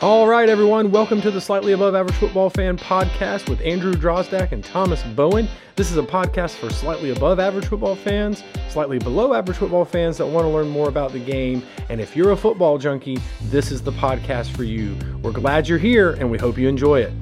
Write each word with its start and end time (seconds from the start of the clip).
All 0.00 0.28
right, 0.28 0.50
everyone, 0.50 0.90
welcome 0.90 1.22
to 1.22 1.30
the 1.30 1.40
Slightly 1.40 1.72
Above 1.72 1.94
Average 1.94 2.16
Football 2.16 2.50
Fan 2.50 2.76
podcast 2.76 3.48
with 3.48 3.62
Andrew 3.62 3.94
Drozdak 3.94 4.52
and 4.52 4.62
Thomas 4.62 5.02
Bowen. 5.02 5.48
This 5.74 5.90
is 5.90 5.96
a 5.96 6.02
podcast 6.02 6.56
for 6.56 6.68
slightly 6.68 7.12
above 7.12 7.40
average 7.40 7.64
football 7.64 7.96
fans, 7.96 8.42
slightly 8.68 8.98
below 8.98 9.32
average 9.32 9.56
football 9.56 9.86
fans 9.86 10.18
that 10.18 10.26
want 10.26 10.44
to 10.44 10.50
learn 10.50 10.68
more 10.68 10.90
about 10.90 11.12
the 11.12 11.18
game. 11.18 11.62
And 11.88 11.98
if 11.98 12.14
you're 12.14 12.32
a 12.32 12.36
football 12.36 12.76
junkie, 12.76 13.18
this 13.44 13.72
is 13.72 13.80
the 13.80 13.92
podcast 13.92 14.54
for 14.54 14.64
you. 14.64 14.98
We're 15.22 15.32
glad 15.32 15.66
you're 15.66 15.78
here 15.78 16.12
and 16.12 16.30
we 16.30 16.36
hope 16.36 16.58
you 16.58 16.68
enjoy 16.68 17.00
it. 17.00 17.14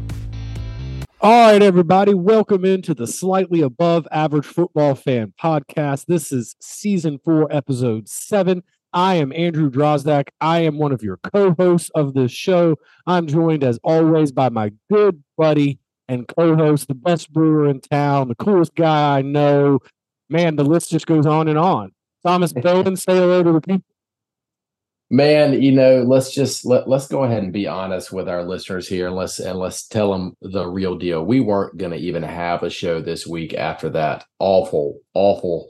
All 1.21 1.53
right, 1.53 1.63
everybody, 1.63 2.13
welcome 2.13 2.65
into 2.65 2.93
the 2.93 3.07
Slightly 3.07 3.61
Above 3.61 4.09
Average 4.11 4.47
Football 4.47 4.97
Fan 4.97 5.33
podcast. 5.41 6.07
This 6.07 6.33
is 6.33 6.57
season 6.59 7.19
four, 7.19 7.47
episode 7.53 8.09
seven. 8.09 8.65
I 8.95 9.17
am 9.17 9.33
Andrew 9.33 9.69
Drozdak. 9.69 10.29
I 10.41 10.61
am 10.61 10.79
one 10.79 10.93
of 10.93 11.03
your 11.03 11.17
co 11.17 11.53
hosts 11.59 11.91
of 11.97 12.15
this 12.15 12.31
show. 12.31 12.77
I'm 13.09 13.27
joined, 13.27 13.65
as 13.65 13.79
always, 13.83 14.31
by 14.31 14.49
my 14.51 14.71
good 14.89 15.23
buddy 15.37 15.81
and 16.07 16.29
co 16.29 16.55
host, 16.55 16.87
the 16.87 16.95
best 16.95 17.33
brewer 17.33 17.69
in 17.69 17.81
town, 17.81 18.29
the 18.29 18.37
coolest 18.37 18.77
guy 18.77 19.19
I 19.19 19.23
know. 19.23 19.81
Man, 20.31 20.55
the 20.55 20.65
list 20.65 20.91
just 20.91 21.09
goes 21.09 21.27
on 21.27 21.49
and 21.49 21.59
on. 21.59 21.93
Thomas 22.25 22.53
Bowen, 22.55 22.97
say 22.97 23.17
hello 23.17 23.43
to 23.43 23.53
the 23.53 23.61
people. 23.61 23.85
Man, 25.11 25.61
you 25.61 25.73
know, 25.73 26.03
let's 26.03 26.33
just 26.33 26.65
let 26.65 26.89
let's 26.89 27.09
go 27.09 27.25
ahead 27.25 27.43
and 27.43 27.53
be 27.53 27.67
honest 27.67 28.13
with 28.13 28.29
our 28.29 28.45
listeners 28.45 28.87
here, 28.87 29.09
and 29.09 29.17
let's 29.17 29.41
and 29.41 29.59
let's 29.59 29.89
tell 29.89 30.13
them 30.13 30.37
the 30.41 30.67
real 30.67 30.97
deal. 30.97 31.25
We 31.25 31.41
weren't 31.41 31.77
going 31.79 31.93
to 31.93 31.99
even 31.99 32.23
have 32.23 32.63
a 32.63 32.71
show 32.71 33.01
this 33.01 33.27
week 33.27 33.55
after 33.55 33.91
that 33.91 34.25
awful, 34.39 35.01
awful 35.15 35.69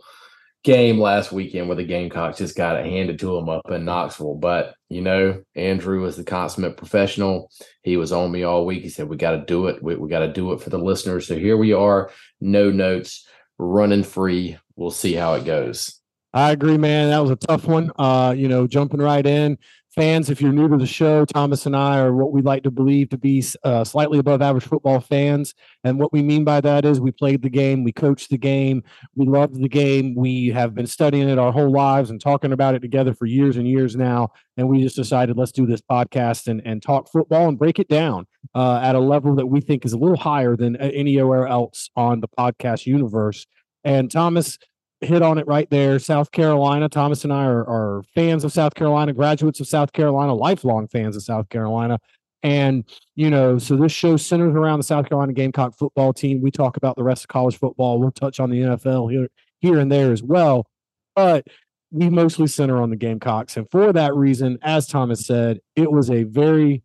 game 0.64 0.98
last 0.98 1.30
weekend 1.30 1.68
where 1.68 1.76
the 1.76 1.84
Gamecocks 1.84 2.38
just 2.38 2.56
got 2.56 2.76
it 2.76 2.86
handed 2.86 3.18
to 3.18 3.36
them 3.36 3.48
up 3.48 3.70
in 3.70 3.84
Knoxville. 3.84 4.36
But, 4.36 4.74
you 4.88 5.02
know, 5.02 5.42
Andrew 5.54 6.00
was 6.00 6.16
the 6.16 6.24
consummate 6.24 6.78
professional. 6.78 7.50
He 7.82 7.96
was 7.96 8.12
on 8.12 8.32
me 8.32 8.42
all 8.42 8.66
week. 8.66 8.82
He 8.82 8.88
said, 8.88 9.08
We 9.08 9.16
got 9.16 9.32
to 9.32 9.44
do 9.44 9.68
it. 9.68 9.82
We, 9.82 9.94
we 9.94 10.08
got 10.08 10.20
to 10.20 10.32
do 10.32 10.52
it 10.52 10.62
for 10.62 10.70
the 10.70 10.78
listeners. 10.78 11.28
So 11.28 11.38
here 11.38 11.56
we 11.56 11.72
are, 11.74 12.10
no 12.40 12.70
notes, 12.70 13.28
running 13.58 14.02
free. 14.02 14.58
We'll 14.74 14.90
see 14.90 15.12
how 15.12 15.34
it 15.34 15.44
goes. 15.44 16.00
I 16.32 16.50
agree, 16.50 16.78
man. 16.78 17.10
That 17.10 17.20
was 17.20 17.30
a 17.30 17.36
tough 17.36 17.66
one. 17.66 17.92
Uh, 17.96 18.34
you 18.36 18.48
know, 18.48 18.66
jumping 18.66 19.00
right 19.00 19.24
in 19.24 19.56
fans, 19.94 20.28
if 20.28 20.40
you're 20.40 20.52
new 20.52 20.68
to 20.68 20.76
the 20.76 20.86
show, 20.86 21.24
Thomas 21.24 21.66
and 21.66 21.76
I 21.76 21.98
are 21.98 22.14
what 22.14 22.32
we 22.32 22.42
like 22.42 22.64
to 22.64 22.70
believe 22.70 23.10
to 23.10 23.18
be 23.18 23.44
uh, 23.62 23.84
slightly 23.84 24.18
above 24.18 24.42
average 24.42 24.64
football 24.64 25.00
fans. 25.00 25.54
And 25.84 25.98
what 25.98 26.12
we 26.12 26.22
mean 26.22 26.44
by 26.44 26.60
that 26.62 26.84
is 26.84 27.00
we 27.00 27.12
played 27.12 27.42
the 27.42 27.50
game, 27.50 27.84
we 27.84 27.92
coached 27.92 28.30
the 28.30 28.38
game, 28.38 28.82
we 29.14 29.26
loved 29.26 29.54
the 29.54 29.68
game, 29.68 30.14
we 30.14 30.48
have 30.48 30.74
been 30.74 30.86
studying 30.86 31.28
it 31.28 31.38
our 31.38 31.52
whole 31.52 31.70
lives 31.70 32.10
and 32.10 32.20
talking 32.20 32.52
about 32.52 32.74
it 32.74 32.80
together 32.80 33.14
for 33.14 33.26
years 33.26 33.56
and 33.56 33.68
years 33.68 33.94
now. 33.94 34.30
And 34.56 34.68
we 34.68 34.82
just 34.82 34.96
decided 34.96 35.36
let's 35.36 35.52
do 35.52 35.66
this 35.66 35.80
podcast 35.80 36.48
and, 36.48 36.60
and 36.64 36.82
talk 36.82 37.10
football 37.10 37.48
and 37.48 37.58
break 37.58 37.78
it 37.78 37.88
down 37.88 38.26
uh, 38.54 38.80
at 38.82 38.96
a 38.96 39.00
level 39.00 39.34
that 39.36 39.46
we 39.46 39.60
think 39.60 39.84
is 39.84 39.92
a 39.92 39.98
little 39.98 40.16
higher 40.16 40.56
than 40.56 40.76
anywhere 40.76 41.46
else 41.46 41.90
on 41.96 42.20
the 42.20 42.28
podcast 42.28 42.86
universe. 42.86 43.46
And 43.84 44.10
Thomas, 44.10 44.58
hit 45.04 45.22
on 45.22 45.38
it 45.38 45.46
right 45.46 45.68
there. 45.70 45.98
South 45.98 46.30
Carolina. 46.32 46.88
Thomas 46.88 47.24
and 47.24 47.32
I 47.32 47.44
are, 47.44 47.66
are 47.68 48.02
fans 48.14 48.44
of 48.44 48.52
South 48.52 48.74
Carolina, 48.74 49.12
graduates 49.12 49.60
of 49.60 49.66
South 49.66 49.92
Carolina, 49.92 50.34
lifelong 50.34 50.88
fans 50.88 51.16
of 51.16 51.22
South 51.22 51.48
Carolina. 51.48 51.98
And, 52.42 52.84
you 53.14 53.30
know, 53.30 53.58
so 53.58 53.76
this 53.76 53.92
show 53.92 54.16
centers 54.16 54.54
around 54.54 54.78
the 54.78 54.84
South 54.84 55.08
Carolina 55.08 55.32
Gamecock 55.32 55.74
football 55.76 56.12
team. 56.12 56.42
We 56.42 56.50
talk 56.50 56.76
about 56.76 56.94
the 56.96 57.02
rest 57.02 57.24
of 57.24 57.28
college 57.28 57.58
football. 57.58 57.98
We'll 57.98 58.10
touch 58.10 58.38
on 58.38 58.50
the 58.50 58.60
NFL 58.60 59.10
here, 59.10 59.28
here 59.60 59.78
and 59.78 59.90
there 59.90 60.12
as 60.12 60.22
well. 60.22 60.66
But 61.16 61.46
we 61.90 62.10
mostly 62.10 62.46
center 62.46 62.82
on 62.82 62.90
the 62.90 62.96
Gamecocks. 62.96 63.56
And 63.56 63.70
for 63.70 63.92
that 63.92 64.14
reason, 64.14 64.58
as 64.62 64.86
Thomas 64.86 65.26
said, 65.26 65.60
it 65.76 65.90
was 65.90 66.10
a 66.10 66.24
very 66.24 66.82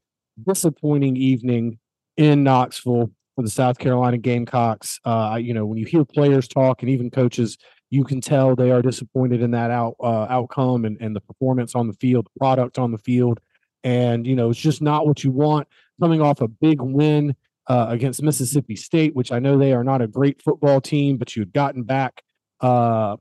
disappointing 0.48 1.18
evening 1.18 1.80
in 2.16 2.44
Knoxville 2.44 3.12
for 3.36 3.44
the 3.44 3.50
South 3.50 3.80
Carolina 3.80 4.18
Gamecocks. 4.18 5.00
Uh, 5.04 5.40
you 5.42 5.54
know, 5.54 5.66
when 5.66 5.78
you 5.78 5.86
hear 5.86 6.06
players 6.06 6.48
talk 6.48 6.84
and 6.84 6.92
even 6.92 7.10
coaches 7.10 7.58
you 7.90 8.04
can 8.04 8.22
tell 8.22 8.56
they 8.56 8.72
are 8.72 8.82
disappointed 8.82 9.42
in 9.42 9.52
that 9.52 9.72
out 9.72 9.96
uh, 10.00 10.28
outcome 10.30 10.86
and, 10.86 10.98
and 11.02 11.16
the 11.16 11.22
performance 11.22 11.76
on 11.76 11.88
the 11.88 11.94
field, 11.94 12.26
the 12.26 12.40
product 12.40 12.78
on 12.78 12.92
the 12.92 12.98
field. 13.00 13.40
And, 13.84 14.28
you 14.28 14.36
know, 14.36 14.50
it's 14.50 14.60
just 14.60 14.82
not 14.82 15.08
what 15.08 15.24
you 15.24 15.32
want 15.32 15.68
coming 16.00 16.22
off 16.22 16.42
a 16.42 16.48
big 16.48 16.82
win 16.82 17.36
uh, 17.68 17.88
against 17.90 18.22
Mississippi 18.22 18.76
State, 18.76 19.16
which 19.16 19.32
I 19.32 19.40
know 19.40 19.58
they 19.58 19.74
are 19.74 19.84
not 19.84 20.02
a 20.02 20.08
great 20.08 20.42
football 20.42 20.82
team, 20.82 21.18
but 21.18 21.36
you 21.36 21.42
had 21.42 21.54
gotten 21.54 21.84
back 21.84 22.24
uh, 22.62 23.16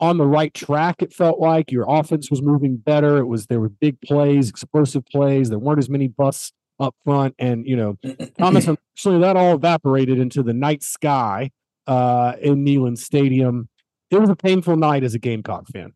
on 0.00 0.18
the 0.18 0.26
right 0.26 0.52
track. 0.54 1.02
It 1.02 1.12
felt 1.12 1.40
like 1.40 1.70
your 1.70 1.84
offense 1.88 2.30
was 2.30 2.42
moving 2.42 2.76
better. 2.76 3.18
It 3.18 3.26
was 3.26 3.46
there 3.46 3.60
were 3.60 3.68
big 3.68 4.00
plays, 4.00 4.48
explosive 4.48 5.04
plays. 5.06 5.50
There 5.50 5.58
weren't 5.58 5.78
as 5.78 5.90
many 5.90 6.08
busts 6.08 6.52
up 6.80 6.94
front, 7.04 7.34
and 7.38 7.66
you 7.66 7.76
know, 7.76 7.98
Thomas. 8.38 8.66
Unfortunately, 8.96 9.20
that 9.20 9.36
all 9.36 9.54
evaporated 9.54 10.18
into 10.18 10.42
the 10.42 10.54
night 10.54 10.82
sky 10.82 11.50
uh, 11.86 12.34
in 12.40 12.64
Neyland 12.64 12.98
Stadium 12.98 13.68
it 14.16 14.20
was 14.20 14.30
a 14.30 14.36
painful 14.36 14.76
night 14.76 15.04
as 15.04 15.14
a 15.14 15.18
Gamecock 15.18 15.66
fan. 15.68 15.92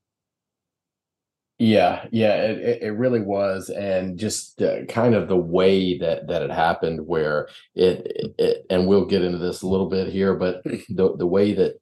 Yeah, 1.59 2.07
yeah, 2.13 2.35
it, 2.43 2.83
it 2.83 2.91
really 2.91 3.23
was, 3.23 3.71
and 3.71 4.19
just 4.19 4.61
uh, 4.61 4.85
kind 4.87 5.15
of 5.15 5.27
the 5.27 5.39
way 5.39 5.97
that 5.99 6.27
that 6.27 6.43
it 6.43 6.51
happened, 6.51 7.07
where 7.07 7.49
it, 7.75 8.35
it, 8.39 8.67
and 8.69 8.87
we'll 8.87 9.07
get 9.07 9.23
into 9.23 9.39
this 9.39 9.63
a 9.63 9.67
little 9.67 9.89
bit 9.89 10.13
here, 10.13 10.35
but 10.35 10.63
the 10.91 11.17
the 11.17 11.27
way 11.27 11.55
that 11.55 11.81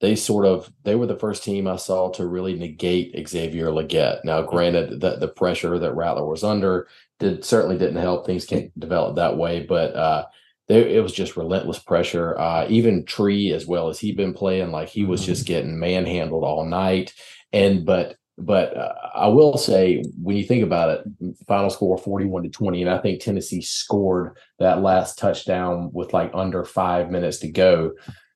they 0.00 0.16
sort 0.16 0.44
of 0.44 0.72
they 0.82 0.96
were 0.96 1.06
the 1.06 1.18
first 1.18 1.44
team 1.44 1.68
I 1.68 1.76
saw 1.76 2.10
to 2.12 2.26
really 2.26 2.58
negate 2.58 3.28
Xavier 3.28 3.68
Legette. 3.68 4.24
Now, 4.24 4.42
granted, 4.42 5.00
that 5.00 5.20
the 5.20 5.28
pressure 5.28 5.78
that 5.78 5.94
Rattler 5.94 6.26
was 6.26 6.44
under 6.44 6.88
did 7.18 7.44
certainly 7.44 7.78
didn't 7.78 8.02
help. 8.02 8.26
Things 8.26 8.44
can't 8.44 8.78
develop 8.78 9.16
that 9.16 9.36
way, 9.36 9.60
but 9.60 9.94
uh, 9.94 10.26
there 10.68 10.86
it 10.86 11.02
was 11.02 11.12
just 11.12 11.36
relentless 11.36 11.78
pressure. 11.78 12.38
Uh, 12.38 12.66
even 12.68 13.04
Tree, 13.04 13.52
as 13.52 13.66
well 13.66 13.88
as 13.88 13.98
he'd 13.98 14.16
been 14.16 14.34
playing, 14.34 14.72
like 14.72 14.88
he 14.88 15.04
was 15.04 15.24
just 15.24 15.42
mm-hmm. 15.44 15.52
getting 15.52 15.78
manhandled 15.78 16.44
all 16.44 16.64
night. 16.64 17.14
And 17.52 17.86
but 17.86 18.16
but 18.38 18.76
uh, 18.76 18.92
I 19.14 19.28
will 19.28 19.56
say, 19.56 20.02
when 20.20 20.36
you 20.36 20.44
think 20.44 20.62
about 20.62 20.90
it, 20.90 21.34
final 21.46 21.70
score 21.70 21.96
forty-one 21.96 22.42
to 22.42 22.48
twenty, 22.50 22.82
and 22.82 22.90
I 22.90 22.98
think 22.98 23.20
Tennessee 23.20 23.62
scored 23.62 24.36
that 24.58 24.82
last 24.82 25.18
touchdown 25.18 25.90
with 25.92 26.12
like 26.12 26.32
under 26.34 26.64
five 26.64 27.10
minutes 27.10 27.38
to 27.38 27.48
go. 27.48 27.92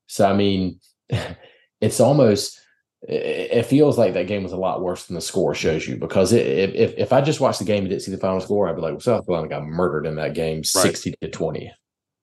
So 0.06 0.28
I 0.28 0.34
mean, 0.34 0.80
it's 1.80 2.00
almost 2.00 2.60
it 3.02 3.64
feels 3.64 3.96
like 3.96 4.12
that 4.12 4.26
game 4.26 4.42
was 4.42 4.52
a 4.52 4.58
lot 4.58 4.82
worse 4.82 5.06
than 5.06 5.14
the 5.14 5.22
score 5.22 5.54
shows 5.54 5.88
you 5.88 5.96
because 5.96 6.32
it, 6.32 6.76
if 6.76 6.94
if 6.96 7.12
I 7.12 7.22
just 7.22 7.40
watched 7.40 7.58
the 7.58 7.64
game 7.64 7.80
and 7.80 7.88
didn't 7.88 8.02
see 8.02 8.10
the 8.10 8.18
final 8.18 8.40
score, 8.40 8.68
I'd 8.68 8.76
be 8.76 8.82
like, 8.82 8.92
well, 8.92 9.00
South 9.00 9.26
Carolina 9.26 9.48
got 9.48 9.64
murdered 9.64 10.06
in 10.06 10.16
that 10.16 10.34
game, 10.34 10.58
right. 10.58 10.66
sixty 10.66 11.14
to 11.20 11.28
twenty. 11.28 11.72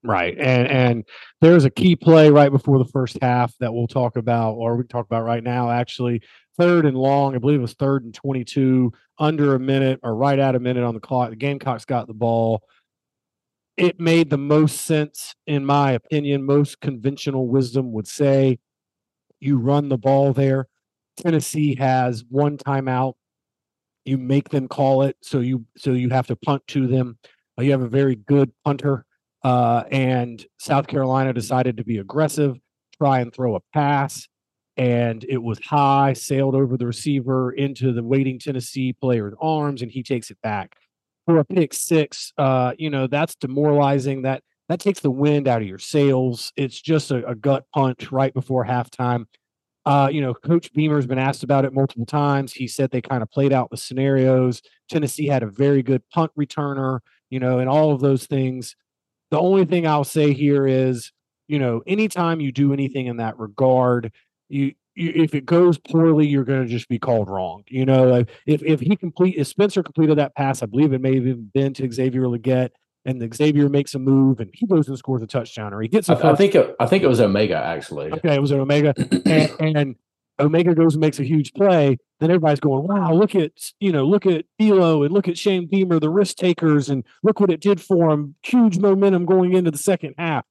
Right. 0.08 0.38
And 0.40 0.68
and 0.68 1.04
there's 1.42 1.66
a 1.66 1.70
key 1.70 1.98
play 1.98 2.30
right 2.30 2.52
before 2.52 2.78
the 2.80 2.90
first 2.90 3.18
half 3.22 3.54
that 3.60 3.74
we'll 3.74 3.88
talk 3.88 4.16
about, 4.16 4.54
or 4.54 4.78
we 4.78 4.84
can 4.84 4.88
talk 4.88 5.06
about 5.06 5.26
right 5.26 5.44
now, 5.44 5.70
actually. 5.70 6.22
Third 6.58 6.86
and 6.86 6.98
long, 6.98 7.36
I 7.36 7.40
believe 7.40 7.60
it 7.60 7.62
was 7.62 7.74
third 7.74 8.06
and 8.06 8.14
22, 8.14 8.94
under 9.20 9.54
a 9.54 9.60
minute 9.60 10.00
or 10.04 10.16
right 10.16 10.40
at 10.40 10.56
a 10.56 10.60
minute 10.60 10.84
on 10.86 10.94
the 10.94 11.02
clock. 11.02 11.30
The 11.30 11.36
Gamecocks 11.36 11.84
got 11.84 12.08
the 12.08 12.14
ball. 12.14 12.64
It 13.76 14.00
made 14.00 14.30
the 14.30 14.38
most 14.38 14.86
sense, 14.86 15.36
in 15.46 15.66
my 15.66 15.92
opinion. 15.92 16.46
Most 16.46 16.80
conventional 16.80 17.48
wisdom 17.50 17.92
would 17.92 18.08
say 18.08 18.60
you 19.42 19.58
run 19.58 19.90
the 19.90 19.98
ball 19.98 20.32
there. 20.32 20.68
Tennessee 21.18 21.76
has 21.76 22.24
one 22.30 22.58
timeout. 22.58 23.16
You 24.06 24.18
make 24.18 24.50
them 24.50 24.70
call 24.70 25.04
it, 25.04 25.18
so 25.22 25.42
you 25.42 25.66
so 25.76 25.92
you 25.92 26.10
have 26.10 26.28
to 26.28 26.38
punt 26.38 26.66
to 26.68 26.88
them. 26.88 27.20
You 27.60 27.72
have 27.72 27.82
a 27.82 27.90
very 27.90 28.16
good 28.16 28.54
punter 28.64 29.06
uh, 29.44 29.84
and 29.92 30.46
South 30.58 30.88
Carolina 30.88 31.34
decided 31.34 31.78
to 31.78 31.84
be 31.84 31.98
aggressive, 31.98 32.58
try 32.98 33.20
and 33.20 33.34
throw 33.34 33.56
a 33.56 33.62
pass. 33.74 34.28
And 34.76 35.26
it 35.28 35.42
was 35.42 35.60
high, 35.60 36.14
sailed 36.14 36.54
over 36.54 36.78
the 36.78 36.86
receiver 36.86 37.52
into 37.52 37.94
the 37.94 38.04
waiting 38.04 38.38
Tennessee 38.38 38.94
player's 38.94 39.34
arms, 39.42 39.82
and 39.82 39.92
he 39.92 40.04
takes 40.04 40.30
it 40.30 40.38
back 40.44 40.76
for 41.26 41.40
a 41.40 41.46
pick 41.46 41.74
six. 41.74 42.32
Uh, 42.38 42.74
you 42.78 42.90
know, 42.90 43.08
that's 43.08 43.36
demoralizing. 43.36 44.22
That 44.22 44.44
that 44.70 44.80
takes 44.80 45.00
the 45.00 45.10
wind 45.10 45.48
out 45.48 45.62
of 45.62 45.68
your 45.68 45.80
sails. 45.80 46.54
It's 46.56 46.80
just 46.80 47.10
a, 47.10 47.28
a 47.28 47.34
gut 47.34 47.66
punch 47.74 48.12
right 48.12 48.34
before 48.34 48.66
halftime. 48.66 49.26
Uh, 49.86 50.10
you 50.12 50.20
know, 50.20 50.34
Coach 50.34 50.74
Beamer's 50.74 51.08
been 51.08 51.18
asked 51.18 51.44
about 51.44 51.64
it 51.64 51.74
multiple 51.74 52.06
times. 52.06 52.52
He 52.52 52.68
said 52.68 52.92
they 52.92 53.02
kind 53.02 53.24
of 53.24 53.32
played 53.32 53.54
out 53.54 53.70
the 53.70 53.78
scenarios. 53.78 54.62
Tennessee 54.90 55.28
had 55.28 55.44
a 55.44 55.48
very 55.48 55.82
good 55.82 56.04
punt 56.10 56.32
returner, 56.38 57.00
you 57.30 57.40
know, 57.40 57.60
and 57.60 57.70
all 57.70 57.94
of 57.94 58.02
those 58.02 58.26
things 58.26 58.76
the 59.32 59.40
only 59.40 59.66
thing 59.66 59.88
I'll 59.88 60.04
say 60.04 60.34
here 60.34 60.68
is, 60.68 61.12
you 61.48 61.60
know, 61.60 61.82
anytime 61.88 62.40
you 62.40 62.52
do 62.52 62.74
anything 62.74 63.08
in 63.08 63.18
that 63.18 63.38
regard, 63.38 64.12
you, 64.50 64.74
you 64.96 65.12
if 65.16 65.34
it 65.34 65.46
goes 65.46 65.78
poorly, 65.78 66.28
you're 66.28 66.44
going 66.44 66.64
to 66.64 66.68
just 66.68 66.90
be 66.90 67.00
called 67.00 67.30
wrong. 67.30 67.64
You 67.68 67.86
know, 67.86 68.26
if 68.46 68.64
if 68.64 68.80
he 68.80 68.96
complete 68.96 69.36
if 69.38 69.48
Spencer 69.48 69.84
completed 69.84 70.18
that 70.18 70.36
pass, 70.36 70.64
I 70.64 70.66
believe 70.66 70.94
it 70.94 71.02
may 71.02 71.16
have 71.16 71.28
even 71.28 71.52
been 71.54 71.74
to 71.76 71.92
Xavier 71.92 72.24
Legette, 72.24 72.72
and 73.08 73.34
Xavier 73.34 73.70
makes 73.70 73.96
a 73.96 74.00
move 74.00 74.40
and 74.40 74.50
he 74.54 74.68
goes 74.68 74.88
and 74.88 74.98
scores 74.98 75.22
a 75.22 75.28
touchdown 75.28 75.74
or 75.74 75.82
he 75.82 75.88
gets. 75.88 76.10
I 76.10 76.36
think 76.36 76.56
it, 76.56 76.76
I 76.80 76.86
think 76.86 77.04
it 77.04 77.08
was 77.08 77.22
O'Mega 77.22 77.58
actually. 77.58 78.12
Okay, 78.12 78.36
it 78.36 78.42
was 78.42 78.52
an 78.52 78.60
O'Mega, 78.60 78.94
and, 79.26 79.78
and 79.78 79.96
O'Mega 80.40 80.76
goes 80.76 80.94
and 80.94 81.02
makes 81.02 81.20
a 81.20 81.24
huge 81.24 81.54
play, 81.54 81.98
then 82.20 82.30
everybody's 82.30 82.60
going, 82.60 82.88
"Wow, 82.88 83.14
look 83.14 83.36
at 83.36 83.52
you 83.80 83.92
know, 83.92 84.06
look 84.06 84.26
at 84.26 84.46
D'Lo 84.60 85.04
and 85.04 85.14
look 85.14 85.28
at 85.28 85.38
Shane 85.38 85.68
Beamer, 85.68 86.00
the 86.00 86.10
risk 86.10 86.38
takers, 86.38 86.90
and 86.90 87.04
look 87.24 87.40
what 87.40 87.52
it 87.52 87.62
did 87.62 87.82
for 87.82 88.10
them. 88.10 88.36
Huge 88.44 88.78
momentum 88.78 89.26
going 89.26 89.54
into 89.54 89.72
the 89.72 89.78
second 89.78 90.16
half." 90.18 90.46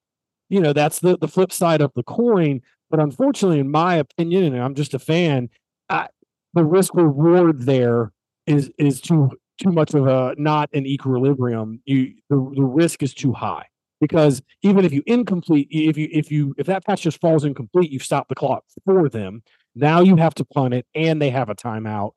You 0.49 0.61
know, 0.61 0.73
that's 0.73 0.99
the 0.99 1.17
the 1.17 1.27
flip 1.27 1.51
side 1.51 1.81
of 1.81 1.91
the 1.95 2.03
coin. 2.03 2.61
But 2.89 2.99
unfortunately, 3.01 3.59
in 3.59 3.69
my 3.69 3.95
opinion, 3.95 4.53
and 4.53 4.63
I'm 4.63 4.75
just 4.75 4.93
a 4.93 4.99
fan, 4.99 5.49
I, 5.89 6.07
the 6.53 6.63
risk 6.63 6.95
reward 6.95 7.63
there 7.63 8.11
is 8.45 8.71
is 8.77 9.01
too 9.01 9.31
too 9.61 9.71
much 9.71 9.93
of 9.93 10.07
a 10.07 10.35
not 10.37 10.69
an 10.73 10.85
equilibrium. 10.85 11.81
You 11.85 12.13
the, 12.29 12.51
the 12.55 12.63
risk 12.63 13.03
is 13.03 13.13
too 13.13 13.33
high 13.33 13.65
because 13.99 14.41
even 14.61 14.85
if 14.85 14.93
you 14.93 15.03
incomplete, 15.05 15.67
if 15.71 15.97
you 15.97 16.07
if 16.11 16.31
you 16.31 16.55
if 16.57 16.67
that 16.67 16.85
pass 16.85 17.01
just 17.01 17.19
falls 17.19 17.43
incomplete, 17.43 17.91
you've 17.91 18.03
stopped 18.03 18.29
the 18.29 18.35
clock 18.35 18.63
for 18.85 19.09
them. 19.09 19.43
Now 19.77 20.01
you 20.01 20.15
have 20.15 20.35
to 20.35 20.45
punt 20.45 20.73
it, 20.73 20.85
and 20.95 21.21
they 21.21 21.29
have 21.29 21.49
a 21.49 21.55
timeout. 21.55 22.11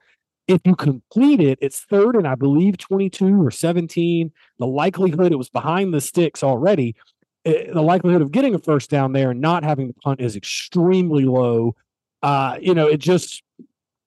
If 0.49 0.63
you 0.65 0.75
complete 0.75 1.41
it, 1.41 1.59
it's 1.61 1.81
third 1.81 2.17
and 2.17 2.27
I 2.27 2.35
believe 2.35 2.79
22 2.79 3.41
or 3.41 3.51
17. 3.51 4.33
The 4.59 4.67
likelihood 4.67 5.33
it 5.33 5.37
was 5.37 5.49
behind 5.49 5.95
the 5.95 6.01
sticks 6.01 6.43
already. 6.43 6.97
It, 7.45 7.69
eh, 7.69 7.73
the 7.73 7.83
likelihood 7.83 8.23
of 8.23 8.33
getting 8.33 8.55
a 8.55 8.59
first 8.59 8.91
down 8.91 9.13
there 9.13 9.31
and 9.31 9.41
not 9.41 9.63
having 9.63 9.89
to 9.89 9.95
punt 9.95 10.21
is 10.21 10.35
extremely 10.35 11.25
low. 11.25 11.77
Uh, 12.23 12.59
you 12.61 12.75
know, 12.75 12.89
it 12.89 12.99
just 12.99 13.43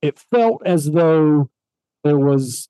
it 0.01 0.19
felt 0.31 0.61
as 0.65 0.91
though 0.91 1.49
there 2.03 2.19
was 2.19 2.67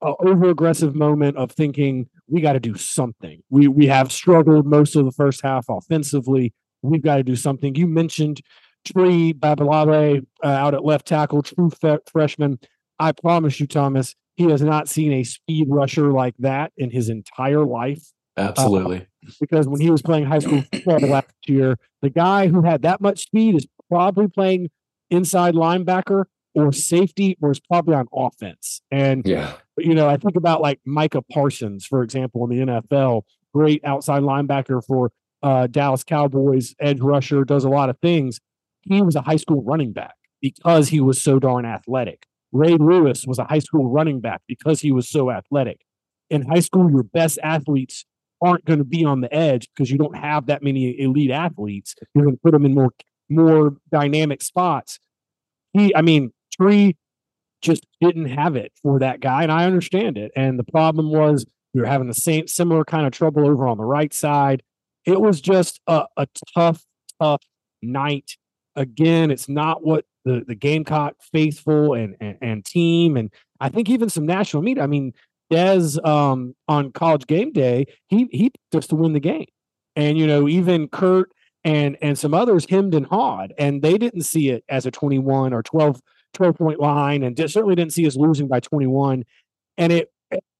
an 0.00 0.14
over 0.20 0.50
aggressive 0.50 0.94
moment 0.94 1.36
of 1.36 1.50
thinking 1.50 2.08
we 2.28 2.40
got 2.40 2.52
to 2.52 2.60
do 2.60 2.76
something. 2.76 3.42
We 3.50 3.68
we 3.68 3.86
have 3.88 4.12
struggled 4.12 4.66
most 4.66 4.94
of 4.94 5.04
the 5.04 5.12
first 5.12 5.42
half 5.42 5.66
offensively. 5.68 6.52
We've 6.82 7.02
got 7.02 7.16
to 7.16 7.22
do 7.22 7.36
something. 7.36 7.74
You 7.74 7.86
mentioned 7.86 8.42
Tree 8.84 9.32
Babalade 9.32 10.26
uh, 10.42 10.46
out 10.46 10.74
at 10.74 10.84
left 10.84 11.06
tackle, 11.06 11.42
true 11.42 11.70
fe- 11.70 11.98
freshman. 12.10 12.58
I 12.98 13.12
promise 13.12 13.60
you, 13.60 13.66
Thomas, 13.66 14.14
he 14.36 14.44
has 14.44 14.62
not 14.62 14.88
seen 14.88 15.12
a 15.12 15.24
speed 15.24 15.68
rusher 15.68 16.12
like 16.12 16.34
that 16.38 16.72
in 16.76 16.90
his 16.90 17.08
entire 17.08 17.64
life. 17.64 18.12
Absolutely. 18.36 19.02
Uh, 19.26 19.30
because 19.40 19.68
when 19.68 19.80
he 19.80 19.90
was 19.90 20.02
playing 20.02 20.24
high 20.24 20.38
school 20.38 20.62
football 20.72 21.00
last 21.08 21.34
year, 21.46 21.76
the 22.00 22.10
guy 22.10 22.48
who 22.48 22.62
had 22.62 22.82
that 22.82 23.00
much 23.00 23.20
speed 23.20 23.54
is 23.54 23.66
probably 23.88 24.28
playing 24.28 24.70
inside 25.10 25.54
linebacker 25.54 26.24
or 26.54 26.72
safety 26.72 27.36
or 27.40 27.50
is 27.50 27.60
probably 27.60 27.94
on 27.94 28.06
offense. 28.12 28.82
And 28.90 29.26
yeah, 29.26 29.54
you 29.78 29.94
know, 29.94 30.08
I 30.08 30.16
think 30.16 30.36
about 30.36 30.60
like 30.60 30.80
Micah 30.84 31.22
Parsons, 31.22 31.86
for 31.86 32.02
example, 32.02 32.48
in 32.50 32.66
the 32.66 32.72
NFL, 32.72 33.22
great 33.54 33.84
outside 33.84 34.22
linebacker 34.22 34.84
for 34.84 35.12
uh, 35.42 35.66
Dallas 35.66 36.04
Cowboys, 36.04 36.74
edge 36.80 37.00
rusher, 37.00 37.44
does 37.44 37.64
a 37.64 37.68
lot 37.68 37.90
of 37.90 37.98
things. 37.98 38.40
He 38.82 39.02
was 39.02 39.16
a 39.16 39.22
high 39.22 39.36
school 39.36 39.62
running 39.62 39.92
back 39.92 40.14
because 40.40 40.88
he 40.88 41.00
was 41.00 41.20
so 41.20 41.38
darn 41.38 41.64
athletic. 41.64 42.26
Ray 42.52 42.76
Lewis 42.76 43.26
was 43.26 43.38
a 43.38 43.44
high 43.44 43.60
school 43.60 43.88
running 43.90 44.20
back 44.20 44.42
because 44.46 44.80
he 44.80 44.92
was 44.92 45.08
so 45.08 45.30
athletic. 45.30 45.80
In 46.28 46.42
high 46.42 46.60
school, 46.60 46.90
your 46.90 47.02
best 47.02 47.38
athletes 47.42 48.04
aren't 48.42 48.64
going 48.64 48.78
to 48.78 48.84
be 48.84 49.04
on 49.04 49.20
the 49.20 49.32
edge 49.32 49.68
because 49.74 49.90
you 49.90 49.96
don't 49.96 50.16
have 50.16 50.46
that 50.46 50.62
many 50.62 50.98
elite 51.00 51.30
athletes. 51.30 51.94
You're 52.14 52.24
going 52.24 52.36
to 52.36 52.40
put 52.42 52.52
them 52.52 52.66
in 52.66 52.74
more 52.74 52.90
more 53.30 53.76
dynamic 53.90 54.42
spots. 54.42 54.98
He, 55.72 55.94
I 55.94 56.02
mean, 56.02 56.32
Tree 56.52 56.96
just 57.62 57.86
didn't 58.00 58.26
have 58.26 58.56
it 58.56 58.72
for 58.82 58.98
that 58.98 59.20
guy, 59.20 59.42
and 59.42 59.52
I 59.52 59.64
understand 59.64 60.18
it. 60.18 60.32
And 60.36 60.58
the 60.58 60.64
problem 60.64 61.10
was 61.10 61.46
we 61.72 61.80
were 61.80 61.86
having 61.86 62.08
the 62.08 62.14
same 62.14 62.46
similar 62.46 62.84
kind 62.84 63.06
of 63.06 63.12
trouble 63.12 63.46
over 63.46 63.66
on 63.66 63.78
the 63.78 63.84
right 63.84 64.12
side. 64.12 64.62
It 65.06 65.20
was 65.20 65.40
just 65.40 65.80
a, 65.86 66.04
a 66.16 66.26
tough, 66.54 66.84
tough 67.20 67.42
night. 67.80 68.36
Again, 68.76 69.30
it's 69.30 69.48
not 69.48 69.84
what 69.84 70.04
the 70.24 70.44
the 70.46 70.54
Gamecock 70.54 71.16
faithful 71.32 71.94
and, 71.94 72.16
and, 72.20 72.38
and 72.40 72.64
team, 72.64 73.16
and 73.16 73.32
I 73.60 73.68
think 73.68 73.88
even 73.90 74.08
some 74.08 74.26
national 74.26 74.62
media. 74.62 74.84
I 74.84 74.86
mean, 74.86 75.12
Dez 75.52 76.04
um, 76.06 76.54
on 76.68 76.92
College 76.92 77.26
Game 77.26 77.52
Day, 77.52 77.86
he 78.08 78.28
he 78.32 78.50
just 78.72 78.90
to 78.90 78.96
win 78.96 79.12
the 79.12 79.20
game, 79.20 79.46
and 79.96 80.16
you 80.16 80.26
know 80.26 80.48
even 80.48 80.88
Kirk 80.88 81.30
and 81.64 81.96
and 82.00 82.18
some 82.18 82.34
others 82.34 82.66
hemmed 82.68 82.94
and 82.94 83.06
hawed, 83.06 83.52
and 83.58 83.82
they 83.82 83.98
didn't 83.98 84.22
see 84.22 84.48
it 84.48 84.64
as 84.68 84.86
a 84.86 84.90
twenty 84.90 85.18
one 85.18 85.52
or 85.52 85.62
12 85.62 86.00
12 86.32 86.56
point 86.56 86.80
line 86.80 87.22
and 87.22 87.38
certainly 87.38 87.74
didn't 87.74 87.92
see 87.92 88.06
us 88.06 88.16
losing 88.16 88.48
by 88.48 88.60
21. 88.60 89.24
And 89.78 89.92
it, 89.92 90.10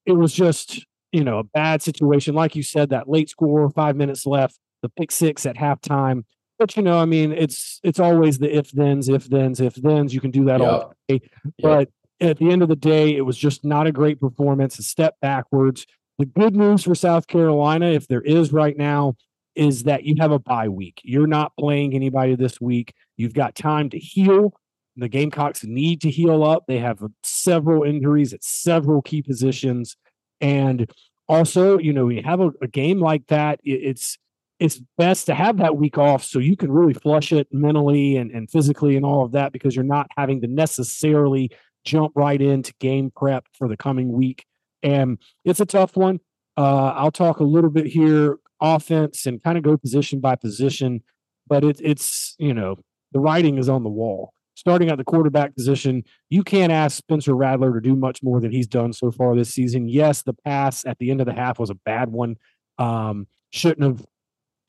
it 0.06 0.12
was 0.12 0.32
just, 0.32 0.84
you 1.12 1.24
know, 1.24 1.38
a 1.38 1.44
bad 1.44 1.82
situation. 1.82 2.34
Like 2.34 2.56
you 2.56 2.62
said, 2.62 2.90
that 2.90 3.08
late 3.08 3.28
score, 3.28 3.68
five 3.70 3.96
minutes 3.96 4.26
left, 4.26 4.58
the 4.82 4.88
pick 4.88 5.10
six 5.10 5.46
at 5.46 5.56
halftime. 5.56 6.24
But 6.62 6.76
you 6.76 6.82
know, 6.84 6.96
I 6.96 7.06
mean, 7.06 7.32
it's 7.32 7.80
it's 7.82 7.98
always 7.98 8.38
the 8.38 8.56
if 8.56 8.68
thens, 8.68 9.08
if 9.08 9.24
thens, 9.24 9.60
if 9.60 9.74
thens. 9.74 10.14
You 10.14 10.20
can 10.20 10.30
do 10.30 10.44
that 10.44 10.60
all 10.60 10.94
day. 11.08 11.20
But 11.60 11.88
at 12.20 12.38
the 12.38 12.52
end 12.52 12.62
of 12.62 12.68
the 12.68 12.76
day, 12.76 13.16
it 13.16 13.22
was 13.22 13.36
just 13.36 13.64
not 13.64 13.88
a 13.88 13.92
great 13.92 14.20
performance, 14.20 14.78
a 14.78 14.84
step 14.84 15.16
backwards. 15.20 15.88
The 16.20 16.26
good 16.26 16.54
news 16.54 16.84
for 16.84 16.94
South 16.94 17.26
Carolina, 17.26 17.86
if 17.86 18.06
there 18.06 18.20
is 18.20 18.52
right 18.52 18.76
now, 18.78 19.16
is 19.56 19.82
that 19.82 20.04
you 20.04 20.14
have 20.20 20.30
a 20.30 20.38
bye 20.38 20.68
week. 20.68 21.00
You're 21.02 21.26
not 21.26 21.52
playing 21.58 21.94
anybody 21.94 22.36
this 22.36 22.60
week. 22.60 22.94
You've 23.16 23.34
got 23.34 23.56
time 23.56 23.90
to 23.90 23.98
heal. 23.98 24.54
The 24.94 25.08
Gamecocks 25.08 25.64
need 25.64 26.00
to 26.02 26.10
heal 26.10 26.44
up. 26.44 26.66
They 26.68 26.78
have 26.78 27.02
several 27.24 27.82
injuries 27.82 28.32
at 28.32 28.44
several 28.44 29.02
key 29.02 29.20
positions. 29.20 29.96
And 30.40 30.88
also, 31.28 31.76
you 31.78 31.92
know, 31.92 32.08
you 32.08 32.22
have 32.22 32.38
a, 32.38 32.52
a 32.62 32.68
game 32.68 33.00
like 33.00 33.26
that, 33.28 33.58
it's 33.64 34.16
it's 34.62 34.80
best 34.96 35.26
to 35.26 35.34
have 35.34 35.56
that 35.56 35.76
week 35.76 35.98
off 35.98 36.22
so 36.22 36.38
you 36.38 36.56
can 36.56 36.70
really 36.70 36.94
flush 36.94 37.32
it 37.32 37.48
mentally 37.50 38.16
and, 38.16 38.30
and 38.30 38.48
physically 38.48 38.96
and 38.96 39.04
all 39.04 39.24
of 39.24 39.32
that 39.32 39.52
because 39.52 39.74
you're 39.74 39.84
not 39.84 40.06
having 40.16 40.40
to 40.40 40.46
necessarily 40.46 41.50
jump 41.84 42.12
right 42.14 42.40
into 42.40 42.72
game 42.78 43.10
prep 43.10 43.44
for 43.58 43.66
the 43.66 43.76
coming 43.76 44.12
week. 44.12 44.46
And 44.84 45.18
it's 45.44 45.58
a 45.58 45.66
tough 45.66 45.96
one. 45.96 46.20
Uh, 46.56 46.92
I'll 46.94 47.10
talk 47.10 47.40
a 47.40 47.44
little 47.44 47.70
bit 47.70 47.86
here 47.86 48.38
offense 48.60 49.26
and 49.26 49.42
kind 49.42 49.58
of 49.58 49.64
go 49.64 49.76
position 49.76 50.20
by 50.20 50.36
position, 50.36 51.02
but 51.48 51.64
it, 51.64 51.80
it's, 51.82 52.36
you 52.38 52.54
know, 52.54 52.78
the 53.10 53.18
writing 53.18 53.58
is 53.58 53.68
on 53.68 53.82
the 53.82 53.90
wall 53.90 54.32
starting 54.54 54.90
at 54.90 54.98
the 54.98 55.04
quarterback 55.04 55.56
position, 55.56 56.04
you 56.28 56.44
can't 56.44 56.70
ask 56.70 56.98
Spencer 56.98 57.34
Rattler 57.34 57.72
to 57.72 57.80
do 57.80 57.96
much 57.96 58.22
more 58.22 58.38
than 58.38 58.52
he's 58.52 58.66
done 58.66 58.92
so 58.92 59.10
far 59.10 59.34
this 59.34 59.48
season. 59.48 59.88
Yes, 59.88 60.22
the 60.22 60.34
pass 60.34 60.84
at 60.84 60.98
the 60.98 61.10
end 61.10 61.20
of 61.20 61.26
the 61.26 61.32
half 61.32 61.58
was 61.58 61.70
a 61.70 61.74
bad 61.74 62.10
one. 62.10 62.36
Um, 62.78 63.26
shouldn't 63.50 63.82
have 63.82 64.06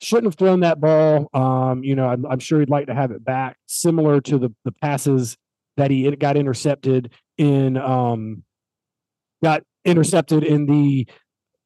shouldn't 0.04 0.26
have 0.26 0.36
thrown 0.36 0.60
that 0.60 0.80
ball. 0.80 1.28
Um, 1.34 1.82
you 1.82 1.94
know, 1.94 2.06
I'm, 2.06 2.26
I'm, 2.26 2.38
sure 2.38 2.60
he'd 2.60 2.70
like 2.70 2.86
to 2.86 2.94
have 2.94 3.10
it 3.10 3.24
back, 3.24 3.56
similar 3.66 4.20
to 4.22 4.38
the 4.38 4.54
the 4.64 4.72
passes 4.72 5.36
that 5.76 5.90
he 5.90 6.10
got 6.16 6.36
intercepted 6.36 7.12
in. 7.38 7.76
Um, 7.76 8.44
got 9.42 9.62
intercepted 9.84 10.42
in 10.42 10.66
the 10.66 11.06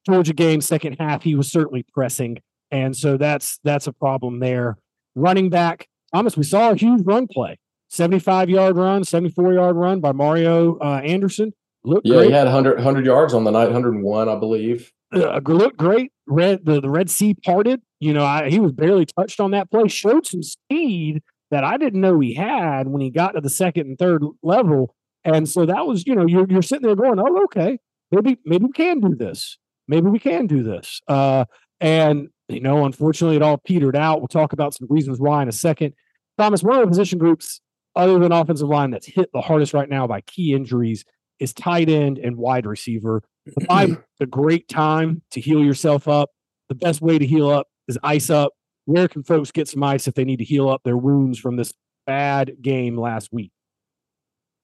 Georgia 0.08 0.32
game 0.32 0.60
second 0.60 0.96
half. 0.98 1.22
He 1.22 1.34
was 1.34 1.50
certainly 1.50 1.84
pressing, 1.92 2.38
and 2.70 2.96
so 2.96 3.16
that's 3.16 3.58
that's 3.64 3.86
a 3.86 3.92
problem 3.92 4.40
there. 4.40 4.78
Running 5.14 5.50
back, 5.50 5.88
Thomas, 6.14 6.36
we 6.36 6.44
saw 6.44 6.70
a 6.70 6.76
huge 6.76 7.02
run 7.04 7.26
play. 7.26 7.58
75 7.90 8.50
yard 8.50 8.76
run, 8.76 9.04
74 9.04 9.54
yard 9.54 9.76
run 9.76 10.00
by 10.00 10.12
Mario 10.12 10.78
uh, 10.78 11.00
Anderson. 11.02 11.52
Looked 11.84 12.06
yeah, 12.06 12.16
great. 12.16 12.26
he 12.26 12.32
had 12.32 12.44
100, 12.44 12.76
100 12.76 13.06
yards 13.06 13.32
on 13.32 13.44
the 13.44 13.50
night, 13.50 13.66
101, 13.66 14.28
I 14.28 14.36
believe. 14.36 14.92
Uh, 15.12 15.40
looked 15.46 15.78
great. 15.78 16.12
Red 16.26 16.64
the, 16.64 16.80
the 16.80 16.90
Red 16.90 17.10
Sea 17.10 17.34
parted. 17.34 17.80
You 18.00 18.12
know, 18.12 18.24
I, 18.24 18.50
he 18.50 18.60
was 18.60 18.72
barely 18.72 19.06
touched 19.06 19.40
on 19.40 19.52
that 19.52 19.70
play. 19.70 19.88
Showed 19.88 20.26
some 20.26 20.42
speed 20.42 21.22
that 21.50 21.64
I 21.64 21.76
didn't 21.76 22.00
know 22.00 22.20
he 22.20 22.34
had 22.34 22.88
when 22.88 23.00
he 23.00 23.10
got 23.10 23.32
to 23.32 23.40
the 23.40 23.50
second 23.50 23.86
and 23.86 23.98
third 23.98 24.22
level. 24.42 24.94
And 25.24 25.48
so 25.48 25.66
that 25.66 25.86
was, 25.86 26.06
you 26.06 26.14
know, 26.14 26.26
you're 26.26 26.46
you're 26.48 26.62
sitting 26.62 26.86
there 26.86 26.96
going, 26.96 27.18
oh, 27.18 27.44
okay, 27.44 27.78
maybe 28.10 28.38
maybe 28.44 28.66
we 28.66 28.72
can 28.72 29.00
do 29.00 29.14
this. 29.14 29.58
Maybe 29.86 30.08
we 30.08 30.18
can 30.18 30.46
do 30.46 30.62
this. 30.62 31.00
Uh, 31.08 31.46
and 31.80 32.28
you 32.48 32.60
know, 32.60 32.84
unfortunately, 32.84 33.36
it 33.36 33.42
all 33.42 33.58
petered 33.58 33.96
out. 33.96 34.20
We'll 34.20 34.28
talk 34.28 34.52
about 34.52 34.74
some 34.74 34.86
reasons 34.90 35.18
why 35.18 35.42
in 35.42 35.48
a 35.48 35.52
second. 35.52 35.94
Thomas, 36.36 36.62
one 36.62 36.76
of 36.76 36.82
the 36.82 36.88
position 36.88 37.18
groups 37.18 37.60
other 37.96 38.18
than 38.18 38.32
offensive 38.32 38.68
line 38.68 38.90
that's 38.90 39.06
hit 39.06 39.30
the 39.32 39.40
hardest 39.40 39.74
right 39.74 39.88
now 39.88 40.06
by 40.06 40.20
key 40.22 40.54
injuries 40.54 41.04
is 41.40 41.52
tight 41.52 41.88
end 41.88 42.18
and 42.18 42.36
wide 42.36 42.66
receiver. 42.66 43.22
The 43.56 43.98
a 44.20 44.26
great 44.26 44.68
time 44.68 45.22
to 45.30 45.40
heal 45.40 45.64
yourself 45.64 46.08
up. 46.08 46.30
The 46.68 46.74
best 46.74 47.00
way 47.00 47.18
to 47.18 47.26
heal 47.26 47.48
up 47.48 47.68
is 47.86 47.98
ice 48.02 48.30
up. 48.30 48.52
Where 48.84 49.08
can 49.08 49.22
folks 49.22 49.50
get 49.50 49.68
some 49.68 49.82
ice 49.82 50.08
if 50.08 50.14
they 50.14 50.24
need 50.24 50.38
to 50.38 50.44
heal 50.44 50.68
up 50.68 50.82
their 50.84 50.96
wounds 50.96 51.38
from 51.38 51.56
this 51.56 51.72
bad 52.06 52.56
game 52.62 52.96
last 52.96 53.30
week? 53.32 53.52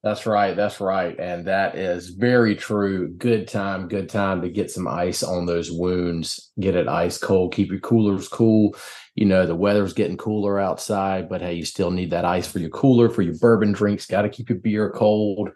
That's 0.03 0.25
right. 0.27 0.55
That's 0.55 0.79
right. 0.79 1.19
And 1.19 1.45
that 1.45 1.75
is 1.75 2.09
very 2.09 2.55
true. 2.55 3.09
Good 3.09 3.47
time, 3.47 3.87
good 3.87 4.07
time 4.07 4.41
to 4.41 4.49
get 4.49 4.69
some 4.69 4.87
ice 4.87 5.23
on 5.23 5.47
those 5.47 5.71
wounds. 5.71 6.51
Get 6.59 6.75
it 6.75 6.87
ice 6.87 7.17
cold. 7.17 7.53
Keep 7.53 7.71
your 7.71 7.79
coolers 7.79 8.27
cool 8.27 8.75
you 9.15 9.25
know 9.25 9.45
the 9.45 9.55
weather's 9.55 9.93
getting 9.93 10.17
cooler 10.17 10.59
outside 10.59 11.27
but 11.27 11.41
hey 11.41 11.53
you 11.53 11.65
still 11.65 11.89
need 11.89 12.11
that 12.11 12.25
ice 12.25 12.47
for 12.47 12.59
your 12.59 12.69
cooler 12.69 13.09
for 13.09 13.21
your 13.21 13.35
bourbon 13.39 13.71
drinks 13.71 14.05
got 14.05 14.21
to 14.21 14.29
keep 14.29 14.49
your 14.49 14.59
beer 14.59 14.91
cold 14.91 15.49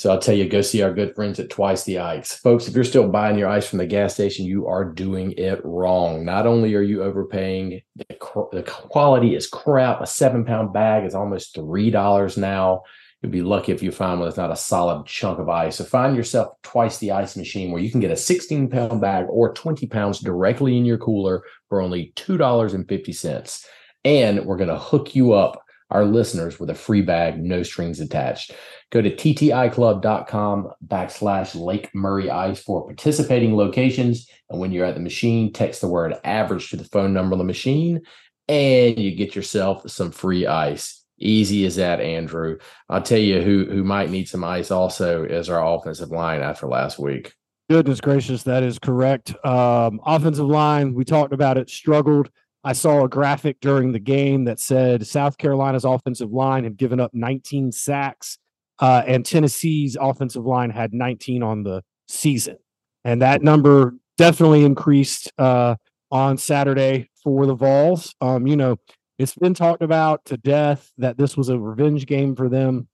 So 0.00 0.10
I'll 0.10 0.18
tell 0.18 0.34
you, 0.34 0.48
go 0.48 0.62
see 0.62 0.80
our 0.80 0.94
good 0.94 1.14
friends 1.14 1.38
at 1.40 1.50
Twice 1.50 1.84
the 1.84 1.98
Ice. 1.98 2.32
Folks, 2.32 2.66
if 2.66 2.74
you're 2.74 2.84
still 2.84 3.06
buying 3.06 3.36
your 3.36 3.50
ice 3.50 3.68
from 3.68 3.80
the 3.80 3.86
gas 3.86 4.14
station, 4.14 4.46
you 4.46 4.66
are 4.66 4.82
doing 4.82 5.32
it 5.32 5.60
wrong. 5.62 6.24
Not 6.24 6.46
only 6.46 6.74
are 6.74 6.80
you 6.80 7.02
overpaying, 7.02 7.82
the, 7.96 8.06
the 8.50 8.62
quality 8.62 9.34
is 9.34 9.46
crap. 9.46 10.00
A 10.00 10.06
seven 10.06 10.46
pound 10.46 10.72
bag 10.72 11.04
is 11.04 11.14
almost 11.14 11.54
$3 11.54 12.38
now. 12.38 12.80
You'll 13.20 13.30
be 13.30 13.42
lucky 13.42 13.72
if 13.72 13.82
you 13.82 13.92
find 13.92 14.18
one 14.18 14.26
that's 14.26 14.38
not 14.38 14.50
a 14.50 14.56
solid 14.56 15.04
chunk 15.04 15.38
of 15.38 15.50
ice. 15.50 15.76
So 15.76 15.84
find 15.84 16.16
yourself 16.16 16.54
twice 16.62 16.96
the 16.96 17.12
ice 17.12 17.36
machine 17.36 17.70
where 17.70 17.82
you 17.82 17.90
can 17.90 18.00
get 18.00 18.10
a 18.10 18.16
16 18.16 18.70
pound 18.70 19.02
bag 19.02 19.26
or 19.28 19.52
20 19.52 19.86
pounds 19.88 20.20
directly 20.20 20.78
in 20.78 20.86
your 20.86 20.96
cooler 20.96 21.42
for 21.68 21.82
only 21.82 22.14
$2.50. 22.16 23.66
And 24.06 24.46
we're 24.46 24.56
going 24.56 24.70
to 24.70 24.78
hook 24.78 25.14
you 25.14 25.34
up, 25.34 25.62
our 25.90 26.04
listeners, 26.04 26.60
with 26.60 26.70
a 26.70 26.74
free 26.74 27.02
bag, 27.02 27.42
no 27.42 27.62
strings 27.62 28.00
attached. 28.00 28.52
Go 28.90 29.02
to 29.02 29.10
tticlub.com 29.10 30.72
backslash 30.86 31.54
Lake 31.54 31.94
Murray 31.94 32.30
Ice 32.30 32.62
for 32.62 32.86
participating 32.86 33.56
locations. 33.56 34.28
And 34.48 34.60
when 34.60 34.72
you're 34.72 34.86
at 34.86 34.94
the 34.94 35.00
machine, 35.00 35.52
text 35.52 35.80
the 35.80 35.88
word 35.88 36.16
average 36.24 36.70
to 36.70 36.76
the 36.76 36.84
phone 36.84 37.12
number 37.12 37.34
on 37.34 37.38
the 37.38 37.44
machine 37.44 38.02
and 38.50 38.98
you 38.98 39.14
get 39.14 39.36
yourself 39.36 39.88
some 39.88 40.10
free 40.10 40.46
ice. 40.46 41.04
Easy 41.18 41.64
as 41.66 41.76
that, 41.76 42.00
Andrew. 42.00 42.58
I'll 42.88 43.02
tell 43.02 43.18
you 43.18 43.42
who 43.42 43.66
who 43.70 43.84
might 43.84 44.10
need 44.10 44.28
some 44.28 44.42
ice 44.42 44.70
also 44.70 45.22
is 45.22 45.48
our 45.48 45.64
offensive 45.64 46.10
line 46.10 46.42
after 46.42 46.66
last 46.66 46.98
week. 46.98 47.34
Goodness 47.68 48.00
gracious, 48.00 48.42
that 48.44 48.64
is 48.64 48.80
correct. 48.80 49.32
Um, 49.44 50.00
offensive 50.04 50.46
line, 50.46 50.94
we 50.94 51.04
talked 51.04 51.32
about 51.32 51.58
it, 51.58 51.70
struggled. 51.70 52.30
I 52.62 52.74
saw 52.74 53.04
a 53.04 53.08
graphic 53.08 53.60
during 53.60 53.92
the 53.92 53.98
game 53.98 54.44
that 54.44 54.60
said 54.60 55.06
South 55.06 55.38
Carolina's 55.38 55.84
offensive 55.84 56.30
line 56.30 56.64
had 56.64 56.76
given 56.76 57.00
up 57.00 57.12
19 57.14 57.72
sacks, 57.72 58.38
uh, 58.80 59.02
and 59.06 59.24
Tennessee's 59.24 59.96
offensive 60.00 60.44
line 60.44 60.70
had 60.70 60.92
19 60.92 61.42
on 61.42 61.62
the 61.62 61.82
season. 62.08 62.58
And 63.04 63.22
that 63.22 63.42
number 63.42 63.94
definitely 64.18 64.64
increased 64.64 65.32
uh, 65.38 65.76
on 66.10 66.36
Saturday 66.36 67.08
for 67.22 67.46
the 67.46 67.54
Vols. 67.54 68.14
Um, 68.20 68.46
you 68.46 68.56
know, 68.56 68.76
it's 69.18 69.34
been 69.34 69.54
talked 69.54 69.82
about 69.82 70.24
to 70.26 70.36
death 70.36 70.92
that 70.98 71.16
this 71.16 71.36
was 71.36 71.48
a 71.48 71.58
revenge 71.58 72.06
game 72.06 72.36
for 72.36 72.48
them. 72.48 72.88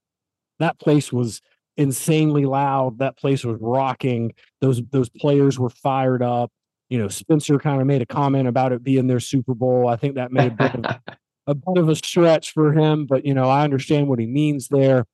That 0.59 0.79
place 0.79 1.11
was 1.11 1.41
insanely 1.77 2.45
loud. 2.45 2.99
That 2.99 3.17
place 3.17 3.43
was 3.43 3.57
rocking. 3.61 4.33
Those 4.61 4.81
those 4.91 5.09
players 5.09 5.59
were 5.59 5.69
fired 5.69 6.23
up. 6.23 6.51
You 6.89 6.99
know, 6.99 7.07
Spencer 7.07 7.59
kind 7.59 7.81
of 7.81 7.87
made 7.87 8.01
a 8.01 8.05
comment 8.05 8.47
about 8.47 8.71
it 8.71 8.83
being 8.83 9.07
their 9.07 9.19
Super 9.19 9.53
Bowl. 9.53 9.87
I 9.87 9.97
think 9.97 10.15
that 10.15 10.31
made 10.31 10.53
a 10.53 10.55
bit 10.55 10.75
of, 10.75 10.95
a 11.47 11.55
bit 11.55 11.77
of 11.77 11.89
a 11.89 11.95
stretch 11.95 12.53
for 12.53 12.73
him, 12.73 13.05
but 13.05 13.25
you 13.25 13.33
know, 13.33 13.49
I 13.49 13.63
understand 13.63 14.07
what 14.07 14.19
he 14.19 14.25
means 14.25 14.69
there. 14.69 15.05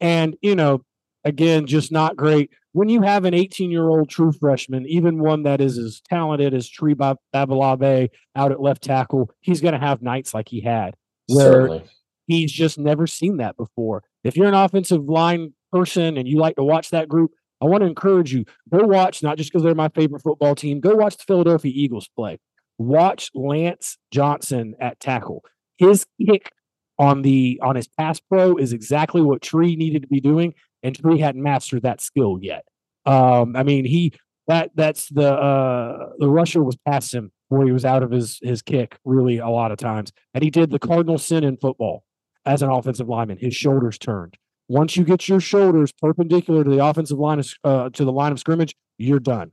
And 0.00 0.36
you 0.40 0.54
know, 0.54 0.82
again, 1.24 1.66
just 1.66 1.92
not 1.92 2.16
great 2.16 2.50
when 2.78 2.88
you 2.88 3.02
have 3.02 3.24
an 3.24 3.34
18 3.34 3.72
year 3.72 3.88
old 3.88 4.08
true 4.08 4.30
freshman, 4.30 4.86
even 4.86 5.18
one 5.18 5.42
that 5.42 5.60
is 5.60 5.78
as 5.78 6.00
talented 6.08 6.54
as 6.54 6.68
Tree 6.68 6.94
Babalade 6.94 8.10
out 8.36 8.52
at 8.52 8.60
left 8.60 8.82
tackle, 8.82 9.30
he's 9.40 9.60
going 9.60 9.74
to 9.74 9.80
have 9.80 10.00
nights 10.00 10.32
like 10.32 10.48
he 10.48 10.60
had 10.60 10.94
where 11.26 11.52
Certainly. 11.52 11.84
he's 12.28 12.52
just 12.52 12.78
never 12.78 13.08
seen 13.08 13.38
that 13.38 13.56
before. 13.56 14.04
If 14.22 14.36
you're 14.36 14.46
an 14.46 14.54
offensive 14.54 15.04
line 15.04 15.54
person 15.72 16.16
and 16.16 16.28
you 16.28 16.38
like 16.38 16.54
to 16.54 16.62
watch 16.62 16.90
that 16.90 17.08
group, 17.08 17.32
I 17.60 17.66
want 17.66 17.82
to 17.82 17.86
encourage 17.86 18.32
you 18.32 18.44
go 18.70 18.86
watch, 18.86 19.22
not 19.22 19.36
just 19.36 19.50
because 19.50 19.62
they're 19.62 19.74
my 19.74 19.88
favorite 19.88 20.22
football 20.22 20.54
team, 20.54 20.80
go 20.80 20.94
watch 20.94 21.16
the 21.16 21.24
Philadelphia 21.26 21.72
Eagles 21.74 22.08
play. 22.14 22.38
Watch 22.78 23.30
Lane 23.34 23.74
Johnson 24.12 24.74
at 24.80 25.00
tackle. 25.00 25.44
His 25.78 26.06
kick 26.24 26.52
on 26.98 27.22
the 27.22 27.60
on 27.62 27.76
his 27.76 27.88
pass 27.88 28.20
pro 28.20 28.56
is 28.56 28.72
exactly 28.72 29.20
what 29.20 29.42
Tree 29.42 29.76
needed 29.76 30.02
to 30.02 30.08
be 30.08 30.20
doing 30.20 30.54
and 30.82 30.96
Tree 30.96 31.18
hadn't 31.18 31.42
mastered 31.42 31.82
that 31.82 32.00
skill 32.00 32.38
yet. 32.40 32.64
Um, 33.06 33.56
I 33.56 33.62
mean, 33.62 33.84
he 33.84 34.12
that 34.46 34.70
that's 34.74 35.08
the 35.08 35.32
uh, 35.32 36.10
the 36.18 36.28
rusher 36.28 36.62
was 36.62 36.76
past 36.86 37.14
him 37.14 37.30
where 37.48 37.66
he 37.66 37.72
was 37.72 37.84
out 37.84 38.02
of 38.02 38.10
his 38.10 38.38
his 38.42 38.62
kick 38.62 38.98
really 39.04 39.38
a 39.38 39.48
lot 39.48 39.72
of 39.72 39.78
times, 39.78 40.12
and 40.34 40.42
he 40.42 40.50
did 40.50 40.70
the 40.70 40.78
cardinal 40.78 41.18
sin 41.18 41.44
in 41.44 41.56
football 41.56 42.04
as 42.44 42.62
an 42.62 42.70
offensive 42.70 43.08
lineman. 43.08 43.38
His 43.38 43.54
shoulders 43.54 43.98
turned. 43.98 44.36
Once 44.68 44.96
you 44.96 45.04
get 45.04 45.28
your 45.28 45.40
shoulders 45.40 45.92
perpendicular 45.92 46.62
to 46.62 46.70
the 46.70 46.84
offensive 46.84 47.18
line 47.18 47.38
of, 47.38 47.48
uh, 47.64 47.88
to 47.90 48.04
the 48.04 48.12
line 48.12 48.32
of 48.32 48.38
scrimmage, 48.38 48.74
you're 48.98 49.20
done. 49.20 49.50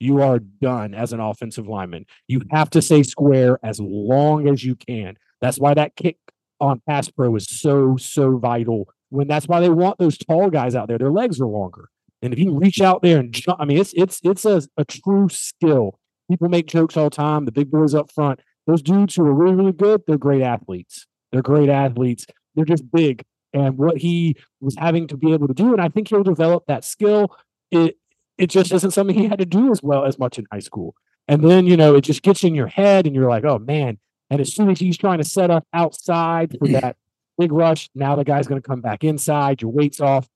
You 0.00 0.20
are 0.22 0.38
done 0.38 0.94
as 0.94 1.12
an 1.12 1.20
offensive 1.20 1.66
lineman. 1.68 2.04
You 2.28 2.42
have 2.50 2.68
to 2.70 2.82
stay 2.82 3.02
square 3.02 3.58
as 3.62 3.80
long 3.80 4.48
as 4.48 4.64
you 4.64 4.74
can. 4.74 5.16
That's 5.40 5.58
why 5.58 5.74
that 5.74 5.96
kick 5.96 6.18
on 6.60 6.82
pass 6.88 7.08
pro 7.10 7.34
is 7.36 7.46
so 7.48 7.96
so 7.96 8.38
vital 8.38 8.88
when 9.10 9.28
that's 9.28 9.46
why 9.46 9.60
they 9.60 9.68
want 9.68 9.98
those 9.98 10.18
tall 10.18 10.50
guys 10.50 10.74
out 10.74 10.88
there. 10.88 10.98
Their 10.98 11.12
legs 11.12 11.40
are 11.40 11.46
longer. 11.46 11.88
And 12.22 12.32
if 12.32 12.38
you 12.38 12.58
reach 12.58 12.80
out 12.80 13.02
there 13.02 13.18
and 13.18 13.32
jump, 13.32 13.60
I 13.60 13.64
mean, 13.64 13.78
it's 13.78 13.92
it's 13.94 14.20
it's 14.22 14.44
a, 14.44 14.62
a 14.76 14.84
true 14.84 15.28
skill. 15.30 15.98
People 16.30 16.48
make 16.48 16.66
jokes 16.66 16.96
all 16.96 17.04
the 17.04 17.10
time. 17.10 17.44
The 17.44 17.52
big 17.52 17.70
boys 17.70 17.94
up 17.94 18.10
front, 18.10 18.40
those 18.66 18.82
dudes 18.82 19.14
who 19.14 19.24
are 19.24 19.32
really, 19.32 19.54
really 19.54 19.72
good, 19.72 20.02
they're 20.06 20.18
great 20.18 20.42
athletes. 20.42 21.06
They're 21.30 21.42
great 21.42 21.68
athletes. 21.68 22.26
They're 22.54 22.64
just 22.64 22.90
big. 22.90 23.22
And 23.56 23.78
what 23.78 23.96
he 23.96 24.36
was 24.60 24.76
having 24.78 25.06
to 25.08 25.16
be 25.16 25.32
able 25.32 25.48
to 25.48 25.54
do, 25.54 25.72
and 25.72 25.80
I 25.80 25.88
think 25.88 26.08
he'll 26.08 26.22
develop 26.22 26.64
that 26.66 26.84
skill. 26.84 27.34
It 27.70 27.96
it 28.36 28.48
just 28.48 28.70
isn't 28.72 28.90
something 28.90 29.16
he 29.16 29.28
had 29.28 29.38
to 29.38 29.46
do 29.46 29.72
as 29.72 29.82
well 29.82 30.04
as 30.04 30.18
much 30.18 30.38
in 30.38 30.46
high 30.52 30.58
school. 30.58 30.94
And 31.26 31.42
then, 31.42 31.66
you 31.66 31.76
know, 31.76 31.96
it 31.96 32.02
just 32.02 32.22
gets 32.22 32.44
in 32.44 32.54
your 32.54 32.66
head 32.66 33.06
and 33.06 33.14
you're 33.14 33.30
like, 33.30 33.44
oh 33.44 33.58
man. 33.58 33.98
And 34.28 34.40
as 34.40 34.52
soon 34.52 34.70
as 34.70 34.78
he's 34.78 34.98
trying 34.98 35.18
to 35.18 35.24
set 35.24 35.50
up 35.50 35.66
outside 35.72 36.56
for 36.58 36.68
that 36.68 36.96
big 37.38 37.52
rush. 37.52 37.88
Now 37.94 38.16
the 38.16 38.24
guy's 38.24 38.46
going 38.46 38.60
to 38.60 38.66
come 38.68 38.80
back 38.80 39.04
inside. 39.04 39.62
Your 39.62 39.70
weight's 39.70 40.00
off. 40.00 40.28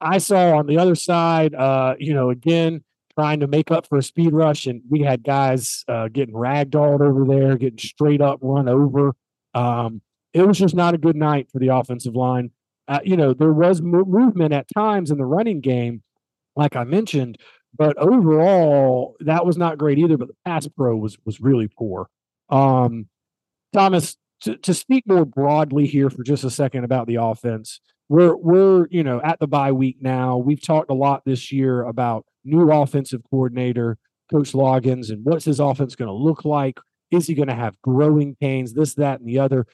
I 0.00 0.18
saw 0.18 0.56
on 0.56 0.66
the 0.66 0.78
other 0.78 0.94
side, 0.94 1.54
uh, 1.54 1.94
you 1.98 2.14
know, 2.14 2.30
again, 2.30 2.84
trying 3.18 3.40
to 3.40 3.46
make 3.46 3.70
up 3.70 3.88
for 3.88 3.98
a 3.98 4.02
speed 4.02 4.32
rush. 4.32 4.66
And 4.66 4.82
we 4.88 5.00
had 5.00 5.24
guys 5.24 5.84
uh, 5.88 6.08
getting 6.08 6.34
ragdolled 6.34 7.00
over 7.00 7.24
there, 7.24 7.56
getting 7.56 7.78
straight 7.78 8.20
up 8.20 8.38
run 8.42 8.68
over. 8.68 9.12
Um, 9.54 10.02
it 10.32 10.46
was 10.46 10.58
just 10.58 10.74
not 10.74 10.94
a 10.94 10.98
good 10.98 11.16
night 11.16 11.48
for 11.50 11.58
the 11.58 11.68
offensive 11.68 12.14
line. 12.14 12.50
Uh, 12.88 13.00
you 13.04 13.16
know, 13.16 13.34
there 13.34 13.52
was 13.52 13.82
mo- 13.82 14.04
movement 14.04 14.54
at 14.54 14.66
times 14.74 15.10
in 15.10 15.18
the 15.18 15.26
running 15.26 15.60
game, 15.60 16.02
like 16.56 16.74
I 16.74 16.84
mentioned, 16.84 17.36
but 17.76 17.96
overall, 17.98 19.14
that 19.20 19.44
was 19.44 19.58
not 19.58 19.78
great 19.78 19.98
either. 19.98 20.16
But 20.16 20.28
the 20.28 20.36
pass 20.46 20.66
pro 20.68 20.96
was 20.96 21.18
was 21.24 21.40
really 21.40 21.68
poor. 21.68 22.08
Um, 22.48 23.08
Thomas, 23.72 24.16
to, 24.42 24.56
to 24.56 24.72
speak 24.72 25.06
more 25.06 25.26
broadly 25.26 25.86
here 25.86 26.08
for 26.08 26.22
just 26.22 26.44
a 26.44 26.50
second 26.50 26.84
about 26.84 27.06
the 27.06 27.16
offense, 27.16 27.80
we're 28.08 28.36
we're 28.36 28.86
you 28.90 29.04
know 29.04 29.20
at 29.22 29.38
the 29.38 29.46
bye 29.46 29.72
week 29.72 29.98
now. 30.00 30.38
We've 30.38 30.62
talked 30.62 30.90
a 30.90 30.94
lot 30.94 31.24
this 31.26 31.52
year 31.52 31.82
about 31.82 32.24
new 32.44 32.72
offensive 32.72 33.22
coordinator, 33.30 33.98
Coach 34.30 34.52
Loggains, 34.52 35.10
and 35.10 35.24
what's 35.24 35.44
his 35.44 35.60
offense 35.60 35.94
going 35.94 36.08
to 36.08 36.12
look 36.14 36.44
like. 36.44 36.78
Is 37.10 37.26
he 37.26 37.34
going 37.34 37.48
to 37.48 37.54
have 37.54 37.80
growing 37.82 38.36
pains? 38.40 38.74
This, 38.74 38.94
that, 38.94 39.20
and 39.20 39.28
the 39.28 39.38
other. 39.38 39.66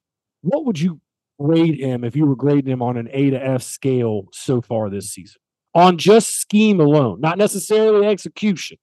What 0.42 0.66
would 0.66 0.78
you 0.78 1.00
grade 1.40 1.78
him 1.78 2.04
if 2.04 2.16
you 2.16 2.26
were 2.26 2.36
grading 2.36 2.70
him 2.70 2.82
on 2.82 2.96
an 2.96 3.08
A 3.12 3.30
to 3.30 3.44
F 3.44 3.62
scale 3.62 4.28
so 4.32 4.60
far 4.60 4.90
this 4.90 5.10
season? 5.10 5.40
On 5.74 5.98
just 5.98 6.40
scheme 6.40 6.80
alone, 6.80 7.20
not 7.20 7.38
necessarily 7.38 8.06
execution. 8.06 8.78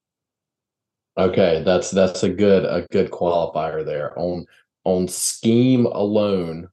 Okay, 1.17 1.61
that's 1.65 1.91
that's 1.91 2.23
a 2.23 2.29
good 2.29 2.65
a 2.65 2.85
good 2.91 3.11
qualifier 3.11 3.85
there. 3.85 4.17
On 4.17 4.45
on 4.83 5.07
scheme 5.07 5.85
alone 5.85 6.69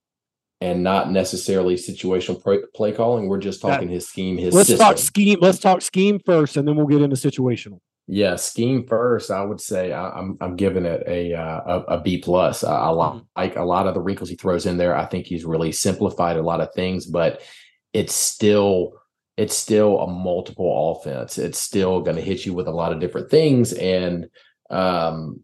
and 0.61 0.83
not 0.83 1.11
necessarily 1.13 1.77
situational 1.77 2.43
play, 2.75 2.93
calling. 2.93 3.29
We're 3.29 3.39
just 3.39 3.61
talking 3.61 3.89
that, 3.89 3.95
his 3.95 4.09
scheme, 4.09 4.37
his 4.37 4.55
let's 4.55 4.69
system. 4.69 4.87
talk 4.87 4.99
scheme. 4.99 5.39
Let's 5.41 5.59
talk 5.59 5.83
scheme 5.83 6.19
first, 6.25 6.57
and 6.57 6.67
then 6.67 6.77
we'll 6.77 6.87
get 6.87 7.03
into 7.03 7.17
situational. 7.17 7.81
Yeah, 8.11 8.37
scheme 8.37 8.87
first. 8.87 9.31
I 9.31 9.45
would 9.45 9.61
say 9.61 9.93
I, 9.93 10.07
am 10.07 10.15
I'm, 10.17 10.39
I'm 10.41 10.57
giving 10.57 10.87
it 10.87 11.03
a 11.07 11.35
uh, 11.35 11.61
a, 11.67 11.97
a 11.97 12.01
B 12.01 12.17
plus. 12.17 12.65
I, 12.65 12.75
I 12.75 12.87
mm-hmm. 12.89 13.19
like 13.37 13.57
a 13.57 13.65
lot 13.65 13.87
of 13.87 13.93
the 13.93 14.01
wrinkles 14.01 14.31
he 14.31 14.37
throws 14.37 14.65
in 14.65 14.79
there. 14.79 14.97
I 14.97 15.05
think 15.05 15.27
he's 15.27 15.45
really 15.45 15.73
simplified 15.73 16.39
a 16.39 16.43
lot 16.43 16.63
of 16.63 16.73
things, 16.75 17.05
but 17.05 17.43
it's 17.93 18.15
still 18.15 18.95
it's 19.37 19.55
still 19.55 20.01
a 20.01 20.07
multiple 20.07 20.99
offense. 20.99 21.37
It's 21.37 21.61
still 21.61 22.01
going 22.01 22.17
to 22.17 22.23
hit 22.23 22.47
you 22.47 22.55
with 22.55 22.67
a 22.67 22.73
lot 22.73 22.93
of 22.93 23.01
different 23.01 23.31
things, 23.31 23.75
and 23.75 24.27
um, 24.71 25.41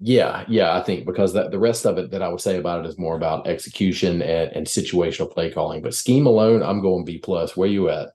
yeah, 0.00 0.44
yeah, 0.48 0.76
I 0.76 0.82
think 0.82 1.06
because 1.06 1.32
that 1.34 1.52
the 1.52 1.60
rest 1.60 1.86
of 1.86 1.96
it 1.96 2.10
that 2.10 2.22
I 2.22 2.28
would 2.28 2.40
say 2.40 2.56
about 2.56 2.84
it 2.84 2.88
is 2.88 2.98
more 2.98 3.14
about 3.14 3.46
execution 3.46 4.20
and, 4.20 4.50
and 4.50 4.66
situational 4.66 5.30
play 5.30 5.52
calling. 5.52 5.80
But 5.80 5.94
scheme 5.94 6.26
alone, 6.26 6.64
I'm 6.64 6.82
going 6.82 7.04
B 7.04 7.18
plus. 7.18 7.56
Where 7.56 7.68
you 7.68 7.88
at? 7.88 8.08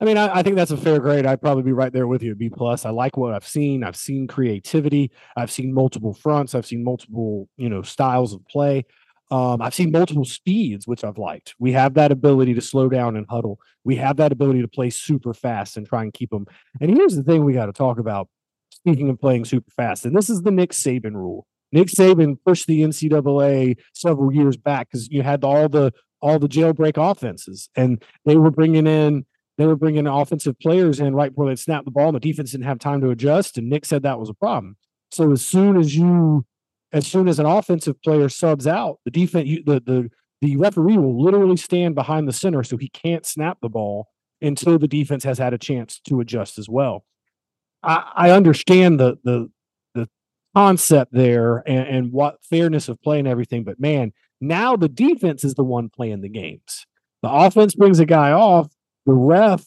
I 0.00 0.04
mean, 0.04 0.16
I, 0.16 0.36
I, 0.36 0.42
think 0.42 0.54
that's 0.54 0.70
a 0.70 0.76
fair 0.76 1.00
grade. 1.00 1.26
I'd 1.26 1.40
probably 1.40 1.64
be 1.64 1.72
right 1.72 1.92
there 1.92 2.06
with 2.06 2.22
you, 2.22 2.36
B 2.36 2.48
plus. 2.50 2.84
I 2.84 2.90
like 2.90 3.16
what 3.16 3.34
I've 3.34 3.46
seen. 3.46 3.82
I've 3.82 3.96
seen 3.96 4.28
creativity. 4.28 5.10
I've 5.36 5.50
seen 5.50 5.74
multiple 5.74 6.14
fronts. 6.14 6.54
I've 6.54 6.66
seen 6.66 6.84
multiple, 6.84 7.48
you 7.56 7.68
know, 7.68 7.82
styles 7.82 8.32
of 8.32 8.46
play. 8.46 8.84
Um, 9.30 9.60
I've 9.60 9.74
seen 9.74 9.90
multiple 9.90 10.24
speeds, 10.24 10.86
which 10.86 11.04
I've 11.04 11.18
liked. 11.18 11.54
We 11.58 11.72
have 11.72 11.94
that 11.94 12.12
ability 12.12 12.54
to 12.54 12.60
slow 12.60 12.88
down 12.88 13.16
and 13.16 13.26
huddle. 13.28 13.58
We 13.84 13.96
have 13.96 14.16
that 14.18 14.32
ability 14.32 14.62
to 14.62 14.68
play 14.68 14.90
super 14.90 15.34
fast 15.34 15.76
and 15.76 15.86
try 15.86 16.02
and 16.02 16.12
keep 16.12 16.30
them. 16.30 16.46
And 16.80 16.90
here's 16.90 17.16
the 17.16 17.22
thing 17.22 17.44
we 17.44 17.52
got 17.52 17.66
to 17.66 17.72
talk 17.72 17.98
about 17.98 18.28
speaking 18.70 19.10
of 19.10 19.20
playing 19.20 19.44
super 19.44 19.70
fast, 19.72 20.06
and 20.06 20.16
this 20.16 20.30
is 20.30 20.42
the 20.42 20.50
Nick 20.50 20.70
Saban 20.70 21.14
rule. 21.14 21.46
Nick 21.72 21.88
Saban 21.88 22.36
pushed 22.46 22.66
the 22.66 22.80
NCAA 22.80 23.76
several 23.92 24.32
years 24.32 24.56
back 24.56 24.88
because 24.88 25.08
you 25.08 25.22
had 25.22 25.44
all 25.44 25.68
the 25.68 25.92
all 26.20 26.38
the 26.38 26.48
jailbreak 26.48 26.96
offenses, 26.96 27.68
and 27.76 28.02
they 28.24 28.36
were 28.36 28.50
bringing 28.50 28.86
in 28.86 29.26
they 29.58 29.66
were 29.66 29.76
bringing 29.76 30.06
offensive 30.06 30.58
players 30.60 31.00
in 31.00 31.14
right 31.14 31.30
before 31.30 31.48
they'd 31.48 31.58
snap 31.58 31.84
the 31.84 31.90
ball, 31.90 32.06
and 32.06 32.14
the 32.14 32.20
defense 32.20 32.52
didn't 32.52 32.66
have 32.66 32.78
time 32.78 33.00
to 33.00 33.10
adjust. 33.10 33.58
And 33.58 33.68
Nick 33.68 33.84
said 33.84 34.04
that 34.04 34.18
was 34.18 34.30
a 34.30 34.34
problem. 34.34 34.76
So 35.10 35.32
as 35.32 35.44
soon 35.44 35.76
as 35.76 35.96
you, 35.96 36.46
as 36.92 37.06
soon 37.06 37.28
as 37.28 37.38
an 37.38 37.46
offensive 37.46 38.00
player 38.02 38.28
subs 38.28 38.66
out, 38.66 39.00
the 39.04 39.10
defense, 39.10 39.48
you, 39.48 39.62
the 39.64 39.80
the 39.80 40.10
the 40.40 40.56
referee 40.56 40.96
will 40.96 41.20
literally 41.20 41.56
stand 41.56 41.96
behind 41.96 42.28
the 42.28 42.32
center 42.32 42.62
so 42.62 42.76
he 42.76 42.88
can't 42.90 43.26
snap 43.26 43.58
the 43.60 43.68
ball 43.68 44.08
until 44.40 44.78
the 44.78 44.86
defense 44.86 45.24
has 45.24 45.38
had 45.38 45.52
a 45.52 45.58
chance 45.58 46.00
to 46.08 46.20
adjust 46.20 46.58
as 46.58 46.68
well. 46.68 47.04
I, 47.82 48.12
I 48.14 48.30
understand 48.30 49.00
the 49.00 49.18
the 49.24 49.50
the 49.94 50.08
concept 50.54 51.12
there 51.12 51.64
and, 51.66 51.88
and 51.88 52.12
what 52.12 52.38
fairness 52.48 52.88
of 52.88 53.02
play 53.02 53.18
and 53.18 53.26
everything, 53.26 53.64
but 53.64 53.80
man, 53.80 54.12
now 54.40 54.76
the 54.76 54.88
defense 54.88 55.42
is 55.42 55.54
the 55.54 55.64
one 55.64 55.88
playing 55.88 56.20
the 56.20 56.28
games. 56.28 56.86
The 57.22 57.30
offense 57.30 57.74
brings 57.74 57.98
a 57.98 58.06
guy 58.06 58.30
off, 58.30 58.68
the 59.08 59.14
ref 59.14 59.64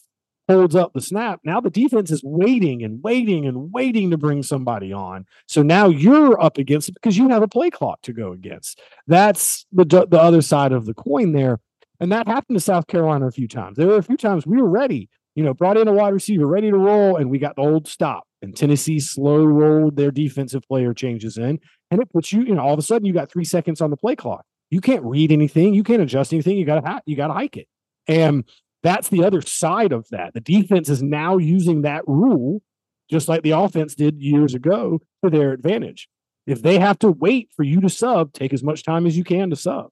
holds 0.48 0.74
up 0.74 0.92
the 0.92 1.00
snap. 1.00 1.40
Now 1.44 1.60
the 1.60 1.70
defense 1.70 2.10
is 2.10 2.22
waiting 2.24 2.82
and 2.82 3.02
waiting 3.02 3.46
and 3.46 3.72
waiting 3.72 4.10
to 4.10 4.18
bring 4.18 4.42
somebody 4.42 4.92
on. 4.92 5.26
So 5.46 5.62
now 5.62 5.88
you're 5.88 6.40
up 6.40 6.58
against 6.58 6.88
it 6.88 6.94
because 6.94 7.16
you 7.16 7.28
have 7.28 7.42
a 7.42 7.48
play 7.48 7.70
clock 7.70 8.02
to 8.02 8.12
go 8.12 8.32
against. 8.32 8.80
That's 9.06 9.66
the 9.72 9.84
the 9.84 10.20
other 10.20 10.42
side 10.42 10.72
of 10.72 10.86
the 10.86 10.94
coin 10.94 11.32
there. 11.32 11.58
And 12.00 12.10
that 12.10 12.26
happened 12.26 12.56
to 12.56 12.60
South 12.60 12.86
Carolina 12.88 13.26
a 13.28 13.30
few 13.30 13.46
times. 13.46 13.76
There 13.76 13.86
were 13.86 13.96
a 13.96 14.02
few 14.02 14.16
times 14.16 14.46
we 14.46 14.60
were 14.60 14.68
ready, 14.68 15.08
you 15.34 15.44
know, 15.44 15.54
brought 15.54 15.76
in 15.76 15.86
a 15.86 15.92
wide 15.92 16.12
receiver 16.12 16.46
ready 16.46 16.70
to 16.70 16.76
roll, 16.76 17.16
and 17.16 17.30
we 17.30 17.38
got 17.38 17.56
the 17.56 17.62
old 17.62 17.86
stop. 17.86 18.24
And 18.42 18.56
Tennessee 18.56 18.98
slow 18.98 19.44
rolled 19.44 19.96
their 19.96 20.10
defensive 20.10 20.62
player 20.64 20.92
changes 20.94 21.38
in, 21.38 21.60
and 21.90 22.02
it 22.02 22.12
puts 22.12 22.32
you, 22.32 22.42
you 22.42 22.54
know, 22.54 22.62
all 22.62 22.72
of 22.72 22.78
a 22.78 22.82
sudden 22.82 23.06
you 23.06 23.12
got 23.12 23.30
three 23.30 23.44
seconds 23.44 23.80
on 23.80 23.90
the 23.90 23.96
play 23.96 24.16
clock. 24.16 24.44
You 24.70 24.80
can't 24.80 25.04
read 25.04 25.30
anything, 25.30 25.74
you 25.74 25.84
can't 25.84 26.02
adjust 26.02 26.32
anything. 26.32 26.56
You 26.56 26.64
got 26.64 26.80
to 26.80 27.02
you 27.06 27.14
got 27.14 27.28
to 27.28 27.34
hike 27.34 27.56
it, 27.56 27.68
and 28.08 28.44
that's 28.82 29.08
the 29.08 29.24
other 29.24 29.40
side 29.40 29.92
of 29.92 30.06
that. 30.10 30.34
The 30.34 30.40
defense 30.40 30.88
is 30.88 31.02
now 31.02 31.38
using 31.38 31.82
that 31.82 32.06
rule, 32.06 32.62
just 33.10 33.28
like 33.28 33.42
the 33.42 33.52
offense 33.52 33.94
did 33.94 34.20
years 34.20 34.54
ago, 34.54 35.00
to 35.24 35.30
their 35.30 35.52
advantage. 35.52 36.08
If 36.46 36.62
they 36.62 36.78
have 36.78 36.98
to 37.00 37.10
wait 37.10 37.50
for 37.54 37.62
you 37.62 37.80
to 37.80 37.88
sub, 37.88 38.32
take 38.32 38.52
as 38.52 38.64
much 38.64 38.82
time 38.82 39.06
as 39.06 39.16
you 39.16 39.24
can 39.24 39.50
to 39.50 39.56
sub. 39.56 39.90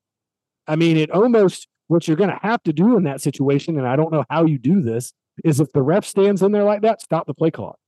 I 0.67 0.77
mean, 0.77 0.97
it 0.97 1.11
almost 1.11 1.69
what 1.87 2.07
you're 2.07 2.17
going 2.17 2.31
to 2.31 2.39
have 2.43 2.63
to 2.65 2.73
do 2.73 2.97
in 2.97 3.05
that 3.05 3.21
situation, 3.21 3.79
and 3.79 3.87
I 3.87 3.97
don't 3.97 4.13
know 4.13 4.25
how 4.31 4.45
you 4.45 4.59
do 4.59 4.81
this, 4.81 5.13
is 5.45 5.61
if 5.61 5.73
the 5.73 5.83
ref 5.83 6.05
stands 6.05 6.43
in 6.43 6.53
there 6.53 6.65
like 6.65 6.83
that, 6.83 7.01
stop 7.01 7.27
the 7.27 7.35
play 7.35 7.51
clock. 7.51 7.79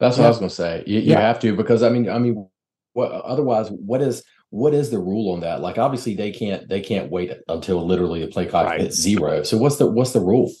That's 0.00 0.18
what. 0.18 0.26
I 0.26 0.28
was 0.28 0.38
going 0.38 0.48
to 0.48 0.54
say. 0.54 0.84
You, 0.86 1.00
you 1.00 1.12
yeah. 1.12 1.20
have 1.20 1.38
to 1.40 1.54
because 1.54 1.82
I 1.82 1.88
mean, 1.88 2.08
I 2.08 2.18
mean, 2.18 2.48
what 2.92 3.12
otherwise? 3.12 3.70
What 3.70 4.02
is 4.02 4.24
what 4.52 4.74
is 4.74 4.90
the 4.90 4.98
rule 4.98 5.32
on 5.32 5.40
that? 5.40 5.62
Like, 5.62 5.78
obviously, 5.78 6.14
they 6.14 6.30
can't 6.30 6.68
they 6.68 6.82
can't 6.82 7.10
wait 7.10 7.32
until 7.48 7.86
literally 7.86 8.20
the 8.20 8.28
play 8.28 8.44
clock 8.44 8.66
right. 8.66 8.80
hits 8.82 9.00
zero. 9.00 9.42
So 9.44 9.56
what's 9.56 9.76
the 9.76 9.90
what's 9.90 10.12
the 10.12 10.20
rule? 10.20 10.52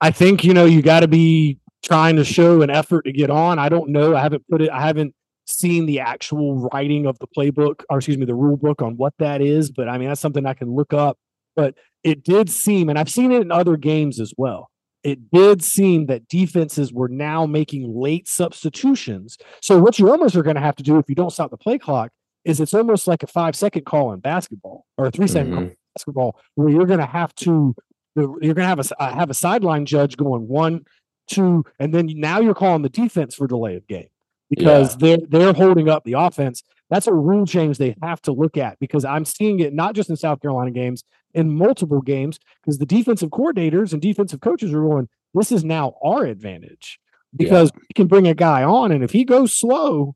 I 0.00 0.12
think 0.12 0.44
you 0.44 0.54
know 0.54 0.64
you 0.64 0.80
got 0.80 1.00
to 1.00 1.08
be 1.08 1.58
trying 1.82 2.14
to 2.16 2.24
show 2.24 2.62
an 2.62 2.70
effort 2.70 3.02
to 3.02 3.12
get 3.12 3.30
on. 3.30 3.58
I 3.58 3.68
don't 3.68 3.90
know. 3.90 4.14
I 4.14 4.20
haven't 4.20 4.44
put 4.48 4.62
it. 4.62 4.70
I 4.70 4.80
haven't 4.80 5.12
seen 5.46 5.86
the 5.86 5.98
actual 5.98 6.68
writing 6.72 7.04
of 7.04 7.18
the 7.18 7.26
playbook, 7.36 7.82
or 7.90 7.98
excuse 7.98 8.16
me, 8.16 8.26
the 8.26 8.34
rule 8.34 8.56
book 8.56 8.80
on 8.80 8.96
what 8.96 9.12
that 9.18 9.42
is. 9.42 9.72
But 9.72 9.88
I 9.88 9.98
mean, 9.98 10.08
that's 10.08 10.20
something 10.20 10.46
I 10.46 10.54
can 10.54 10.72
look 10.72 10.94
up. 10.94 11.18
But 11.56 11.74
it 12.04 12.22
did 12.22 12.48
seem, 12.48 12.88
and 12.88 12.96
I've 12.96 13.10
seen 13.10 13.32
it 13.32 13.42
in 13.42 13.50
other 13.50 13.76
games 13.76 14.20
as 14.20 14.32
well. 14.36 14.70
It 15.02 15.32
did 15.32 15.64
seem 15.64 16.06
that 16.06 16.28
defenses 16.28 16.92
were 16.92 17.08
now 17.08 17.44
making 17.44 17.92
late 17.92 18.28
substitutions. 18.28 19.36
So 19.60 19.80
what 19.80 19.98
you 19.98 20.08
almost 20.12 20.36
are 20.36 20.44
going 20.44 20.54
to 20.54 20.62
have 20.62 20.76
to 20.76 20.84
do 20.84 20.98
if 20.98 21.08
you 21.08 21.16
don't 21.16 21.32
stop 21.32 21.50
the 21.50 21.56
play 21.56 21.76
clock 21.76 22.12
is 22.44 22.60
it's 22.60 22.74
almost 22.74 23.06
like 23.06 23.22
a 23.22 23.26
five 23.26 23.54
second 23.54 23.84
call 23.84 24.12
in 24.12 24.20
basketball 24.20 24.86
or 24.96 25.06
a 25.06 25.10
3 25.10 25.26
second 25.26 25.46
mm-hmm. 25.46 25.54
call 25.54 25.64
in 25.64 25.76
basketball 25.94 26.40
where 26.54 26.68
you're 26.68 26.86
going 26.86 26.98
to 26.98 27.06
have 27.06 27.34
to 27.36 27.74
you're 28.16 28.38
going 28.38 28.56
to 28.56 28.64
have 28.64 28.80
a 28.80 29.02
uh, 29.02 29.14
have 29.14 29.30
a 29.30 29.34
sideline 29.34 29.86
judge 29.86 30.16
going 30.16 30.48
one 30.48 30.84
two 31.28 31.64
and 31.78 31.94
then 31.94 32.06
now 32.16 32.40
you're 32.40 32.54
calling 32.54 32.82
the 32.82 32.88
defense 32.88 33.34
for 33.34 33.46
delay 33.46 33.76
of 33.76 33.86
game 33.86 34.08
because 34.50 34.96
yeah. 35.00 35.16
they're 35.16 35.26
they're 35.28 35.52
holding 35.52 35.88
up 35.88 36.04
the 36.04 36.14
offense 36.14 36.62
that's 36.90 37.06
a 37.06 37.12
rule 37.12 37.46
change 37.46 37.78
they 37.78 37.96
have 38.02 38.20
to 38.20 38.32
look 38.32 38.56
at 38.56 38.78
because 38.80 39.04
i'm 39.04 39.24
seeing 39.24 39.60
it 39.60 39.72
not 39.72 39.94
just 39.94 40.10
in 40.10 40.16
south 40.16 40.40
carolina 40.42 40.70
games 40.70 41.04
in 41.32 41.50
multiple 41.50 42.02
games 42.02 42.38
because 42.60 42.78
the 42.78 42.86
defensive 42.86 43.30
coordinators 43.30 43.92
and 43.92 44.02
defensive 44.02 44.40
coaches 44.40 44.74
are 44.74 44.82
going 44.82 45.08
this 45.34 45.52
is 45.52 45.64
now 45.64 45.94
our 46.02 46.24
advantage 46.24 46.98
because 47.34 47.70
yeah. 47.72 47.80
we 47.80 47.94
can 47.94 48.06
bring 48.06 48.26
a 48.26 48.34
guy 48.34 48.62
on 48.62 48.90
and 48.92 49.04
if 49.04 49.12
he 49.12 49.24
goes 49.24 49.54
slow 49.54 50.14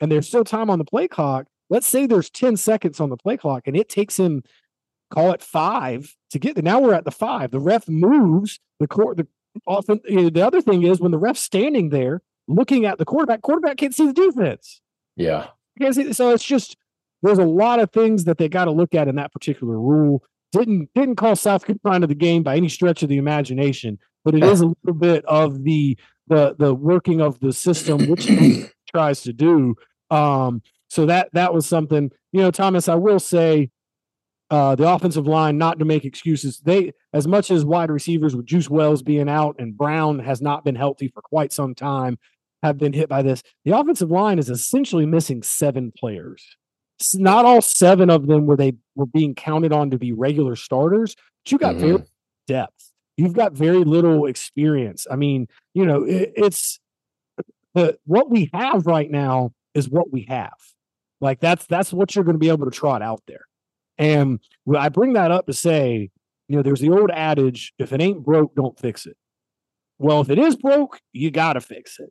and 0.00 0.12
there's 0.12 0.28
still 0.28 0.44
time 0.44 0.68
on 0.68 0.78
the 0.78 0.84
play 0.84 1.08
clock 1.08 1.46
let's 1.72 1.86
say 1.86 2.04
there's 2.04 2.28
10 2.28 2.58
seconds 2.58 3.00
on 3.00 3.08
the 3.08 3.16
play 3.16 3.38
clock 3.38 3.66
and 3.66 3.74
it 3.74 3.88
takes 3.88 4.18
him 4.18 4.42
call 5.10 5.32
it 5.32 5.42
five 5.42 6.14
to 6.30 6.38
get 6.38 6.54
there. 6.54 6.62
Now 6.62 6.80
we're 6.80 6.92
at 6.92 7.06
the 7.06 7.10
five. 7.10 7.50
The 7.50 7.60
ref 7.60 7.88
moves 7.88 8.60
the 8.78 8.86
court. 8.86 9.16
The 9.16 9.26
often 9.66 10.00
you 10.04 10.24
know, 10.24 10.30
the 10.30 10.46
other 10.46 10.60
thing 10.60 10.82
is 10.82 11.00
when 11.00 11.12
the 11.12 11.18
ref's 11.18 11.40
standing 11.40 11.88
there 11.88 12.20
looking 12.46 12.84
at 12.84 12.98
the 12.98 13.06
quarterback, 13.06 13.40
quarterback 13.40 13.78
can't 13.78 13.94
see 13.94 14.06
the 14.06 14.12
defense. 14.12 14.82
Yeah. 15.16 15.48
Can't 15.80 15.94
see, 15.94 16.12
so 16.12 16.30
it's 16.30 16.44
just 16.44 16.76
there's 17.22 17.38
a 17.38 17.46
lot 17.46 17.80
of 17.80 17.90
things 17.90 18.24
that 18.24 18.36
they 18.36 18.50
got 18.50 18.66
to 18.66 18.70
look 18.70 18.94
at 18.94 19.08
in 19.08 19.16
that 19.16 19.32
particular 19.32 19.80
rule. 19.80 20.22
Didn't 20.52 20.90
didn't 20.94 21.16
call 21.16 21.36
South 21.36 21.64
Carolina 21.64 22.02
to 22.02 22.06
the 22.08 22.14
game 22.14 22.42
by 22.42 22.56
any 22.56 22.68
stretch 22.68 23.02
of 23.02 23.08
the 23.08 23.16
imagination, 23.16 23.98
but 24.26 24.34
it 24.34 24.44
is 24.44 24.60
a 24.60 24.66
little 24.66 24.98
bit 24.98 25.24
of 25.24 25.64
the 25.64 25.96
the 26.26 26.54
the 26.58 26.74
working 26.74 27.22
of 27.22 27.40
the 27.40 27.54
system, 27.54 28.10
which 28.10 28.28
tries 28.94 29.22
to 29.22 29.32
do. 29.32 29.74
Um, 30.10 30.60
so 30.92 31.06
that 31.06 31.30
that 31.32 31.54
was 31.54 31.64
something, 31.64 32.10
you 32.32 32.42
know, 32.42 32.50
Thomas, 32.50 32.86
I 32.86 32.96
will 32.96 33.18
say 33.18 33.70
uh, 34.50 34.74
the 34.74 34.86
offensive 34.86 35.26
line, 35.26 35.56
not 35.56 35.78
to 35.78 35.86
make 35.86 36.04
excuses, 36.04 36.60
they 36.66 36.92
as 37.14 37.26
much 37.26 37.50
as 37.50 37.64
wide 37.64 37.90
receivers 37.90 38.36
with 38.36 38.44
Juice 38.44 38.68
Wells 38.68 39.02
being 39.02 39.26
out 39.26 39.56
and 39.58 39.74
Brown 39.74 40.18
has 40.18 40.42
not 40.42 40.66
been 40.66 40.74
healthy 40.74 41.08
for 41.08 41.22
quite 41.22 41.50
some 41.50 41.74
time, 41.74 42.18
have 42.62 42.76
been 42.76 42.92
hit 42.92 43.08
by 43.08 43.22
this. 43.22 43.42
The 43.64 43.70
offensive 43.70 44.10
line 44.10 44.38
is 44.38 44.50
essentially 44.50 45.06
missing 45.06 45.42
seven 45.42 45.94
players. 45.96 46.44
Not 47.14 47.46
all 47.46 47.62
seven 47.62 48.10
of 48.10 48.26
them 48.26 48.44
were 48.44 48.58
they 48.58 48.74
were 48.94 49.06
being 49.06 49.34
counted 49.34 49.72
on 49.72 49.88
to 49.92 49.98
be 49.98 50.12
regular 50.12 50.56
starters, 50.56 51.16
but 51.42 51.52
you 51.52 51.56
got 51.56 51.76
mm-hmm. 51.76 51.86
very 51.86 52.02
depth. 52.46 52.92
You've 53.16 53.32
got 53.32 53.54
very 53.54 53.84
little 53.84 54.26
experience. 54.26 55.06
I 55.10 55.16
mean, 55.16 55.48
you 55.72 55.86
know, 55.86 56.02
it, 56.02 56.34
it's 56.36 56.80
the 57.72 57.96
what 58.04 58.28
we 58.28 58.50
have 58.52 58.86
right 58.86 59.10
now 59.10 59.54
is 59.74 59.88
what 59.88 60.12
we 60.12 60.26
have. 60.28 60.52
Like 61.22 61.38
that's 61.40 61.64
that's 61.66 61.92
what 61.92 62.14
you're 62.14 62.24
going 62.24 62.34
to 62.34 62.40
be 62.40 62.48
able 62.48 62.66
to 62.66 62.76
trot 62.76 63.00
out 63.00 63.22
there. 63.28 63.46
And 63.96 64.40
I 64.76 64.88
bring 64.88 65.12
that 65.12 65.30
up 65.30 65.46
to 65.46 65.52
say, 65.52 66.10
you 66.48 66.56
know, 66.56 66.62
there's 66.62 66.80
the 66.80 66.90
old 66.90 67.10
adage: 67.12 67.72
if 67.78 67.92
it 67.92 68.02
ain't 68.02 68.24
broke, 68.24 68.54
don't 68.56 68.78
fix 68.78 69.06
it. 69.06 69.16
Well, 69.98 70.20
if 70.20 70.28
it 70.30 70.38
is 70.38 70.56
broke, 70.56 70.98
you 71.12 71.30
got 71.30 71.52
to 71.52 71.60
fix 71.60 72.00
it. 72.00 72.10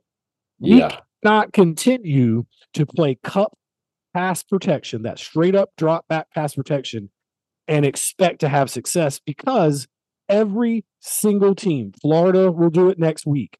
Yeah. 0.58 0.88
We 0.88 0.96
not 1.22 1.52
continue 1.52 2.46
to 2.72 2.86
play 2.86 3.18
cup 3.22 3.56
pass 4.14 4.42
protection, 4.42 5.02
that 5.02 5.18
straight 5.18 5.54
up 5.54 5.70
drop 5.76 6.08
back 6.08 6.28
pass 6.34 6.54
protection, 6.54 7.10
and 7.68 7.84
expect 7.84 8.40
to 8.40 8.48
have 8.48 8.70
success 8.70 9.20
because 9.24 9.86
every 10.28 10.86
single 11.00 11.54
team, 11.54 11.92
Florida 12.00 12.50
will 12.50 12.70
do 12.70 12.88
it 12.88 12.98
next 12.98 13.26
week, 13.26 13.58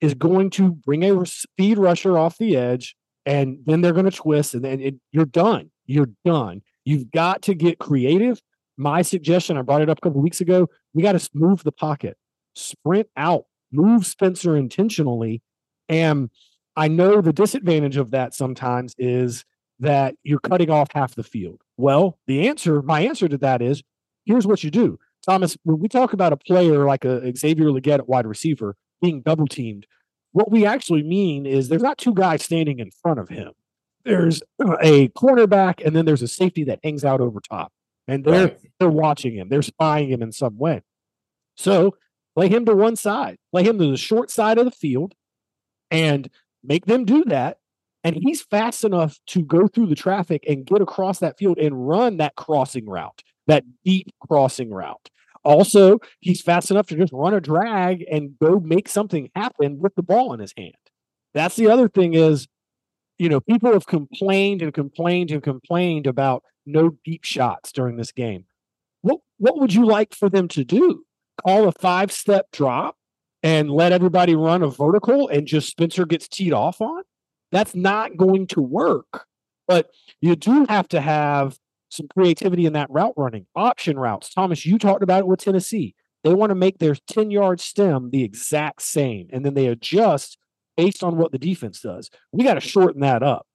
is 0.00 0.14
going 0.14 0.50
to 0.50 0.70
bring 0.70 1.02
a 1.04 1.26
speed 1.26 1.76
rusher 1.76 2.16
off 2.16 2.38
the 2.38 2.56
edge 2.56 2.94
and 3.26 3.58
then 3.66 3.80
they're 3.80 3.92
going 3.92 4.04
to 4.04 4.10
twist, 4.10 4.54
and 4.54 4.64
then 4.64 4.80
it, 4.80 4.94
you're 5.12 5.24
done. 5.24 5.70
You're 5.86 6.10
done. 6.24 6.62
You've 6.84 7.10
got 7.10 7.42
to 7.42 7.54
get 7.54 7.78
creative. 7.78 8.40
My 8.76 9.02
suggestion, 9.02 9.56
I 9.56 9.62
brought 9.62 9.82
it 9.82 9.90
up 9.90 9.98
a 9.98 10.00
couple 10.00 10.20
weeks 10.20 10.40
ago. 10.40 10.68
We 10.94 11.02
got 11.02 11.18
to 11.18 11.30
move 11.34 11.62
the 11.62 11.72
pocket, 11.72 12.16
sprint 12.54 13.08
out, 13.16 13.44
move 13.70 14.06
Spencer 14.06 14.56
intentionally. 14.56 15.42
And 15.88 16.30
I 16.76 16.88
know 16.88 17.20
the 17.20 17.32
disadvantage 17.32 17.96
of 17.96 18.10
that 18.12 18.34
sometimes 18.34 18.94
is 18.98 19.44
that 19.78 20.14
you're 20.22 20.40
cutting 20.40 20.70
off 20.70 20.88
half 20.92 21.14
the 21.14 21.22
field. 21.22 21.60
Well, 21.76 22.18
the 22.26 22.48
answer, 22.48 22.82
my 22.82 23.00
answer 23.00 23.28
to 23.28 23.38
that 23.38 23.60
is 23.60 23.82
here's 24.24 24.46
what 24.46 24.64
you 24.64 24.70
do. 24.70 24.98
Thomas, 25.24 25.56
when 25.64 25.78
we 25.78 25.88
talk 25.88 26.12
about 26.12 26.32
a 26.32 26.36
player 26.36 26.84
like 26.86 27.04
a 27.04 27.34
Xavier 27.36 27.66
Legette 27.66 27.98
at 27.98 28.08
wide 28.08 28.26
receiver 28.26 28.76
being 29.00 29.22
double 29.22 29.46
teamed, 29.46 29.86
what 30.32 30.50
we 30.50 30.66
actually 30.66 31.02
mean 31.02 31.46
is 31.46 31.68
there's 31.68 31.82
not 31.82 31.98
two 31.98 32.14
guys 32.14 32.42
standing 32.42 32.78
in 32.78 32.90
front 32.90 33.20
of 33.20 33.28
him. 33.28 33.52
There's 34.04 34.42
uh, 34.62 34.76
a 34.80 35.08
cornerback 35.10 35.84
and 35.84 35.94
then 35.94 36.04
there's 36.04 36.22
a 36.22 36.28
safety 36.28 36.64
that 36.64 36.80
hangs 36.82 37.04
out 37.04 37.20
over 37.20 37.40
top. 37.40 37.72
And 38.08 38.24
they're 38.24 38.46
right. 38.46 38.58
they're 38.80 38.90
watching 38.90 39.34
him. 39.34 39.48
They're 39.48 39.62
spying 39.62 40.10
him 40.10 40.22
in 40.22 40.32
some 40.32 40.58
way. 40.58 40.82
So 41.56 41.94
play 42.34 42.48
him 42.48 42.64
to 42.66 42.74
one 42.74 42.96
side, 42.96 43.36
play 43.52 43.62
him 43.62 43.78
to 43.78 43.90
the 43.90 43.96
short 43.96 44.30
side 44.30 44.58
of 44.58 44.64
the 44.64 44.72
field 44.72 45.14
and 45.90 46.28
make 46.64 46.86
them 46.86 47.04
do 47.04 47.24
that. 47.26 47.58
And 48.02 48.16
he's 48.16 48.42
fast 48.42 48.82
enough 48.82 49.18
to 49.28 49.42
go 49.42 49.68
through 49.68 49.86
the 49.86 49.94
traffic 49.94 50.44
and 50.48 50.66
get 50.66 50.80
across 50.80 51.20
that 51.20 51.38
field 51.38 51.58
and 51.58 51.86
run 51.86 52.16
that 52.16 52.34
crossing 52.34 52.86
route, 52.86 53.22
that 53.46 53.62
deep 53.84 54.10
crossing 54.20 54.70
route. 54.70 55.08
Also, 55.44 55.98
he's 56.20 56.40
fast 56.40 56.70
enough 56.70 56.86
to 56.86 56.96
just 56.96 57.12
run 57.12 57.34
a 57.34 57.40
drag 57.40 58.04
and 58.10 58.38
go 58.40 58.60
make 58.60 58.88
something 58.88 59.30
happen 59.34 59.80
with 59.80 59.94
the 59.94 60.02
ball 60.02 60.32
in 60.32 60.40
his 60.40 60.54
hand. 60.56 60.74
That's 61.34 61.56
the 61.56 61.68
other 61.68 61.88
thing 61.88 62.14
is, 62.14 62.46
you 63.18 63.28
know, 63.28 63.40
people 63.40 63.72
have 63.72 63.86
complained 63.86 64.62
and 64.62 64.72
complained 64.72 65.30
and 65.30 65.42
complained 65.42 66.06
about 66.06 66.44
no 66.66 66.96
deep 67.04 67.24
shots 67.24 67.72
during 67.72 67.96
this 67.96 68.12
game. 68.12 68.44
What 69.00 69.20
what 69.38 69.58
would 69.58 69.74
you 69.74 69.84
like 69.84 70.14
for 70.14 70.28
them 70.28 70.48
to 70.48 70.64
do? 70.64 71.04
Call 71.44 71.66
a 71.66 71.72
five 71.72 72.12
step 72.12 72.46
drop 72.52 72.96
and 73.42 73.70
let 73.70 73.92
everybody 73.92 74.36
run 74.36 74.62
a 74.62 74.70
vertical 74.70 75.28
and 75.28 75.46
just 75.46 75.68
Spencer 75.68 76.06
gets 76.06 76.28
teed 76.28 76.52
off 76.52 76.80
on, 76.80 77.02
that's 77.50 77.74
not 77.74 78.16
going 78.16 78.46
to 78.48 78.60
work. 78.60 79.26
But 79.66 79.90
you 80.20 80.36
do 80.36 80.66
have 80.68 80.88
to 80.88 81.00
have 81.00 81.58
some 81.92 82.08
creativity 82.08 82.66
in 82.66 82.72
that 82.72 82.90
route 82.90 83.14
running, 83.16 83.46
option 83.54 83.98
routes. 83.98 84.32
Thomas, 84.32 84.64
you 84.64 84.78
talked 84.78 85.02
about 85.02 85.20
it 85.20 85.26
with 85.26 85.40
Tennessee. 85.40 85.94
They 86.24 86.32
want 86.32 86.50
to 86.50 86.54
make 86.54 86.78
their 86.78 86.94
10 86.94 87.30
yard 87.30 87.60
stem 87.60 88.10
the 88.10 88.24
exact 88.24 88.82
same, 88.82 89.28
and 89.32 89.44
then 89.44 89.54
they 89.54 89.66
adjust 89.66 90.38
based 90.76 91.04
on 91.04 91.16
what 91.16 91.32
the 91.32 91.38
defense 91.38 91.80
does. 91.80 92.10
We 92.32 92.44
got 92.44 92.54
to 92.54 92.60
shorten 92.60 93.00
that 93.02 93.22
up. 93.22 93.46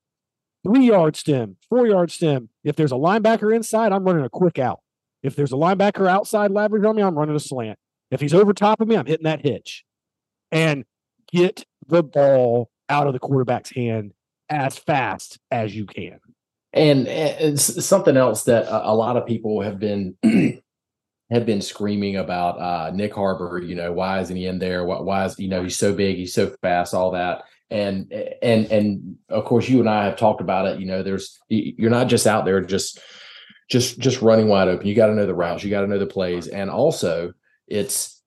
Three 0.63 0.85
yard 0.85 1.15
stem, 1.15 1.57
four 1.69 1.87
yard 1.87 2.11
stem. 2.11 2.49
If 2.63 2.75
there's 2.75 2.91
a 2.91 2.95
linebacker 2.95 3.55
inside, 3.55 3.91
I'm 3.91 4.03
running 4.03 4.25
a 4.25 4.29
quick 4.29 4.59
out. 4.59 4.81
If 5.23 5.35
there's 5.35 5.51
a 5.51 5.55
linebacker 5.55 6.07
outside 6.07 6.51
leverage 6.51 6.85
on 6.85 6.95
me, 6.95 7.03
I'm 7.03 7.17
running 7.17 7.35
a 7.35 7.39
slant. 7.39 7.79
If 8.11 8.21
he's 8.21 8.33
over 8.33 8.53
top 8.53 8.81
of 8.81 8.87
me, 8.87 8.95
I'm 8.95 9.05
hitting 9.05 9.25
that 9.25 9.45
hitch. 9.45 9.83
And 10.51 10.85
get 11.31 11.65
the 11.87 12.03
ball 12.03 12.69
out 12.89 13.07
of 13.07 13.13
the 13.13 13.19
quarterback's 13.19 13.71
hand 13.71 14.13
as 14.49 14.77
fast 14.77 15.39
as 15.51 15.75
you 15.75 15.85
can. 15.85 16.19
And 16.77 17.07
it's 17.07 17.85
something 17.85 18.17
else 18.17 18.43
that 18.43 18.67
a 18.69 18.93
lot 18.93 19.17
of 19.17 19.25
people 19.25 19.61
have 19.61 19.79
been 19.79 20.15
have 21.29 21.45
been 21.45 21.61
screaming 21.61 22.17
about 22.17 22.59
uh, 22.59 22.91
Nyck 22.91 23.13
Harbor. 23.13 23.59
You 23.59 23.75
know, 23.75 23.91
why 23.91 24.19
isn't 24.21 24.35
he 24.35 24.45
in 24.45 24.59
there? 24.59 24.85
Why, 24.85 25.01
why 25.01 25.25
is 25.25 25.37
you 25.39 25.49
know 25.49 25.63
he's 25.63 25.77
so 25.77 25.93
big, 25.93 26.17
he's 26.17 26.33
so 26.33 26.55
fast, 26.61 26.93
all 26.93 27.11
that. 27.11 27.43
And 27.69 28.11
and 28.41 28.65
and 28.71 29.17
of 29.29 29.45
course, 29.45 29.67
you 29.67 29.79
and 29.79 29.89
I 29.89 30.05
have 30.05 30.15
talked 30.15 30.41
about 30.41 30.67
it. 30.67 30.79
You 30.79 30.85
know, 30.85 31.03
there's 31.03 31.39
you're 31.49 31.89
not 31.89 32.07
just 32.07 32.27
out 32.27 32.45
there 32.45 32.61
just 32.61 32.99
just 33.69 33.99
just 33.99 34.21
running 34.21 34.47
wide 34.47 34.69
open. 34.69 34.87
You 34.87 34.95
got 34.95 35.07
to 35.07 35.15
know 35.15 35.25
the 35.25 35.35
routes. 35.35 35.63
You 35.63 35.69
got 35.69 35.81
to 35.81 35.87
know 35.87 35.99
the 35.99 36.05
plays, 36.05 36.47
and 36.47 36.69
also 36.69 37.33
it's 37.67 38.21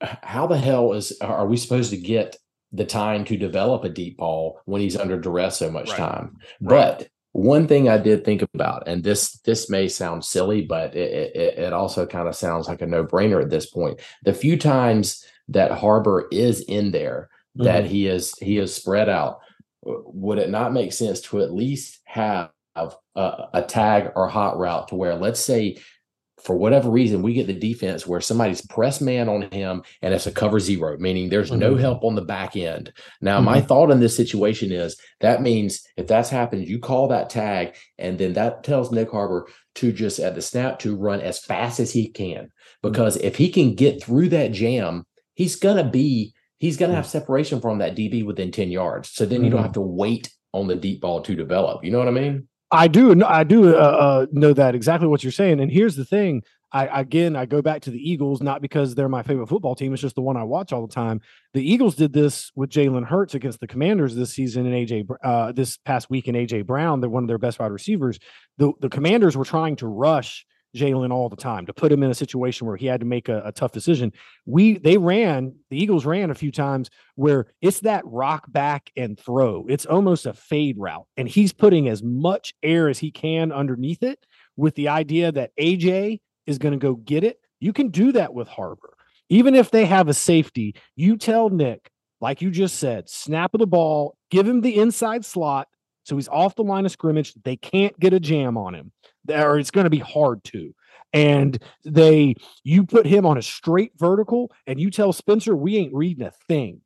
how 0.00 0.46
the 0.46 0.58
hell 0.58 0.92
is 0.92 1.18
are 1.20 1.46
we 1.46 1.56
supposed 1.56 1.90
to 1.90 1.96
get 1.96 2.36
the 2.72 2.84
time 2.84 3.24
to 3.24 3.36
develop 3.36 3.84
a 3.84 3.88
deep 3.88 4.16
ball 4.18 4.60
when 4.64 4.80
he's 4.80 4.96
under 4.96 5.18
duress 5.18 5.58
so 5.58 5.70
much 5.70 5.90
right. 5.90 5.98
time? 5.98 6.36
Right. 6.60 6.98
But 6.98 7.08
one 7.34 7.66
thing 7.66 7.88
I 7.88 7.98
did 7.98 8.24
think 8.24 8.42
about, 8.54 8.86
and 8.86 9.02
this 9.02 9.40
this 9.40 9.68
may 9.68 9.88
sound 9.88 10.24
silly, 10.24 10.62
but 10.62 10.94
it, 10.94 11.34
it, 11.34 11.58
it 11.58 11.72
also 11.72 12.06
kind 12.06 12.28
of 12.28 12.36
sounds 12.36 12.68
like 12.68 12.80
a 12.80 12.86
no 12.86 13.04
brainer 13.04 13.42
at 13.42 13.50
this 13.50 13.66
point. 13.66 13.98
The 14.22 14.32
few 14.32 14.56
times 14.56 15.24
that 15.48 15.72
Harbor 15.72 16.28
is 16.30 16.60
in 16.60 16.92
there, 16.92 17.28
mm-hmm. 17.58 17.64
that 17.64 17.86
he 17.86 18.06
is 18.06 18.38
he 18.38 18.58
is 18.58 18.72
spread 18.72 19.08
out, 19.08 19.40
would 19.82 20.38
it 20.38 20.48
not 20.48 20.72
make 20.72 20.92
sense 20.92 21.20
to 21.22 21.40
at 21.40 21.52
least 21.52 21.98
have 22.04 22.50
a, 22.76 22.92
a 23.52 23.62
tag 23.62 24.12
or 24.14 24.28
hot 24.28 24.56
route 24.56 24.86
to 24.88 24.94
where, 24.94 25.16
let's 25.16 25.40
say, 25.40 25.78
for 26.44 26.54
whatever 26.54 26.90
reason, 26.90 27.22
we 27.22 27.32
get 27.32 27.46
the 27.46 27.54
defense 27.54 28.06
where 28.06 28.20
somebody's 28.20 28.64
press 28.66 29.00
man 29.00 29.30
on 29.30 29.50
him 29.50 29.82
and 30.02 30.12
it's 30.12 30.26
a 30.26 30.32
cover 30.32 30.60
zero, 30.60 30.98
meaning 30.98 31.28
there's 31.28 31.50
mm-hmm. 31.50 31.60
no 31.60 31.74
help 31.76 32.04
on 32.04 32.14
the 32.14 32.22
back 32.22 32.54
end. 32.54 32.92
Now, 33.22 33.36
mm-hmm. 33.36 33.46
my 33.46 33.60
thought 33.62 33.90
in 33.90 33.98
this 33.98 34.14
situation 34.14 34.70
is 34.70 35.00
that 35.20 35.40
means 35.40 35.82
if 35.96 36.06
that's 36.06 36.28
happened, 36.28 36.68
you 36.68 36.78
call 36.78 37.08
that 37.08 37.30
tag, 37.30 37.76
and 37.98 38.18
then 38.18 38.34
that 38.34 38.62
tells 38.62 38.90
Nyck 38.90 39.10
Harbor 39.10 39.48
to 39.76 39.90
just 39.90 40.20
at 40.20 40.34
the 40.34 40.42
snap 40.42 40.78
to 40.80 40.96
run 40.96 41.20
as 41.20 41.38
fast 41.38 41.80
as 41.80 41.92
he 41.92 42.10
can. 42.10 42.44
Mm-hmm. 42.44 42.46
Because 42.82 43.16
mm-hmm. 43.16 43.26
if 43.26 43.36
he 43.36 43.50
can 43.50 43.74
get 43.74 44.04
through 44.04 44.28
that 44.28 44.52
jam, 44.52 45.06
he's 45.32 45.56
gonna 45.56 45.88
be 45.88 46.34
he's 46.58 46.76
gonna 46.76 46.94
have 46.94 47.06
separation 47.06 47.62
from 47.62 47.78
that 47.78 47.96
DB 47.96 48.24
within 48.24 48.52
10 48.52 48.70
yards. 48.70 49.10
So 49.10 49.24
then 49.24 49.44
you 49.44 49.50
don't 49.50 49.58
mm-hmm. 49.60 49.64
have 49.64 49.72
to 49.74 49.80
wait 49.80 50.30
on 50.52 50.66
the 50.68 50.76
deep 50.76 51.00
ball 51.00 51.22
to 51.22 51.34
develop. 51.34 51.84
You 51.84 51.90
know 51.90 51.98
what 51.98 52.08
I 52.08 52.12
mean? 52.12 52.48
I 52.74 52.88
do. 52.88 53.24
I 53.24 53.44
do 53.44 53.74
uh, 53.74 53.78
uh, 53.78 54.26
know 54.32 54.52
that 54.52 54.74
exactly 54.74 55.08
what 55.08 55.22
you're 55.22 55.32
saying. 55.32 55.60
And 55.60 55.70
here's 55.70 55.96
the 55.96 56.04
thing. 56.04 56.42
I 56.72 57.00
again, 57.00 57.36
I 57.36 57.46
go 57.46 57.62
back 57.62 57.82
to 57.82 57.90
the 57.90 58.10
Eagles, 58.10 58.42
not 58.42 58.60
because 58.60 58.94
they're 58.96 59.08
my 59.08 59.22
favorite 59.22 59.48
football 59.48 59.76
team. 59.76 59.92
It's 59.92 60.02
just 60.02 60.16
the 60.16 60.22
one 60.22 60.36
I 60.36 60.42
watch 60.42 60.72
all 60.72 60.84
the 60.84 60.92
time. 60.92 61.20
The 61.52 61.62
Eagles 61.62 61.94
did 61.94 62.12
this 62.12 62.50
with 62.56 62.70
Jalen 62.70 63.06
Hurts 63.06 63.34
against 63.34 63.60
the 63.60 63.68
Commanders 63.68 64.16
this 64.16 64.32
season 64.32 64.66
and 64.66 64.74
AJ 64.74 65.08
uh, 65.22 65.52
this 65.52 65.76
past 65.76 66.10
week 66.10 66.26
and 66.26 66.36
AJ 66.36 66.66
Brown. 66.66 67.00
They're 67.00 67.08
one 67.08 67.22
of 67.22 67.28
their 67.28 67.38
best 67.38 67.60
wide 67.60 67.70
receivers. 67.70 68.18
The 68.58 68.72
the 68.80 68.88
Commanders 68.88 69.36
were 69.36 69.44
trying 69.44 69.76
to 69.76 69.86
rush 69.86 70.44
Jalen 70.74 71.12
all 71.12 71.28
the 71.28 71.36
time 71.36 71.66
to 71.66 71.72
put 71.72 71.92
him 71.92 72.02
in 72.02 72.10
a 72.10 72.14
situation 72.14 72.66
where 72.66 72.76
he 72.76 72.86
had 72.86 73.00
to 73.00 73.06
make 73.06 73.28
a, 73.28 73.42
a, 73.44 73.52
tough 73.52 73.72
decision. 73.72 74.12
We 74.44 74.78
they 74.78 74.98
ran 74.98 75.54
the 75.70 75.80
Eagles 75.80 76.04
ran 76.04 76.30
a 76.30 76.34
few 76.34 76.50
times 76.50 76.90
where 77.14 77.46
it's 77.62 77.80
that 77.80 78.04
rock 78.04 78.44
back 78.50 78.90
and 78.96 79.18
throw. 79.18 79.66
It's 79.68 79.86
almost 79.86 80.26
a 80.26 80.32
fade 80.32 80.76
route, 80.78 81.06
and 81.16 81.28
he's 81.28 81.52
putting 81.52 81.88
as 81.88 82.02
much 82.02 82.54
air 82.62 82.88
as 82.88 82.98
he 82.98 83.10
can 83.10 83.52
underneath 83.52 84.02
it 84.02 84.26
with 84.56 84.74
the 84.74 84.88
idea 84.88 85.32
that 85.32 85.52
AJ 85.58 86.20
is 86.46 86.58
going 86.58 86.72
to 86.72 86.78
go 86.78 86.94
get 86.96 87.24
it. 87.24 87.38
You 87.60 87.72
can 87.72 87.88
do 87.88 88.12
that 88.12 88.34
with 88.34 88.48
Harbor, 88.48 88.94
even 89.28 89.54
if 89.54 89.70
they 89.70 89.86
have 89.86 90.08
a 90.08 90.14
safety. 90.14 90.74
You 90.96 91.16
tell 91.16 91.50
Nyck, 91.50 91.86
like 92.20 92.42
you 92.42 92.50
just 92.50 92.78
said, 92.78 93.08
snap 93.08 93.54
of 93.54 93.60
the 93.60 93.66
ball, 93.66 94.16
give 94.30 94.46
him 94.46 94.60
the 94.60 94.76
inside 94.76 95.24
slot. 95.24 95.68
So 96.02 96.16
he's 96.16 96.28
off 96.28 96.54
the 96.54 96.64
line 96.64 96.84
of 96.84 96.92
scrimmage. 96.92 97.32
They 97.44 97.56
can't 97.56 97.98
get 97.98 98.12
a 98.12 98.20
jam 98.20 98.58
on 98.58 98.74
him 98.74 98.92
or 99.28 99.58
it's 99.58 99.70
going 99.70 99.84
to 99.84 99.90
be 99.90 99.98
hard 99.98 100.42
to. 100.44 100.74
And 101.12 101.58
they, 101.84 102.34
you 102.64 102.84
put 102.84 103.06
him 103.06 103.24
on 103.24 103.38
a 103.38 103.42
straight 103.42 103.92
vertical, 103.96 104.50
and 104.66 104.80
you 104.80 104.90
tell 104.90 105.12
Spencer, 105.12 105.54
we 105.54 105.76
ain't 105.76 105.94
reading 105.94 106.26
a 106.26 106.32
thing. 106.48 106.80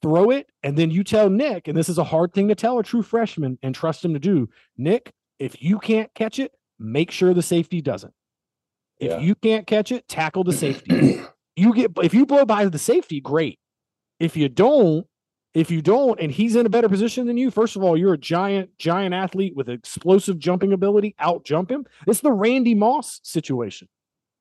Throw 0.00 0.30
it, 0.30 0.48
and 0.62 0.76
then 0.76 0.90
you 0.90 1.04
tell 1.04 1.28
Nyck, 1.28 1.68
and 1.68 1.76
this 1.76 1.88
is 1.88 1.98
a 1.98 2.04
hard 2.04 2.32
thing 2.32 2.48
to 2.48 2.54
tell 2.54 2.78
a 2.78 2.82
true 2.82 3.02
freshman 3.02 3.58
and 3.62 3.74
trust 3.74 4.04
him 4.04 4.14
to 4.14 4.18
do. 4.18 4.48
Nyck, 4.78 5.10
if 5.38 5.62
you 5.62 5.78
can't 5.78 6.12
catch 6.14 6.38
it, 6.38 6.52
make 6.78 7.10
sure 7.10 7.34
the 7.34 7.42
safety 7.42 7.80
doesn't. 7.80 8.12
If 8.98 9.10
yeah. 9.10 9.18
you 9.18 9.34
can't 9.34 9.66
catch 9.66 9.92
it, 9.92 10.08
tackle 10.08 10.44
the 10.44 10.52
safety. 10.52 11.20
you 11.56 11.74
get 11.74 11.92
if 12.02 12.14
you 12.14 12.26
blow 12.26 12.44
by 12.44 12.66
the 12.66 12.78
safety, 12.78 13.20
great. 13.20 13.58
If 14.18 14.36
you 14.36 14.48
don't, 14.48 15.06
if 15.56 15.70
you 15.70 15.80
don't, 15.80 16.20
and 16.20 16.30
he's 16.30 16.54
in 16.54 16.66
a 16.66 16.68
better 16.68 16.88
position 16.88 17.26
than 17.26 17.38
you, 17.38 17.50
first 17.50 17.76
of 17.76 17.82
all, 17.82 17.96
you're 17.96 18.12
a 18.12 18.18
giant, 18.18 18.76
giant 18.76 19.14
athlete 19.14 19.56
with 19.56 19.70
explosive 19.70 20.38
jumping 20.38 20.74
ability. 20.74 21.14
Out 21.18 21.46
jump 21.46 21.70
him. 21.70 21.86
It's 22.06 22.20
the 22.20 22.30
Randy 22.30 22.74
Moss 22.74 23.20
situation. 23.22 23.88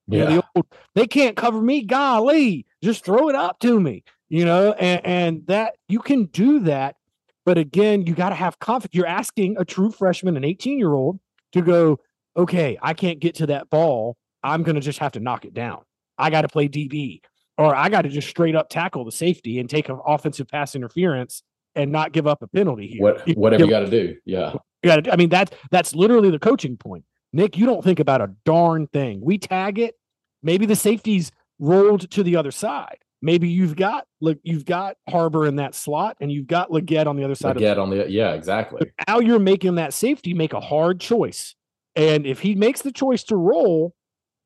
Yeah. 0.07 0.17
You 0.17 0.25
know, 0.25 0.35
the 0.35 0.43
old, 0.57 0.65
they 0.93 1.07
can't 1.07 1.37
cover 1.37 1.61
me. 1.61 1.83
Golly, 1.83 2.65
just 2.83 3.05
throw 3.05 3.29
it 3.29 3.35
up 3.35 3.59
to 3.61 3.79
me. 3.79 4.03
You 4.27 4.43
know, 4.43 4.73
and, 4.73 5.05
and 5.05 5.47
that 5.47 5.75
you 5.87 5.99
can 5.99 6.25
do 6.25 6.59
that. 6.61 6.97
But 7.45 7.57
again, 7.57 8.05
you 8.05 8.13
got 8.13 8.29
to 8.29 8.35
have 8.35 8.59
confidence. 8.59 8.93
You're 8.93 9.07
asking 9.07 9.55
a 9.57 9.63
true 9.63 9.91
freshman, 9.91 10.35
an 10.35 10.43
18 10.43 10.77
year 10.77 10.93
old, 10.93 11.21
to 11.53 11.61
go, 11.61 11.97
okay, 12.35 12.77
I 12.81 12.93
can't 12.93 13.21
get 13.21 13.35
to 13.35 13.47
that 13.47 13.69
ball. 13.69 14.17
I'm 14.43 14.63
going 14.63 14.75
to 14.75 14.81
just 14.81 14.99
have 14.99 15.13
to 15.13 15.21
knock 15.21 15.45
it 15.45 15.53
down. 15.53 15.83
I 16.17 16.29
got 16.29 16.41
to 16.41 16.49
play 16.49 16.67
DB 16.67 17.21
or 17.57 17.75
I 17.75 17.89
got 17.89 18.01
to 18.03 18.09
just 18.09 18.27
straight 18.27 18.55
up 18.55 18.69
tackle 18.69 19.05
the 19.05 19.11
safety 19.11 19.59
and 19.59 19.69
take 19.69 19.89
an 19.89 19.99
offensive 20.05 20.47
pass 20.47 20.75
interference 20.75 21.43
and 21.75 21.91
not 21.91 22.11
give 22.11 22.27
up 22.27 22.41
a 22.41 22.47
penalty 22.47 22.87
here. 22.87 23.01
What, 23.01 23.27
whatever 23.35 23.63
you, 23.63 23.67
you 23.67 23.71
got 23.71 23.81
to 23.81 23.89
do. 23.89 24.17
Yeah. 24.25 24.53
You 24.83 24.89
got 24.89 25.03
to, 25.03 25.13
I 25.13 25.15
mean, 25.15 25.29
that's, 25.29 25.51
that's 25.71 25.95
literally 25.95 26.29
the 26.29 26.39
coaching 26.39 26.77
point. 26.77 27.05
Nyck, 27.35 27.57
you 27.57 27.65
don't 27.65 27.83
think 27.83 27.99
about 27.99 28.21
a 28.21 28.31
darn 28.45 28.87
thing. 28.87 29.19
We 29.21 29.37
tag 29.37 29.79
it. 29.79 29.95
Maybe 30.41 30.65
the 30.65 30.75
safety's 30.75 31.31
rolled 31.59 32.09
to 32.11 32.23
the 32.23 32.35
other 32.35 32.51
side. 32.51 32.97
Maybe 33.21 33.49
you've 33.49 33.75
got 33.75 34.05
look, 34.21 34.37
you've 34.43 34.65
got 34.65 34.97
Harbor 35.09 35.47
in 35.47 35.55
that 35.55 35.73
slot, 35.73 36.15
and 36.21 36.31
you've 36.31 36.45
got 36.45 36.69
Legette 36.69 37.07
on 37.07 37.15
the 37.15 37.23
other 37.23 37.33
side. 37.33 37.55
Legette 37.55 37.79
on 37.79 37.89
the 37.89 38.07
yeah, 38.07 38.33
exactly. 38.33 38.91
Now 39.07 39.19
you're 39.19 39.39
making 39.39 39.75
that 39.75 39.95
safety 39.95 40.35
make 40.35 40.53
a 40.53 40.59
hard 40.59 40.99
choice, 40.99 41.55
and 41.95 42.27
if 42.27 42.39
he 42.39 42.53
makes 42.53 42.83
the 42.83 42.91
choice 42.91 43.23
to 43.23 43.35
roll, 43.35 43.94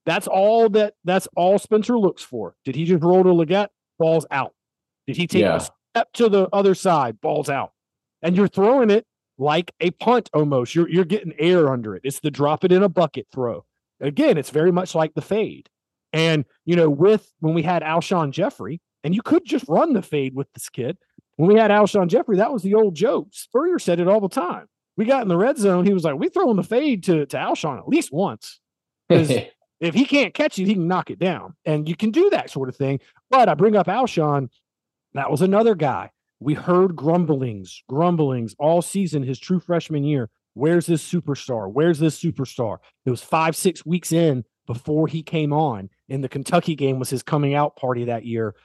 that's 0.10 0.28
all 0.28 0.70
that 0.70 0.96
that's 1.04 1.28
all 1.36 1.60
Spencer 1.60 1.98
looks 1.98 2.24
for. 2.24 2.56
Did 2.66 2.76
he 2.76 2.86
just 2.86 3.04
roll 3.04 3.24
to 3.24 3.30
Legette? 3.30 3.68
Balls 4.00 4.26
out. 4.32 4.54
Did 5.06 5.18
he 5.18 5.28
take 5.28 5.42
yeah. 5.42 5.58
a 5.58 5.60
step 5.60 6.12
to 6.14 6.30
the 6.30 6.50
other 6.52 6.74
side? 6.74 7.22
Balls 7.22 7.48
out. 7.48 7.74
And 8.24 8.36
you're 8.36 8.48
throwing 8.48 8.90
it 8.90 9.06
like 9.38 9.72
a 9.80 9.92
punt 9.92 10.30
almost. 10.34 10.74
You're 10.74 10.90
you're 10.90 11.06
getting 11.06 11.34
air 11.38 11.72
under 11.72 11.96
it. 11.96 12.02
It's 12.04 12.22
the 12.22 12.32
drop 12.32 12.64
it 12.64 12.72
in 12.72 12.82
a 12.82 12.90
bucket 12.90 13.28
throw. 13.32 13.66
Again, 14.02 14.38
it's 14.38 14.50
very 14.50 14.72
much 14.72 14.96
like 14.96 15.14
the 15.14 15.22
fade. 15.22 15.70
And 16.12 16.44
you 16.66 16.76
know, 16.76 16.90
with 16.90 17.32
when 17.40 17.54
we 17.54 17.62
had 17.62 17.84
Alshon 17.84 18.32
Jeffery, 18.32 18.82
and 19.04 19.14
you 19.14 19.22
could 19.22 19.46
just 19.46 19.66
run 19.68 19.94
the 19.94 20.02
fade 20.02 20.34
with 20.34 20.52
this 20.54 20.70
kid. 20.70 20.98
When 21.36 21.54
we 21.54 21.60
had 21.60 21.72
Alshon 21.72 22.08
Jeffery, 22.08 22.38
that 22.38 22.52
was 22.52 22.64
the 22.64 22.74
old 22.74 22.96
joke. 22.96 23.28
Spurrier 23.32 23.80
said 23.80 24.00
it 24.00 24.08
all 24.08 24.20
the 24.20 24.28
time. 24.28 24.66
We 24.98 25.06
got 25.06 25.22
in 25.22 25.30
the 25.30 25.38
red 25.38 25.58
zone. 25.58 25.86
He 25.86 25.94
was 25.94 26.04
like, 26.04 26.16
"We 26.16 26.30
throw 26.30 26.46
throwing 26.46 26.58
the 26.58 26.64
fade 26.64 27.04
to 27.04 27.28
to 27.28 27.38
Alshon 27.38 27.78
at 27.78 27.88
least 27.88 28.12
once." 28.12 28.60
If 29.80 29.96
he 29.96 30.06
can't 30.06 30.34
catch 30.34 30.60
it, 30.60 30.66
he 30.66 30.74
can 30.74 30.88
knock 30.88 31.10
it 31.10 31.20
down. 31.20 31.56
And 31.66 31.88
you 31.88 31.96
can 31.96 32.12
do 32.12 32.30
that 32.32 32.50
sort 32.50 32.70
of 32.70 32.76
thing. 32.76 33.00
But 33.30 33.48
I 33.48 33.54
bring 33.54 33.76
up 33.76 33.88
Alshon. 33.88 34.50
That 35.14 35.32
was 35.32 35.42
another 35.42 35.76
guy. 35.76 36.12
We 36.40 36.54
heard 36.54 36.96
grumblings, 36.96 37.84
grumblings 37.88 38.56
all 38.60 38.82
season, 38.82 39.24
his 39.24 39.40
true 39.40 39.60
freshman 39.60 40.04
year. 40.04 40.30
Where's 40.54 40.86
this 40.86 41.10
superstar? 41.10 41.72
Where's 41.72 42.00
this 42.00 42.22
superstar? 42.22 42.80
It 43.06 43.10
was 43.10 43.22
five, 43.22 43.56
six 43.56 43.86
weeks 43.86 44.12
in 44.12 44.44
before 44.68 45.08
he 45.08 45.24
came 45.24 45.54
on. 45.54 45.90
In 46.10 46.22
the 46.22 46.30
Kentucky 46.30 46.76
game 46.76 47.00
was 47.00 47.10
his 47.10 47.24
coming 47.24 47.54
out 47.54 47.76
party 47.76 48.06
that 48.06 48.26
year. 48.26 48.56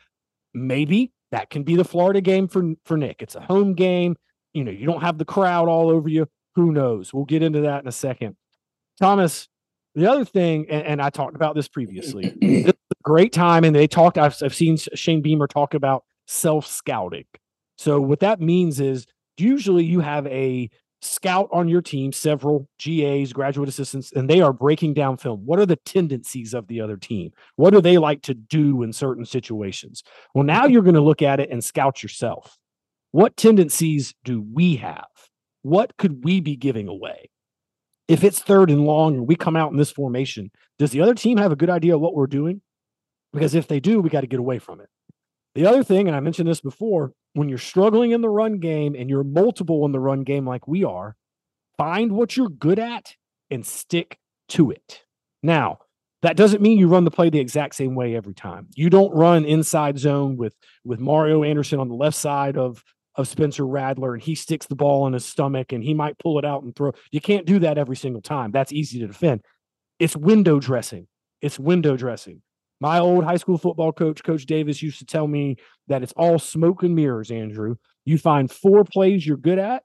Maybe 0.53 1.13
that 1.31 1.51
can 1.51 1.63
be 1.63 1.77
the 1.77 1.85
Florida 1.85 2.21
game 2.21 2.49
for, 2.49 2.75
for 2.85 2.97
Nyck. 2.97 3.17
It's 3.21 3.35
a 3.35 3.41
home 3.41 3.75
game. 3.75 4.17
You 4.53 4.65
know, 4.65 4.71
you 4.71 4.87
don't 4.87 5.03
have 5.03 5.19
the 5.19 5.25
crowd 5.25 5.69
all 5.69 5.91
over 5.91 6.09
you. 6.09 6.29
Who 6.55 6.73
knows? 6.73 7.13
We'll 7.13 7.25
get 7.25 7.43
into 7.43 7.63
that 7.63 7.83
in 7.83 7.89
a 7.89 7.93
second. 7.93 8.37
Thomas, 9.01 9.49
the 9.95 10.11
other 10.11 10.25
thing, 10.25 10.67
and, 10.69 10.87
and 10.87 11.03
I 11.03 11.11
talked 11.11 11.37
about 11.37 11.55
this 11.55 11.69
previously, 11.69 12.35
this 12.41 12.73
great 13.03 13.33
time. 13.33 13.65
And 13.65 13.75
they 13.75 13.87
talked, 13.87 14.19
I've, 14.19 14.37
I've 14.43 14.55
seen 14.55 14.77
Shane 14.77 15.23
Beamer 15.23 15.47
talk 15.47 15.75
about 15.75 16.05
self 16.27 16.67
scouting. 16.67 17.27
So, 17.79 18.01
what 18.01 18.21
that 18.21 18.41
means 18.41 18.81
is 18.81 19.07
usually 19.37 19.85
you 19.85 20.01
have 20.01 20.27
a 20.27 20.71
scout 21.03 21.49
on 21.53 21.69
your 21.69 21.83
team, 21.83 22.13
several 22.13 22.69
GAs, 22.79 23.33
graduate 23.33 23.69
assistants, 23.69 24.13
and 24.13 24.29
they 24.29 24.41
are 24.41 24.53
breaking 24.53 24.95
down 24.95 25.17
film. 25.17 25.45
What 25.45 25.59
are 25.59 25.67
the 25.67 25.77
tendencies 25.77 26.55
of 26.55 26.67
the 26.67 26.81
other 26.81 26.97
team? 26.97 27.33
What 27.57 27.71
do 27.71 27.81
they 27.81 27.99
like 27.99 28.23
to 28.23 28.35
do 28.35 28.83
in 28.83 28.93
certain 28.93 29.25
situations? 29.25 30.03
Well, 30.35 30.45
now 30.45 30.67
you're 30.67 30.83
going 30.83 30.95
to 30.95 31.01
look 31.03 31.23
at 31.23 31.41
it 31.41 31.51
and 31.51 31.63
scout 31.63 32.03
yourself. 32.03 32.57
What 33.11 33.37
tendencies 33.37 34.15
do 34.25 34.45
we 34.53 34.77
have? 34.77 35.07
What 35.63 35.97
could 35.99 36.25
we 36.25 36.41
be 36.41 36.57
giving 36.57 36.89
away? 36.89 37.31
If 38.07 38.23
it's 38.23 38.41
third 38.41 38.71
and 38.71 38.85
long 38.85 39.15
and 39.15 39.29
we 39.29 39.37
come 39.37 39.57
out 39.57 39.71
in 39.71 39.79
this 39.79 39.91
formation, 39.91 40.51
does 40.79 40.91
the 40.91 41.01
other 41.01 41.15
team 41.15 41.39
have 41.39 41.53
a 41.53 41.57
good 41.57 41.71
idea 41.71 41.95
of 41.95 42.01
what 42.01 42.15
we're 42.15 42.27
doing? 42.27 42.61
Because 43.33 43.55
if 43.55 43.67
they 43.67 43.81
do, 43.81 44.01
we 44.01 44.11
got 44.11 44.21
to 44.21 44.27
get 44.27 44.41
away 44.41 44.59
from 44.59 44.81
it. 44.81 44.89
The 45.55 45.67
other 45.67 45.85
thing, 45.85 46.07
and 46.07 46.17
I 46.17 46.21
mentioned 46.21 46.49
this 46.49 46.61
before, 46.61 47.13
when 47.33 47.49
you're 47.49 47.59
struggling 47.59 48.11
in 48.11 48.21
the 48.21 48.29
run 48.29 48.59
game 48.59 48.95
and 48.95 49.09
you're 49.09 49.25
multiple 49.25 49.85
in 49.87 49.93
the 49.93 50.01
run 50.01 50.23
game 50.23 50.47
like 50.47 50.69
we 50.69 50.85
are, 50.85 51.17
find 51.77 52.13
what 52.13 52.37
you're 52.37 52.49
good 52.49 52.79
at 52.79 53.15
and 53.51 53.65
stick 53.65 54.19
to 54.51 54.71
it. 54.71 55.03
Now, 55.43 55.79
that 56.23 56.37
doesn't 56.37 56.63
mean 56.63 56.79
you 56.79 56.89
run 56.89 57.05
the 57.05 57.11
play 57.11 57.29
the 57.29 57.39
exact 57.39 57.75
same 57.75 57.95
way 57.95 58.17
every 58.17 58.35
time. 58.35 58.69
You 58.75 58.89
don't 58.89 59.15
run 59.15 59.45
inside 59.45 59.99
zone 59.99 60.37
with 60.37 60.57
with 60.83 60.99
Mario 60.99 61.45
Anderson 61.45 61.81
on 61.81 61.89
the 61.89 61.95
left 61.95 62.17
side 62.17 62.57
of 62.57 62.83
of 63.17 63.29
Spencer 63.29 63.67
Rattler 63.67 64.15
and 64.15 64.23
he 64.23 64.35
sticks 64.35 64.67
the 64.67 64.75
ball 64.75 65.07
in 65.07 65.13
his 65.13 65.25
stomach 65.25 65.73
and 65.73 65.83
he 65.83 65.95
might 65.95 66.19
pull 66.19 66.39
it 66.39 66.45
out 66.45 66.63
and 66.63 66.75
throw. 66.75 66.93
You 67.11 67.21
can't 67.21 67.47
do 67.47 67.59
that 67.61 67.79
every 67.79 67.97
single 67.97 68.23
time. 68.23 68.51
That's 68.51 68.73
easy 68.73 68.99
to 69.01 69.07
defend. 69.07 69.43
It's 69.99 70.17
window 70.17 70.59
dressing. 70.59 71.07
It's 71.41 71.59
window 71.59 71.97
dressing. 71.97 72.43
My 72.81 72.99
old 72.99 73.25
high 73.25 73.37
school 73.37 73.59
football 73.59 73.93
coach, 73.93 74.23
Coach 74.25 74.47
Davis, 74.47 74.83
used 74.83 74.99
to 74.99 75.07
tell 75.07 75.27
me 75.27 75.57
that 75.87 76.03
it's 76.03 76.13
all 76.17 76.39
smoke 76.39 76.83
and 76.83 76.95
mirrors, 76.95 77.31
Andrew. 77.31 77.77
You 78.05 78.19
find 78.19 78.51
four 78.51 78.85
plays 78.85 79.27
you're 79.27 79.37
good 79.37 79.59
at, 79.59 79.85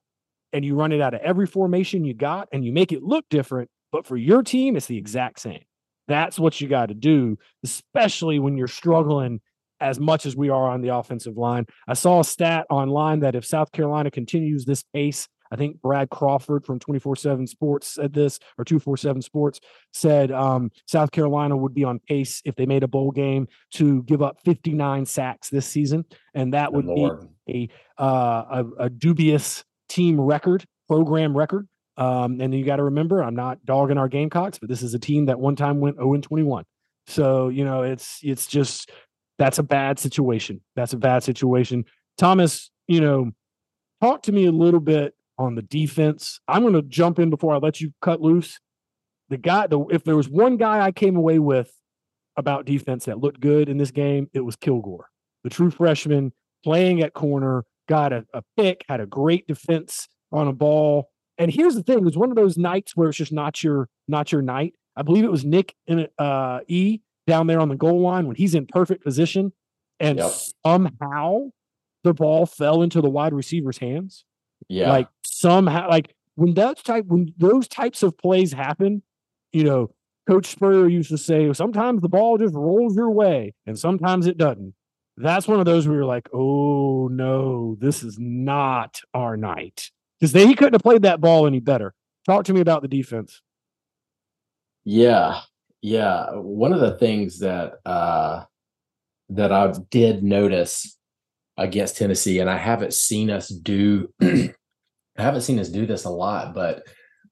and 0.52 0.66
you 0.66 0.76
run 0.76 0.92
it 0.92 1.00
out 1.00 1.14
of 1.14 1.22
every 1.22 1.46
formation 1.46 2.04
you 2.04 2.14
got, 2.14 2.50
and 2.52 2.66
you 2.66 2.74
make 2.74 2.92
it 2.92 3.04
look 3.04 3.26
different. 3.30 3.70
But 3.92 4.06
for 4.06 4.18
your 4.18 4.44
team, 4.44 4.76
it's 4.76 4.88
the 4.88 4.98
exact 4.98 5.40
same. 5.40 5.62
That's 6.08 6.40
what 6.40 6.60
you 6.60 6.68
got 6.68 6.88
to 6.88 6.96
do, 6.96 7.38
especially 7.64 8.40
when 8.40 8.58
you're 8.58 8.68
struggling 8.68 9.42
as 9.80 10.00
much 10.00 10.26
as 10.26 10.36
we 10.36 10.50
are 10.50 10.70
on 10.70 10.82
the 10.82 10.90
offensive 10.90 11.38
line. 11.38 11.66
I 11.88 11.94
saw 11.94 12.20
a 12.20 12.24
stat 12.24 12.66
online 12.70 13.22
that 13.22 13.36
if 13.36 13.46
South 13.46 13.72
Carolina 13.72 14.12
continues 14.12 14.66
this 14.66 14.84
pace 14.94 15.28
I 15.52 15.56
think 15.56 15.82
Brad 15.82 16.10
Crawford 16.10 16.66
from 16.66 16.80
24 16.80 17.16
7 17.16 17.48
Sports 17.48 17.96
said 17.96 18.14
this, 18.14 18.40
or 18.58 18.66
247 18.66 19.22
Sports 19.22 19.60
said 19.94 20.32
um, 20.32 20.72
South 20.86 21.12
Carolina 21.12 21.58
would 21.58 21.74
be 21.74 21.84
on 21.84 22.00
pace 22.00 22.42
if 22.46 22.56
they 22.56 22.66
made 22.66 22.84
a 22.84 22.88
bowl 22.88 23.12
game 23.12 23.48
to 23.74 24.04
give 24.04 24.22
up 24.22 24.40
59 24.46 25.06
sacks 25.06 25.50
this 25.50 25.66
season. 25.66 26.06
And 26.34 26.54
that 26.54 26.72
would 26.74 26.86
be 26.86 27.70
a, 27.98 28.02
uh, 28.02 28.64
a, 28.80 28.84
a, 28.86 28.90
dubious 28.90 29.64
team 29.88 30.22
record, 30.22 30.66
program 30.88 31.36
record. 31.36 31.68
Um, 31.98 32.40
and 32.40 32.54
you 32.54 32.64
got 32.64 32.78
to 32.78 32.84
remember, 32.84 33.24
I'm 33.24 33.36
not 33.36 33.66
dogging 33.66 33.98
our 33.98 34.08
Gamecocks, 34.08 34.60
but 34.60 34.70
this 34.70 34.82
is 34.82 34.94
a 34.94 35.00
team 35.00 35.26
that 35.26 35.40
one 35.40 35.56
time 35.56 35.80
went 35.80 35.98
0 35.98 36.18
21. 36.18 36.64
So, 37.08 37.50
you 37.50 37.66
know, 37.66 37.82
it's, 37.82 38.20
it's 38.22 38.46
just, 38.46 38.92
that's 39.40 39.58
a 39.58 39.64
bad 39.64 39.98
situation. 39.98 40.62
That's 40.76 40.94
a 40.94 40.98
bad 40.98 41.24
situation. 41.24 41.86
Thomas, 42.18 42.70
you 42.88 43.02
know, 43.02 43.32
talk 44.02 44.22
to 44.24 44.32
me 44.32 44.46
a 44.46 44.52
little 44.52 44.82
bit 44.82 45.16
on 45.40 45.56
the 45.56 45.62
defense. 45.62 46.42
I'm 46.48 46.62
going 46.62 46.74
to 46.74 46.82
jump 46.82 47.18
in 47.18 47.30
before 47.30 47.56
I 47.56 47.58
let 47.58 47.80
you 47.80 47.94
cut 48.02 48.22
loose. 48.22 48.60
The 49.30 49.38
guy, 49.38 49.68
the, 49.68 49.80
if 49.92 50.04
there 50.04 50.18
was 50.18 50.28
one 50.28 50.58
guy 50.58 50.86
I 50.86 50.92
came 50.92 51.16
away 51.16 51.40
with 51.40 51.72
about 52.36 52.66
defense 52.66 53.06
that 53.06 53.20
looked 53.20 53.40
good 53.40 53.70
in 53.70 53.78
this 53.78 53.92
game, 53.92 54.30
it 54.34 54.42
was 54.42 54.58
Kilgore, 54.58 55.08
the 55.44 55.50
true 55.50 55.72
freshman 55.72 56.34
playing 56.64 57.02
at 57.02 57.14
corner, 57.14 57.64
got 57.88 58.12
a, 58.12 58.26
a 58.34 58.44
pick, 58.58 58.84
had 58.90 59.00
a 59.00 59.06
great 59.06 59.48
defense 59.48 60.10
on 60.32 60.48
a 60.48 60.54
ball. 60.54 61.10
And 61.38 61.50
here's 61.50 61.76
the 61.76 61.84
thing: 61.84 62.00
it 62.00 62.04
was 62.04 62.18
one 62.18 62.30
of 62.30 62.36
those 62.36 62.58
nights 62.58 62.96
where 62.96 63.08
it's 63.08 63.18
just 63.18 63.32
not 63.32 63.64
your 63.64 63.88
not 64.10 64.32
your 64.32 64.42
night. 64.42 64.74
I 64.98 65.04
believe 65.04 65.24
it 65.24 65.32
was 65.32 65.46
Nick 65.46 65.76
in 65.88 66.08
uh, 66.18 66.60
E 66.68 67.00
down 67.30 67.48
there 67.48 67.60
on 67.60 67.70
the 67.70 67.76
goal 67.76 68.02
line 68.02 68.28
when 68.28 68.36
he's 68.36 68.56
in 68.56 68.66
perfect 68.66 69.04
position, 69.04 69.54
and 70.00 70.20
yep. 70.20 70.32
somehow 70.66 71.50
the 72.04 72.14
ball 72.14 72.46
fell 72.46 72.82
into 72.82 73.02
the 73.02 73.10
wide 73.10 73.34
receiver's 73.34 73.78
hands. 73.78 74.26
Yeah. 74.68 74.90
Like 74.90 75.08
somehow, 75.24 75.90
like 75.90 76.16
when 76.36 76.54
those 76.54 76.82
type 76.84 77.06
when 77.06 77.34
those 77.38 77.68
types 77.68 78.04
of 78.04 78.18
plays 78.18 78.54
happen, 78.54 79.04
you 79.52 79.64
know, 79.64 79.92
Coach 80.28 80.48
Spurrier 80.48 80.88
used 80.88 81.10
to 81.10 81.18
say 81.18 81.52
sometimes 81.54 82.02
the 82.02 82.10
ball 82.10 82.38
just 82.38 82.54
rolls 82.54 82.96
your 82.96 83.12
way 83.12 83.54
and 83.66 83.78
sometimes 83.78 84.28
it 84.28 84.38
doesn't. 84.38 84.74
That's 85.18 85.48
one 85.48 85.60
of 85.60 85.66
those 85.66 85.88
where 85.88 85.98
you're 85.98 86.06
like, 86.06 86.30
oh 86.34 87.10
no, 87.12 87.76
this 87.80 88.04
is 88.04 88.18
not 88.20 89.02
our 89.14 89.36
night. 89.36 89.92
Because 90.20 90.34
he 90.34 90.56
couldn't 90.56 90.74
have 90.74 90.82
played 90.82 91.02
that 91.04 91.22
ball 91.22 91.48
any 91.48 91.60
better. 91.60 91.94
Talk 92.26 92.46
to 92.46 92.54
me 92.54 92.62
about 92.62 92.82
the 92.82 92.88
defense. 92.88 93.42
Yeah. 94.86 95.42
Yeah. 95.82 96.32
One 96.34 96.74
of 96.74 96.80
the 96.80 96.98
things 96.98 97.40
that 97.40 97.80
uh 97.86 98.44
that 99.30 99.52
I 99.52 99.74
did 99.90 100.24
notice 100.24 100.98
against 101.58 101.98
Tennessee, 101.98 102.40
and 102.40 102.50
I 102.50 102.58
haven't 102.58 102.94
seen 102.94 103.30
us 103.30 103.50
do 103.50 104.12
I 104.22 104.54
haven't 105.18 105.42
seen 105.42 105.60
us 105.60 105.70
do 105.70 105.86
this 105.86 106.06
a 106.06 106.10
lot, 106.10 106.54
but 106.54 106.88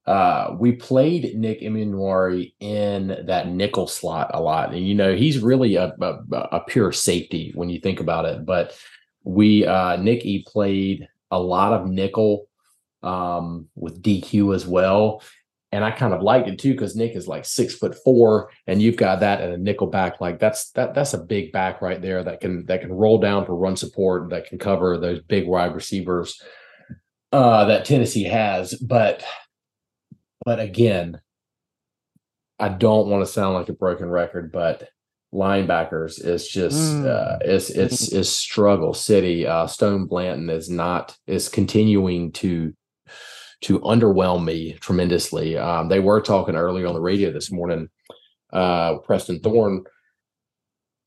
uh, 0.06 0.56
we 0.58 0.72
played 0.72 1.38
Nick 1.38 1.62
Emmanwori 1.62 2.54
in 2.60 3.26
that 3.26 3.50
nickel 3.50 3.88
slot 3.88 4.32
a 4.34 4.42
lot, 4.42 4.74
and 4.74 4.88
you 4.88 4.96
know 4.96 5.16
he's 5.16 5.40
really 5.40 5.76
a, 5.76 5.94
a, 6.00 6.18
a 6.32 6.64
pure 6.68 6.92
safety 6.92 7.52
when 7.56 7.70
you 7.70 7.80
think 7.80 8.00
about 8.00 8.26
it. 8.26 8.46
But 8.46 8.78
we 9.24 9.66
uh, 9.66 9.98
Nick 9.98 10.26
E 10.26 10.46
played 10.48 11.08
a 11.32 11.40
lot 11.40 11.74
of 11.74 11.88
nickel 11.88 12.48
um, 13.04 13.68
with 13.76 14.02
DQ 14.02 14.56
as 14.56 14.66
well, 14.66 15.22
and 15.78 15.86
I 15.86 15.92
kind 15.92 16.12
of 16.12 16.24
liked 16.24 16.48
it 16.48 16.58
too 16.58 16.72
because 16.72 16.96
Nick 16.96 17.16
is 17.16 17.28
like 17.28 17.46
six 17.46 17.76
foot 17.76 17.96
four, 18.04 18.50
and 18.66 18.82
you've 18.82 18.98
got 18.98 19.20
that 19.20 19.42
and 19.42 19.54
a 19.54 19.58
nickel 19.60 19.86
back. 19.86 20.20
Like 20.20 20.40
that's 20.40 20.72
that 20.72 20.96
that's 20.96 21.14
a 21.14 21.20
big 21.20 21.52
back 21.52 21.84
right 21.84 22.02
there 22.02 22.24
that 22.24 22.42
can 22.42 22.66
that 22.66 22.82
can 22.82 22.92
roll 22.92 23.20
down 23.20 23.46
for 23.46 23.56
run 23.56 23.78
support 23.78 24.32
that 24.32 24.48
can 24.48 24.58
cover 24.58 24.98
those 24.98 25.22
big 25.22 25.46
wide 25.46 25.76
receivers 25.76 26.42
uh, 27.32 27.66
that 27.66 27.86
Tennessee 27.86 28.24
has. 28.24 28.74
But 28.74 29.24
but 30.44 30.60
again, 30.60 31.22
I 32.58 32.70
don't 32.70 33.10
want 33.10 33.24
to 33.24 33.32
sound 33.32 33.54
like 33.54 33.70
a 33.70 33.74
broken 33.74 34.10
record, 34.10 34.52
but 34.52 34.90
linebackers 35.32 36.26
is 36.26 36.48
just 36.48 36.76
mm. 36.96 37.06
uh, 37.06 37.38
it's 37.42 37.70
it's 37.70 38.12
is 38.12 38.36
struggle 38.36 38.96
city. 38.96 39.46
Uh, 39.46 39.68
Stone 39.68 40.08
Blanton 40.08 40.50
is 40.50 40.72
not 40.72 41.16
is 41.28 41.50
continuing 41.50 42.32
to 42.32 42.74
to 43.62 43.80
underwhelm 43.80 44.46
me 44.46 44.74
tremendously. 44.74 45.58
Um, 45.58 45.90
they 45.90 46.00
were 46.00 46.22
talking 46.22 46.56
earlier 46.56 46.88
on 46.88 46.94
the 46.94 47.02
radio 47.02 47.32
this 47.32 47.52
morning, 47.52 47.90
uh, 48.54 48.98
Preston 49.00 49.40
Thorn. 49.40 49.84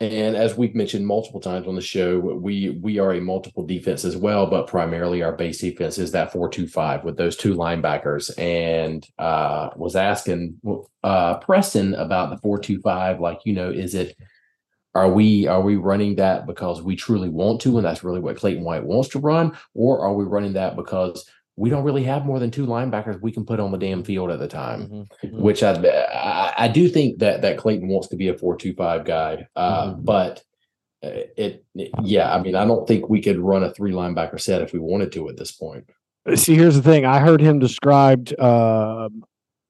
And 0.00 0.34
as 0.34 0.56
we've 0.56 0.74
mentioned 0.74 1.06
multiple 1.06 1.40
times 1.40 1.68
on 1.68 1.74
the 1.74 1.82
show, 1.82 2.18
we 2.18 2.70
we 2.70 2.98
are 2.98 3.12
a 3.12 3.20
multiple 3.20 3.66
defense 3.66 4.06
as 4.06 4.16
well, 4.16 4.46
but 4.46 4.66
primarily 4.66 5.22
our 5.22 5.32
base 5.32 5.60
defense 5.60 5.98
is 5.98 6.12
that 6.12 6.32
four 6.32 6.48
two 6.48 6.66
five 6.66 7.04
with 7.04 7.18
those 7.18 7.36
two 7.36 7.54
linebackers. 7.54 8.30
And 8.38 9.06
uh, 9.18 9.68
was 9.76 9.96
asking 9.96 10.58
uh, 11.04 11.36
Preston 11.40 11.94
about 11.94 12.30
the 12.30 12.38
four 12.38 12.58
two 12.58 12.80
five, 12.80 13.20
like 13.20 13.40
you 13.44 13.52
know, 13.52 13.70
is 13.70 13.94
it 13.94 14.16
are 14.94 15.10
we 15.10 15.46
are 15.46 15.60
we 15.60 15.76
running 15.76 16.16
that 16.16 16.46
because 16.46 16.80
we 16.80 16.96
truly 16.96 17.28
want 17.28 17.60
to, 17.60 17.76
and 17.76 17.84
that's 17.84 18.02
really 18.02 18.20
what 18.20 18.38
Clayton 18.38 18.64
White 18.64 18.84
wants 18.84 19.10
to 19.10 19.18
run, 19.18 19.56
or 19.74 20.00
are 20.00 20.14
we 20.14 20.24
running 20.24 20.54
that 20.54 20.76
because 20.76 21.28
we 21.56 21.68
don't 21.68 21.84
really 21.84 22.04
have 22.04 22.24
more 22.24 22.38
than 22.38 22.50
two 22.50 22.66
linebackers 22.66 23.20
we 23.20 23.32
can 23.32 23.44
put 23.44 23.60
on 23.60 23.70
the 23.70 23.78
damn 23.78 24.02
field 24.02 24.30
at 24.30 24.38
the 24.38 24.48
time. 24.48 24.82
Mm-hmm. 24.82 25.26
mm-hmm. 25.26 25.42
Which 25.42 25.62
I, 25.62 25.72
I, 25.72 26.54
I 26.64 26.68
do 26.68 26.88
think 26.88 27.18
that 27.18 27.42
that 27.42 27.58
Clayton 27.58 27.88
wants 27.88 28.08
to 28.08 28.16
be 28.16 28.28
a 28.28 28.38
four 28.38 28.56
two 28.56 28.74
five 28.74 29.04
guy, 29.04 29.46
uh, 29.56 29.90
mm-hmm. 29.90 30.02
but 30.02 30.42
uh, 31.04 31.08
it, 31.36 31.64
it, 31.74 31.90
yeah, 32.02 32.34
I 32.34 32.40
mean, 32.40 32.54
I 32.54 32.64
don't 32.64 32.86
think 32.86 33.08
we 33.08 33.20
could 33.20 33.38
run 33.38 33.62
a 33.62 33.72
three 33.72 33.92
linebacker 33.92 34.40
set 34.40 34.62
if 34.62 34.72
we 34.72 34.78
wanted 34.78 35.12
to 35.12 35.28
at 35.28 35.36
this 35.36 35.52
point. 35.52 35.84
See, 36.34 36.54
here's 36.54 36.76
the 36.76 36.82
thing: 36.82 37.04
I 37.04 37.20
heard 37.20 37.40
him 37.40 37.58
described 37.58 38.38
uh, 38.38 39.08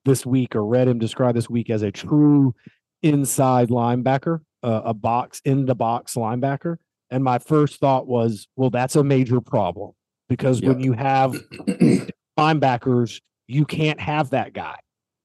this 0.04 0.24
week, 0.24 0.54
or 0.54 0.64
read 0.64 0.88
him 0.88 0.98
described 0.98 1.36
this 1.36 1.50
week 1.50 1.70
as 1.70 1.82
a 1.82 1.90
true 1.90 2.54
inside 3.02 3.68
linebacker, 3.68 4.40
uh, 4.62 4.82
a 4.84 4.94
box 4.94 5.40
in 5.44 5.66
the 5.66 5.74
box 5.74 6.14
linebacker. 6.14 6.76
And 7.12 7.24
my 7.24 7.40
first 7.40 7.80
thought 7.80 8.06
was, 8.06 8.46
well, 8.54 8.70
that's 8.70 8.94
a 8.94 9.02
major 9.02 9.40
problem 9.40 9.94
because 10.30 10.62
when 10.62 10.78
you 10.78 10.92
have 10.92 11.32
linebackers, 12.38 13.20
you 13.48 13.66
can't 13.66 14.00
have 14.00 14.30
that 14.30 14.54
guy. 14.54 14.76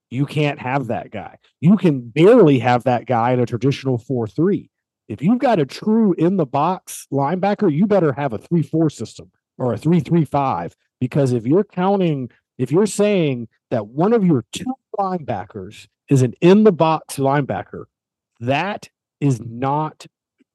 You 0.10 0.26
can't 0.26 0.60
have 0.60 0.88
that 0.88 1.12
guy. 1.12 1.38
You 1.62 1.78
can 1.78 2.10
barely 2.10 2.58
have 2.60 2.84
that 2.86 3.06
guy 3.06 3.32
in 3.32 3.40
a 3.40 3.46
traditional 3.46 4.00
4 4.00 4.28
3. 4.28 4.70
If 5.08 5.22
you've 5.22 5.40
got 5.40 5.60
a 5.60 5.66
true 5.66 6.14
in 6.14 6.38
the 6.38 6.46
box 6.46 7.06
linebacker, 7.14 7.72
you 7.72 7.86
better 7.86 8.14
have 8.14 8.34
a 8.34 8.40
3 8.40 8.64
4 8.64 8.90
system 8.90 9.32
or 9.60 9.74
a 9.74 9.78
3 9.78 10.00
3 10.00 10.26
5. 10.26 10.76
Because 11.00 11.34
if 11.34 11.46
you're 11.46 11.64
counting, 11.64 12.32
if 12.58 12.72
you're 12.72 12.88
saying 12.88 13.48
that 13.70 13.88
one 13.88 14.12
of 14.12 14.26
your 14.26 14.44
two 14.52 14.74
linebackers 14.98 15.88
is 16.10 16.24
an 16.24 16.34
in 16.42 16.64
the 16.64 16.72
box 16.72 17.18
linebacker, 17.18 17.86
that 18.40 18.90
is 19.22 19.40
not 19.40 20.08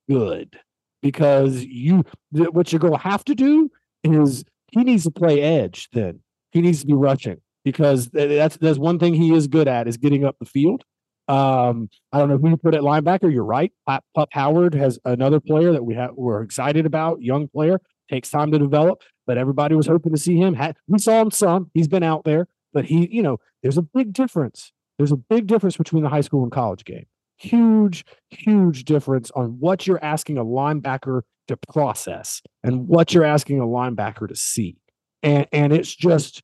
good 0.09 0.59
because 1.03 1.63
you 1.65 2.05
what 2.31 2.73
you're 2.73 2.81
going 2.81 2.93
to 2.93 2.99
have 2.99 3.25
to 3.25 3.35
do 3.35 3.71
is 4.03 4.45
he 4.71 4.83
needs 4.85 5.05
to 5.05 5.11
play 5.11 5.41
edge 5.41 5.89
then 5.93 6.21
he 6.53 6.61
needs 6.61 6.81
to 6.81 6.87
be 6.87 6.95
rushing 6.95 7.41
because 7.65 8.09
that's 8.09 8.57
that's 8.57 8.79
one 8.79 8.99
thing 8.99 9.15
he 9.15 9.35
is 9.35 9.47
good 9.47 9.69
at 9.69 9.87
is 9.87 9.97
getting 9.97 10.25
up 10.25 10.37
the 10.39 10.47
field 10.47 10.85
um, 11.31 11.89
I 12.13 12.19
don't 12.19 12.29
know 12.29 12.39
who 12.39 12.51
you 12.51 12.57
put 12.57 12.75
at 12.75 12.81
linebacker. 12.81 13.33
You're 13.33 13.45
right. 13.45 13.73
Pup 13.87 14.29
Howard 14.33 14.75
has 14.75 14.99
another 15.05 15.39
player 15.39 15.71
that 15.71 15.85
we 15.85 15.95
have 15.95 16.11
we're 16.17 16.43
excited 16.43 16.87
about, 16.87 17.23
young 17.23 17.47
player, 17.47 17.81
takes 18.11 18.31
time 18.31 18.51
to 18.51 18.59
develop, 18.59 19.03
but 19.29 19.39
everybody 19.39 19.77
was 19.77 19.87
hoping 19.87 20.13
to 20.13 20.19
see 20.19 20.37
him. 20.37 20.57
We 20.89 20.99
saw 20.99 21.23
him 21.23 21.31
some. 21.31 21.71
He's 21.73 21.87
been 21.87 22.03
out 22.03 22.25
there, 22.25 22.49
but 22.73 22.85
he, 22.85 23.09
you 23.13 23.23
know, 23.23 23.39
there's 23.63 23.79
a 23.79 23.83
big 23.83 24.13
difference. 24.13 24.73
There's 24.99 25.13
a 25.13 25.17
big 25.17 25.47
difference 25.47 25.77
between 25.77 26.03
the 26.03 26.09
high 26.09 26.21
school 26.21 26.43
and 26.43 26.51
college 26.51 26.85
game. 26.85 27.07
Huge, 27.41 28.05
huge 28.29 28.85
difference 28.85 29.31
on 29.31 29.57
what 29.61 29.87
you're 29.87 30.05
asking 30.05 30.37
a 30.37 30.45
linebacker 30.45 31.23
to 31.49 31.57
process 31.57 32.43
and 32.63 32.87
what 32.87 33.15
you're 33.15 33.25
asking 33.25 33.61
a 33.61 33.65
linebacker 33.65 34.29
to 34.29 34.37
see. 34.37 34.77
And 35.23 35.47
and 35.51 35.73
it's 35.73 35.95
just 35.95 36.43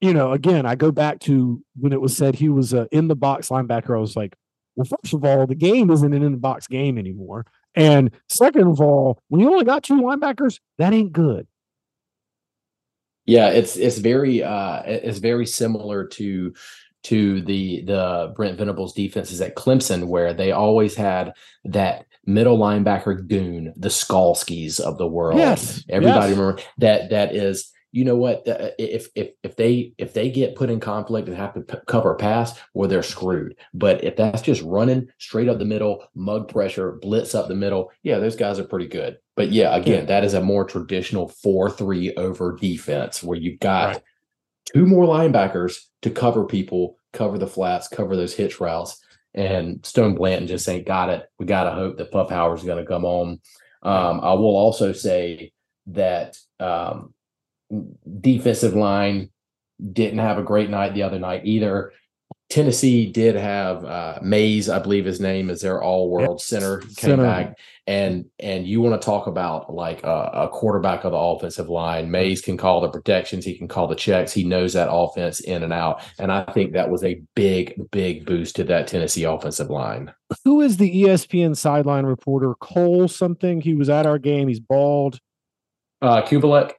you 0.00 0.12
know, 0.12 0.32
again, 0.32 0.66
I 0.66 0.74
go 0.74 0.92
back 0.92 1.20
to 1.20 1.62
when 1.76 1.92
it 1.92 2.00
was 2.00 2.16
said 2.16 2.34
he 2.34 2.48
was 2.48 2.72
a 2.72 2.86
in 2.92 3.08
the 3.08 3.16
box 3.16 3.48
linebacker. 3.48 3.96
I 3.96 4.00
was 4.00 4.14
like, 4.14 4.36
well, 4.76 4.84
first 4.84 5.14
of 5.14 5.24
all, 5.24 5.46
the 5.46 5.54
game 5.54 5.90
isn't 5.90 6.12
an 6.12 6.22
in 6.22 6.32
the 6.32 6.38
box 6.38 6.66
game 6.66 6.98
anymore. 6.98 7.46
And 7.74 8.10
second 8.28 8.68
of 8.68 8.80
all, 8.80 9.18
when 9.28 9.40
you 9.40 9.50
only 9.50 9.64
got 9.64 9.82
two 9.82 10.00
linebackers, 10.00 10.60
that 10.78 10.92
ain't 10.92 11.12
good. 11.12 11.46
Yeah, 13.24 13.48
it's 13.48 13.76
it's 13.76 13.98
very 13.98 14.44
uh 14.44 14.82
it's 14.84 15.18
very 15.18 15.46
similar 15.46 16.06
to 16.06 16.54
to 17.06 17.40
the 17.42 17.82
the 17.82 18.32
Brent 18.36 18.58
Venables 18.58 18.92
defenses 18.92 19.40
at 19.40 19.56
Clemson, 19.56 20.08
where 20.08 20.32
they 20.32 20.52
always 20.52 20.94
had 20.94 21.32
that 21.64 22.06
middle 22.24 22.58
linebacker 22.58 23.26
goon, 23.26 23.72
the 23.76 23.88
Skalskis 23.88 24.80
of 24.80 24.98
the 24.98 25.06
world. 25.06 25.38
Yes, 25.38 25.84
everybody 25.88 26.28
yes. 26.28 26.38
remember 26.38 26.62
that. 26.78 27.10
That 27.10 27.34
is 27.34 27.72
you 27.92 28.04
know 28.04 28.16
what? 28.16 28.42
If 28.46 29.08
if 29.14 29.30
if 29.42 29.56
they 29.56 29.94
if 29.96 30.12
they 30.12 30.30
get 30.30 30.54
put 30.54 30.68
in 30.68 30.80
conflict 30.80 31.28
and 31.28 31.36
have 31.36 31.54
to 31.54 31.60
p- 31.62 31.78
cover 31.86 32.12
a 32.12 32.16
pass, 32.16 32.58
well, 32.74 32.88
they're 32.88 33.02
screwed. 33.02 33.56
But 33.72 34.04
if 34.04 34.16
that's 34.16 34.42
just 34.42 34.60
running 34.62 35.08
straight 35.18 35.48
up 35.48 35.58
the 35.58 35.64
middle, 35.64 36.04
mug 36.14 36.48
pressure, 36.48 36.98
blitz 37.00 37.34
up 37.34 37.48
the 37.48 37.54
middle, 37.54 37.90
yeah, 38.02 38.18
those 38.18 38.36
guys 38.36 38.58
are 38.58 38.64
pretty 38.64 38.88
good. 38.88 39.16
But 39.34 39.50
yeah, 39.50 39.74
again, 39.74 40.06
that 40.06 40.24
is 40.24 40.34
a 40.34 40.42
more 40.42 40.64
traditional 40.64 41.28
four-three 41.28 42.14
over 42.16 42.56
defense 42.60 43.22
where 43.22 43.38
you've 43.38 43.60
got 43.60 43.86
right. 43.94 44.02
two 44.74 44.84
more 44.84 45.06
linebackers 45.06 45.78
to 46.02 46.10
cover 46.10 46.44
people, 46.44 46.95
cover 47.16 47.38
the 47.38 47.46
flats, 47.46 47.88
cover 47.88 48.16
those 48.16 48.34
hitch 48.34 48.60
routes. 48.60 49.00
And 49.34 49.84
Stone 49.84 50.14
Blanton 50.14 50.48
just 50.48 50.68
ain't 50.68 50.86
got 50.86 51.10
it. 51.10 51.26
We 51.38 51.46
got 51.46 51.64
to 51.64 51.72
hope 51.72 51.98
that 51.98 52.10
Puff 52.10 52.30
Howard's 52.30 52.64
going 52.64 52.82
to 52.82 52.88
come 52.88 53.04
on. 53.04 53.40
Um, 53.82 54.20
I 54.20 54.32
will 54.32 54.56
also 54.56 54.92
say 54.92 55.52
that 55.88 56.38
um, 56.58 57.12
defensive 58.20 58.74
line 58.74 59.30
didn't 59.92 60.20
have 60.20 60.38
a 60.38 60.42
great 60.42 60.70
night 60.70 60.94
the 60.94 61.02
other 61.02 61.18
night 61.18 61.42
either. 61.44 61.92
Tennessee 62.48 63.10
did 63.10 63.34
have 63.34 63.84
uh, 63.84 64.18
Mays, 64.22 64.68
I 64.68 64.78
believe 64.78 65.04
his 65.04 65.20
name 65.20 65.50
is 65.50 65.62
their 65.62 65.82
all-world 65.82 66.38
yep. 66.38 66.40
center 66.40 66.78
came 66.78 66.90
center. 66.90 67.22
back, 67.24 67.58
and 67.88 68.26
and 68.38 68.68
you 68.68 68.80
want 68.80 69.00
to 69.00 69.04
talk 69.04 69.26
about 69.26 69.74
like 69.74 70.04
a, 70.04 70.30
a, 70.32 70.48
quarterback 70.48 71.04
of 71.04 71.10
the 71.10 71.18
offensive 71.18 71.68
line. 71.68 72.08
Mays 72.08 72.40
can 72.40 72.56
call 72.56 72.80
the 72.80 72.88
protections, 72.88 73.44
he 73.44 73.58
can 73.58 73.66
call 73.66 73.88
the 73.88 73.96
checks, 73.96 74.32
he 74.32 74.44
knows 74.44 74.74
that 74.74 74.88
offense 74.92 75.40
in 75.40 75.64
and 75.64 75.72
out, 75.72 76.02
and 76.20 76.30
I 76.30 76.44
think 76.52 76.72
that 76.72 76.88
was 76.88 77.02
a 77.02 77.20
big 77.34 77.74
big 77.90 78.24
boost 78.24 78.54
to 78.56 78.64
that 78.64 78.86
Tennessee 78.86 79.24
offensive 79.24 79.68
line. 79.68 80.12
Who 80.44 80.60
is 80.60 80.76
the 80.76 81.02
ESPN 81.02 81.56
sideline 81.56 82.06
reporter? 82.06 82.54
Cole 82.54 83.08
something. 83.08 83.60
He 83.60 83.74
was 83.74 83.90
at 83.90 84.06
our 84.06 84.18
game. 84.18 84.46
He's 84.46 84.60
bald. 84.60 85.18
Uh, 86.00 86.22
Cubelic. 86.22 86.74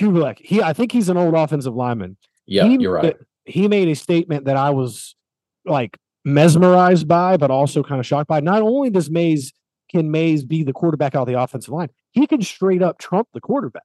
Cubelic. 0.00 0.38
He, 0.38 0.62
I 0.62 0.72
think 0.72 0.92
he's 0.92 1.10
an 1.10 1.18
old 1.18 1.34
offensive 1.34 1.74
lineman. 1.74 2.16
Yeah, 2.46 2.66
he, 2.66 2.78
you're 2.80 2.94
right. 2.94 3.16
He 3.50 3.68
made 3.68 3.88
a 3.88 3.94
statement 3.94 4.44
that 4.46 4.56
I 4.56 4.70
was 4.70 5.14
like 5.64 5.96
mesmerized 6.24 7.08
by, 7.08 7.36
but 7.36 7.50
also 7.50 7.82
kind 7.82 8.00
of 8.00 8.06
shocked 8.06 8.28
by. 8.28 8.40
Not 8.40 8.62
only 8.62 8.90
does 8.90 9.10
Mays 9.10 9.52
can 9.90 10.10
Mays 10.10 10.44
be 10.44 10.62
the 10.62 10.72
quarterback 10.72 11.14
out 11.14 11.22
of 11.22 11.28
the 11.28 11.40
offensive 11.40 11.72
line, 11.72 11.90
he 12.12 12.26
can 12.26 12.42
straight 12.42 12.82
up 12.82 12.98
trump 12.98 13.28
the 13.32 13.40
quarterback. 13.40 13.82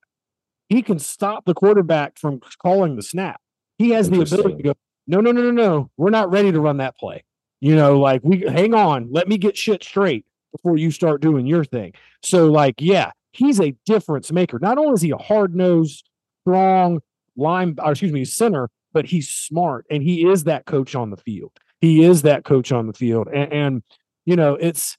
He 0.70 0.82
can 0.82 1.00
stop 1.00 1.46
the 1.46 1.54
quarterback 1.54 2.18
from 2.18 2.42
calling 2.62 2.96
the 2.96 3.04
snap. 3.04 3.40
He 3.78 3.90
has 3.92 4.10
the 4.10 4.22
ability 4.22 4.56
to 4.56 4.64
go, 4.64 4.74
no, 5.08 5.20
no, 5.20 5.32
no, 5.32 5.42
no, 5.42 5.52
no. 5.52 5.92
We're 5.98 6.10
not 6.10 6.32
ready 6.32 6.52
to 6.52 6.60
run 6.60 6.78
that 6.78 6.98
play. 6.98 7.24
You 7.62 7.76
know, 7.76 8.00
like 8.00 8.22
we 8.24 8.42
hang 8.42 8.74
on, 8.74 9.08
let 9.12 9.28
me 9.28 9.38
get 9.38 9.58
shit 9.58 9.84
straight 9.84 10.26
before 10.52 10.78
you 10.78 10.92
start 10.92 11.22
doing 11.22 11.46
your 11.46 11.64
thing. 11.64 11.94
So, 12.24 12.52
like, 12.52 12.76
yeah, 12.80 13.12
he's 13.32 13.60
a 13.60 13.76
difference 13.86 14.32
maker. 14.32 14.60
Not 14.60 14.78
only 14.78 14.94
is 14.94 15.02
he 15.02 15.12
a 15.12 15.18
hard 15.18 15.56
nosed, 15.56 16.10
strong 16.44 17.02
line, 17.36 17.76
or 17.84 17.92
excuse 17.92 18.12
me, 18.12 18.26
center, 18.26 18.70
but 18.96 19.06
he's 19.06 19.30
smart 19.30 19.86
and 19.92 20.02
he 20.02 20.26
is 20.26 20.46
that 20.46 20.66
coach 20.66 20.96
on 20.96 21.10
the 21.10 21.18
field. 21.18 21.52
He 21.82 22.04
is 22.04 22.22
that 22.22 22.46
coach 22.46 22.72
on 22.72 22.88
the 22.88 22.94
field. 22.94 23.28
And, 23.28 23.54
and 23.54 23.84
you 24.26 24.38
know, 24.38 24.56
it's, 24.56 24.98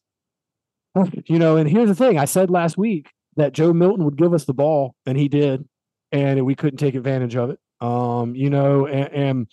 you 1.24 1.38
know, 1.38 1.56
and 1.56 1.68
here's 1.68 1.88
the 1.88 1.94
thing 1.94 2.18
I 2.18 2.26
said 2.26 2.50
last 2.50 2.76
week 2.76 3.10
that 3.36 3.54
Joe 3.54 3.72
Milton 3.72 4.04
would 4.04 4.16
give 4.16 4.34
us 4.34 4.44
the 4.44 4.54
ball, 4.54 4.94
and 5.06 5.18
he 5.18 5.28
did, 5.28 5.66
and 6.12 6.44
we 6.44 6.54
couldn't 6.54 6.78
take 6.78 6.94
advantage 6.94 7.36
of 7.36 7.50
it. 7.50 7.58
Um, 7.80 8.34
you 8.34 8.50
know, 8.50 8.86
and, 8.86 9.12
and 9.12 9.46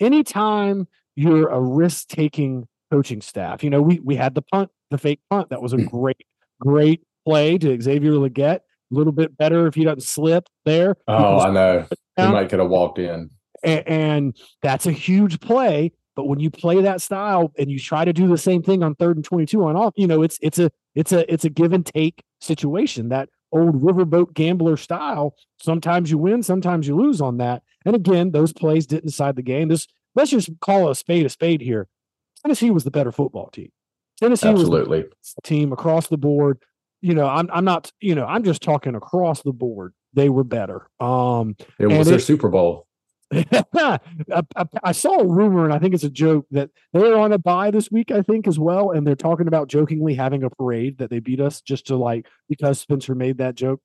anytime 0.00 0.88
you're 1.14 1.48
a 1.48 1.60
risk 1.60 2.08
taking 2.08 2.66
coaching 2.90 3.20
staff, 3.20 3.62
you 3.62 3.70
know, 3.70 3.82
we 3.82 4.00
we 4.00 4.16
had 4.16 4.34
the 4.34 4.42
punt, 4.42 4.70
the 4.90 4.98
fake 4.98 5.20
punt. 5.30 5.50
That 5.50 5.62
was 5.62 5.72
a 5.72 5.76
mm. 5.76 5.90
great, 5.90 6.26
great 6.60 7.02
play 7.24 7.58
to 7.58 7.80
Xavier 7.80 8.12
Legette. 8.12 8.60
A 8.90 8.94
little 8.94 9.12
bit 9.12 9.36
better 9.36 9.66
if 9.66 9.74
he 9.74 9.84
doesn't 9.84 10.02
slip 10.02 10.48
there. 10.64 10.96
Oh, 11.06 11.38
I 11.40 11.50
know. 11.50 11.86
He 12.16 12.26
might 12.26 12.48
could 12.48 12.58
have 12.58 12.70
walked 12.70 12.98
in. 12.98 13.30
And, 13.62 13.88
and 13.88 14.36
that's 14.62 14.86
a 14.86 14.92
huge 14.92 15.40
play. 15.40 15.92
But 16.14 16.26
when 16.26 16.40
you 16.40 16.50
play 16.50 16.80
that 16.82 17.00
style 17.00 17.52
and 17.58 17.70
you 17.70 17.78
try 17.78 18.04
to 18.04 18.12
do 18.12 18.26
the 18.26 18.38
same 18.38 18.62
thing 18.62 18.82
on 18.82 18.96
third 18.96 19.16
and 19.16 19.24
22 19.24 19.64
on 19.64 19.76
off, 19.76 19.94
you 19.96 20.06
know, 20.06 20.22
it's 20.22 20.38
it's 20.42 20.58
a 20.58 20.70
it's 20.96 21.12
a 21.12 21.32
it's 21.32 21.44
a 21.44 21.50
give 21.50 21.72
and 21.72 21.86
take 21.86 22.24
situation. 22.40 23.08
That 23.10 23.28
old 23.52 23.80
riverboat 23.80 24.34
gambler 24.34 24.76
style. 24.76 25.34
Sometimes 25.60 26.10
you 26.10 26.18
win, 26.18 26.42
sometimes 26.42 26.88
you 26.88 26.96
lose 26.96 27.20
on 27.20 27.36
that. 27.38 27.62
And 27.84 27.94
again, 27.94 28.32
those 28.32 28.52
plays 28.52 28.86
didn't 28.86 29.06
decide 29.06 29.36
the 29.36 29.42
game. 29.42 29.68
This 29.68 29.86
let's 30.16 30.32
just 30.32 30.50
call 30.60 30.90
a 30.90 30.96
spade 30.96 31.24
a 31.24 31.28
spade 31.28 31.60
here. 31.60 31.86
Tennessee 32.42 32.70
was 32.70 32.84
the 32.84 32.90
better 32.90 33.12
football 33.12 33.50
team. 33.50 33.70
Tennessee 34.18 34.48
Absolutely. 34.48 35.02
was 35.02 35.34
the 35.36 35.42
team 35.42 35.72
across 35.72 36.08
the 36.08 36.18
board 36.18 36.58
you 37.00 37.14
know, 37.14 37.26
I'm 37.26 37.48
I'm 37.52 37.64
not, 37.64 37.92
you 38.00 38.14
know, 38.14 38.26
I'm 38.26 38.42
just 38.42 38.62
talking 38.62 38.94
across 38.94 39.42
the 39.42 39.52
board. 39.52 39.94
They 40.14 40.28
were 40.28 40.44
better. 40.44 40.88
Um 41.00 41.56
it 41.78 41.86
was 41.86 42.08
their 42.08 42.16
it, 42.16 42.22
Super 42.22 42.48
Bowl. 42.48 42.86
I, 43.74 43.98
I, 44.32 44.64
I, 44.82 44.92
saw 44.92 45.18
a 45.18 45.26
rumor, 45.26 45.64
and 45.64 45.72
I 45.72 45.78
think 45.78 45.94
it's 45.94 46.04
a 46.04 46.10
joke 46.10 46.46
that 46.50 46.70
they're 46.92 47.18
on 47.18 47.32
a 47.32 47.38
bye 47.38 47.70
this 47.70 47.90
week, 47.90 48.10
I 48.10 48.22
think, 48.22 48.46
as 48.46 48.58
well. 48.58 48.92
And 48.92 49.06
they're 49.06 49.14
talking 49.14 49.48
about 49.48 49.68
jokingly 49.68 50.14
having 50.14 50.44
a 50.44 50.50
parade 50.50 50.98
that 50.98 51.10
they 51.10 51.18
beat 51.18 51.40
us 51.40 51.60
just 51.60 51.88
to 51.88 51.96
like 51.96 52.26
because 52.48 52.80
Spencer 52.80 53.14
made 53.14 53.38
that 53.38 53.54
joke. 53.54 53.80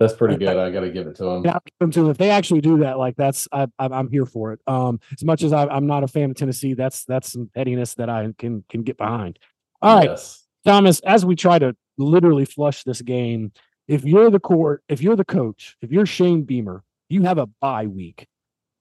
That's 0.00 0.14
pretty 0.14 0.36
good. 0.36 0.48
I, 0.48 0.70
got 0.70 0.80
to 0.80 0.90
give 0.90 1.06
it 1.06 1.16
to 1.16 1.24
them. 1.24 1.44
Yeah, 1.44 1.58
them 1.80 1.90
to 1.92 2.10
If 2.10 2.18
they 2.18 2.30
actually 2.30 2.60
do 2.60 2.78
that, 2.78 2.98
like 2.98 3.16
that's 3.16 3.48
I, 3.52 3.66
am 3.78 4.10
here 4.10 4.26
for 4.26 4.52
it. 4.52 4.60
Um, 4.66 5.00
as 5.12 5.24
much 5.24 5.42
as 5.42 5.52
I, 5.52 5.74
am 5.74 5.86
not 5.86 6.04
a 6.04 6.08
fan 6.08 6.30
of 6.30 6.36
Tennessee, 6.36 6.74
that's 6.74 7.04
that's 7.04 7.32
some 7.32 7.50
pettiness 7.54 7.94
that 7.94 8.08
I 8.10 8.28
can 8.38 8.64
can 8.68 8.82
get 8.82 8.98
behind. 8.98 9.38
All 9.82 9.96
right, 9.96 10.10
yes. 10.10 10.44
Thomas. 10.64 11.00
As 11.00 11.24
we 11.24 11.36
try 11.36 11.58
to 11.58 11.76
literally 11.98 12.44
flush 12.44 12.84
this 12.84 13.02
game. 13.02 13.52
If 13.88 14.04
you're 14.04 14.30
the 14.30 14.40
court, 14.40 14.82
if 14.88 15.00
you're 15.00 15.16
the 15.16 15.24
coach, 15.24 15.76
if 15.80 15.90
you're 15.92 16.06
Shane 16.06 16.42
Beamer, 16.42 16.82
you 17.08 17.22
have 17.22 17.38
a 17.38 17.46
bye 17.46 17.86
week. 17.86 18.26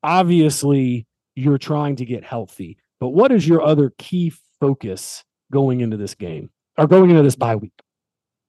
Obviously, 0.05 1.07
you're 1.35 1.57
trying 1.57 1.95
to 1.95 2.05
get 2.05 2.23
healthy. 2.23 2.77
But 2.99 3.09
what 3.09 3.31
is 3.31 3.47
your 3.47 3.61
other 3.61 3.91
key 3.97 4.31
focus 4.59 5.23
going 5.51 5.81
into 5.81 5.97
this 5.97 6.13
game 6.13 6.51
or 6.77 6.85
going 6.85 7.09
into 7.09 7.23
this 7.23 7.35
bye 7.35 7.55
week? 7.55 7.73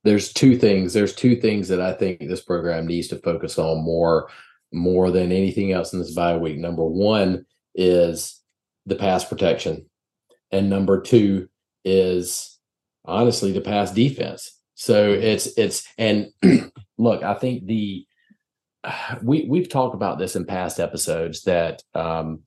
There's 0.04 0.32
two 0.32 0.58
things. 0.58 0.92
There's 0.92 1.14
two 1.14 1.36
things 1.36 1.68
that 1.68 1.80
I 1.80 1.94
think 1.94 2.20
this 2.20 2.42
program 2.42 2.86
needs 2.86 3.08
to 3.08 3.16
focus 3.16 3.58
on 3.58 3.82
more 3.82 4.28
more 4.70 5.10
than 5.10 5.32
anything 5.32 5.72
else 5.72 5.94
in 5.94 5.98
this 5.98 6.14
bye 6.14 6.36
week. 6.36 6.58
Number 6.58 6.84
one 6.84 7.46
is 7.74 8.40
the 8.84 8.96
pass 8.96 9.24
protection. 9.24 9.86
And 10.52 10.68
number 10.68 11.00
two 11.00 11.48
is 11.84 12.58
honestly 13.06 13.52
the 13.52 13.62
pass 13.62 13.90
defense. 13.92 14.60
So 14.74 15.10
it's 15.10 15.46
it's 15.58 15.88
and 15.96 16.28
look, 16.98 17.22
I 17.22 17.34
think 17.34 17.66
the 17.66 18.05
we 19.22 19.46
we've 19.48 19.68
talked 19.68 19.94
about 19.94 20.18
this 20.18 20.36
in 20.36 20.44
past 20.44 20.80
episodes 20.80 21.42
that 21.42 21.82
um 21.94 22.40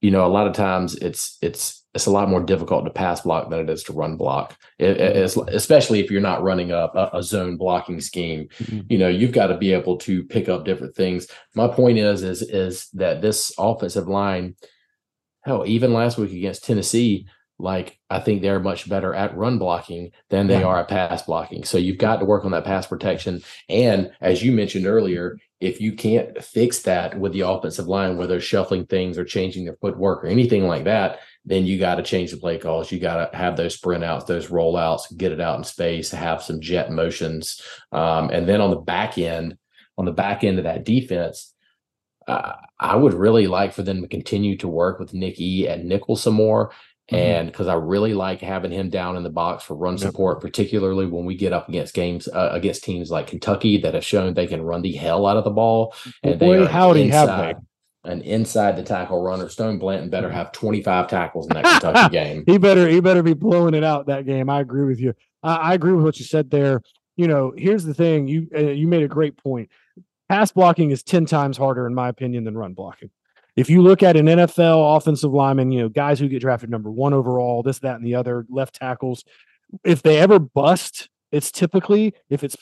you 0.00 0.10
know 0.10 0.26
a 0.26 0.28
lot 0.28 0.46
of 0.46 0.52
times 0.52 0.94
it's 0.96 1.38
it's 1.42 1.82
it's 1.94 2.06
a 2.06 2.10
lot 2.10 2.28
more 2.28 2.42
difficult 2.42 2.84
to 2.84 2.90
pass 2.90 3.20
block 3.20 3.48
than 3.48 3.60
it 3.60 3.70
is 3.70 3.84
to 3.84 3.92
run 3.92 4.16
block 4.16 4.56
it, 4.78 4.98
mm-hmm. 4.98 5.48
especially 5.48 6.00
if 6.00 6.10
you're 6.10 6.20
not 6.20 6.42
running 6.42 6.72
up 6.72 6.94
a, 6.96 7.10
a 7.14 7.22
zone 7.22 7.56
blocking 7.56 8.00
scheme 8.00 8.48
mm-hmm. 8.58 8.80
you 8.88 8.98
know 8.98 9.08
you've 9.08 9.32
got 9.32 9.46
to 9.48 9.56
be 9.56 9.72
able 9.72 9.96
to 9.96 10.24
pick 10.24 10.48
up 10.48 10.64
different 10.64 10.94
things 10.94 11.28
my 11.54 11.68
point 11.68 11.98
is 11.98 12.22
is 12.22 12.42
is 12.42 12.88
that 12.92 13.22
this 13.22 13.52
offensive 13.58 14.08
line 14.08 14.54
hell 15.42 15.64
even 15.66 15.92
last 15.92 16.18
week 16.18 16.32
against 16.32 16.64
tennessee 16.64 17.26
like 17.58 17.98
I 18.10 18.18
think 18.20 18.42
they're 18.42 18.58
much 18.60 18.88
better 18.88 19.14
at 19.14 19.36
run 19.36 19.58
blocking 19.58 20.10
than 20.28 20.48
they 20.48 20.60
Yeah. 20.60 20.66
are 20.66 20.80
at 20.80 20.88
pass 20.88 21.22
blocking. 21.22 21.64
So 21.64 21.78
you've 21.78 21.98
got 21.98 22.16
to 22.16 22.24
work 22.24 22.44
on 22.44 22.50
that 22.50 22.64
pass 22.64 22.86
protection. 22.86 23.42
And 23.68 24.10
as 24.20 24.42
you 24.42 24.50
mentioned 24.52 24.86
earlier, 24.86 25.38
if 25.60 25.80
you 25.80 25.92
can't 25.92 26.42
fix 26.42 26.80
that 26.82 27.18
with 27.18 27.32
the 27.32 27.42
offensive 27.42 27.86
line, 27.86 28.16
whether 28.16 28.40
shuffling 28.40 28.86
things 28.86 29.16
or 29.16 29.24
changing 29.24 29.64
their 29.64 29.76
footwork 29.80 30.24
or 30.24 30.26
anything 30.26 30.66
like 30.66 30.84
that, 30.84 31.20
then 31.44 31.64
you 31.64 31.78
got 31.78 31.94
to 31.94 32.02
change 32.02 32.32
the 32.32 32.36
play 32.36 32.58
calls. 32.58 32.90
You 32.90 32.98
got 32.98 33.30
to 33.30 33.36
have 33.36 33.56
those 33.56 33.74
sprint 33.74 34.02
outs, 34.04 34.24
those 34.24 34.48
rollouts, 34.48 35.16
get 35.16 35.32
it 35.32 35.40
out 35.40 35.56
in 35.56 35.64
space, 35.64 36.10
have 36.10 36.42
some 36.42 36.60
jet 36.60 36.90
motions. 36.90 37.62
Um, 37.92 38.30
and 38.30 38.48
then 38.48 38.60
on 38.60 38.70
the 38.70 38.76
back 38.76 39.16
end, 39.16 39.56
on 39.96 40.06
the 40.06 40.12
back 40.12 40.42
end 40.42 40.58
of 40.58 40.64
that 40.64 40.84
defense, 40.84 41.54
uh, 42.26 42.54
I 42.80 42.96
would 42.96 43.14
really 43.14 43.46
like 43.46 43.72
for 43.72 43.82
them 43.82 44.02
to 44.02 44.08
continue 44.08 44.56
to 44.58 44.68
work 44.68 44.98
with 44.98 45.14
Nick 45.14 45.40
E 45.40 45.66
and 45.68 45.84
nickel 45.88 46.16
some 46.16 46.34
more. 46.34 46.72
Mhm. 47.12 47.16
And 47.18 47.46
because 47.48 47.66
I 47.68 47.74
really 47.74 48.14
like 48.14 48.40
having 48.40 48.70
him 48.72 48.88
down 48.88 49.16
in 49.16 49.22
the 49.22 49.30
box 49.30 49.62
for 49.64 49.74
run 49.74 49.94
Yep. 49.94 50.00
support, 50.00 50.40
particularly 50.40 51.06
when 51.06 51.24
we 51.26 51.34
get 51.36 51.52
up 51.52 51.68
against 51.68 51.92
games 51.94 52.28
uh, 52.28 52.48
against 52.52 52.82
teams 52.84 53.10
like 53.10 53.26
Kentucky 53.26 53.76
that 53.78 53.92
have 53.94 54.04
shown 54.04 54.32
they 54.34 54.46
can 54.46 54.62
run 54.62 54.80
the 54.82 54.92
hell 54.92 55.26
out 55.26 55.36
of 55.36 55.44
the 55.44 55.50
ball. 55.50 55.94
And 56.22 56.38
Boy, 56.38 56.60
they 56.60 56.64
howdy, 56.66 57.08
have 57.08 57.28
inside, 57.28 57.56
an 58.04 58.22
inside 58.22 58.76
the 58.76 58.82
tackle 58.82 59.22
runner. 59.22 59.48
Stone 59.50 59.78
Blanton 59.78 60.08
better 60.08 60.30
have 60.30 60.50
25 60.52 61.08
tackles 61.08 61.46
in 61.48 61.54
that 61.54 61.64
Kentucky 61.80 62.10
game. 62.12 62.42
he 62.46 62.56
better 62.56 62.88
he 62.88 63.00
better 63.00 63.22
be 63.22 63.34
blowing 63.34 63.74
it 63.74 63.84
out 63.84 64.06
that 64.06 64.24
game. 64.24 64.48
I 64.48 64.60
agree 64.60 64.84
with 64.86 64.98
you. 64.98 65.12
I, 65.42 65.56
I 65.56 65.74
agree 65.74 65.92
with 65.92 66.04
what 66.04 66.18
you 66.18 66.24
said 66.24 66.50
there. 66.50 66.80
You 67.16 67.28
know, 67.28 67.52
here's 67.56 67.84
the 67.84 67.94
thing. 67.94 68.26
You 68.28 68.48
uh, 68.56 68.60
you 68.60 68.88
made 68.88 69.02
a 69.02 69.08
great 69.08 69.36
point. 69.36 69.68
Pass 70.30 70.50
blocking 70.52 70.90
is 70.90 71.02
ten 71.02 71.26
times 71.26 71.58
harder, 71.58 71.86
in 71.86 71.94
my 71.94 72.08
opinion, 72.08 72.44
than 72.44 72.56
run 72.56 72.72
blocking. 72.72 73.10
If 73.56 73.70
you 73.70 73.82
look 73.82 74.02
at 74.02 74.16
an 74.16 74.26
NFL 74.26 74.96
offensive 74.96 75.32
lineman, 75.32 75.70
you 75.70 75.82
know 75.82 75.88
guys 75.88 76.18
who 76.18 76.28
get 76.28 76.40
drafted 76.40 76.70
number 76.70 76.90
one 76.90 77.12
overall, 77.12 77.62
this, 77.62 77.78
that, 77.80 77.96
and 77.96 78.04
the 78.04 78.14
other, 78.14 78.46
left 78.48 78.74
tackles. 78.74 79.24
If 79.84 80.02
they 80.02 80.18
ever 80.18 80.38
bust, 80.38 81.08
it's 81.30 81.50
typically 81.50 82.14
if 82.28 82.42
it's 82.42 82.56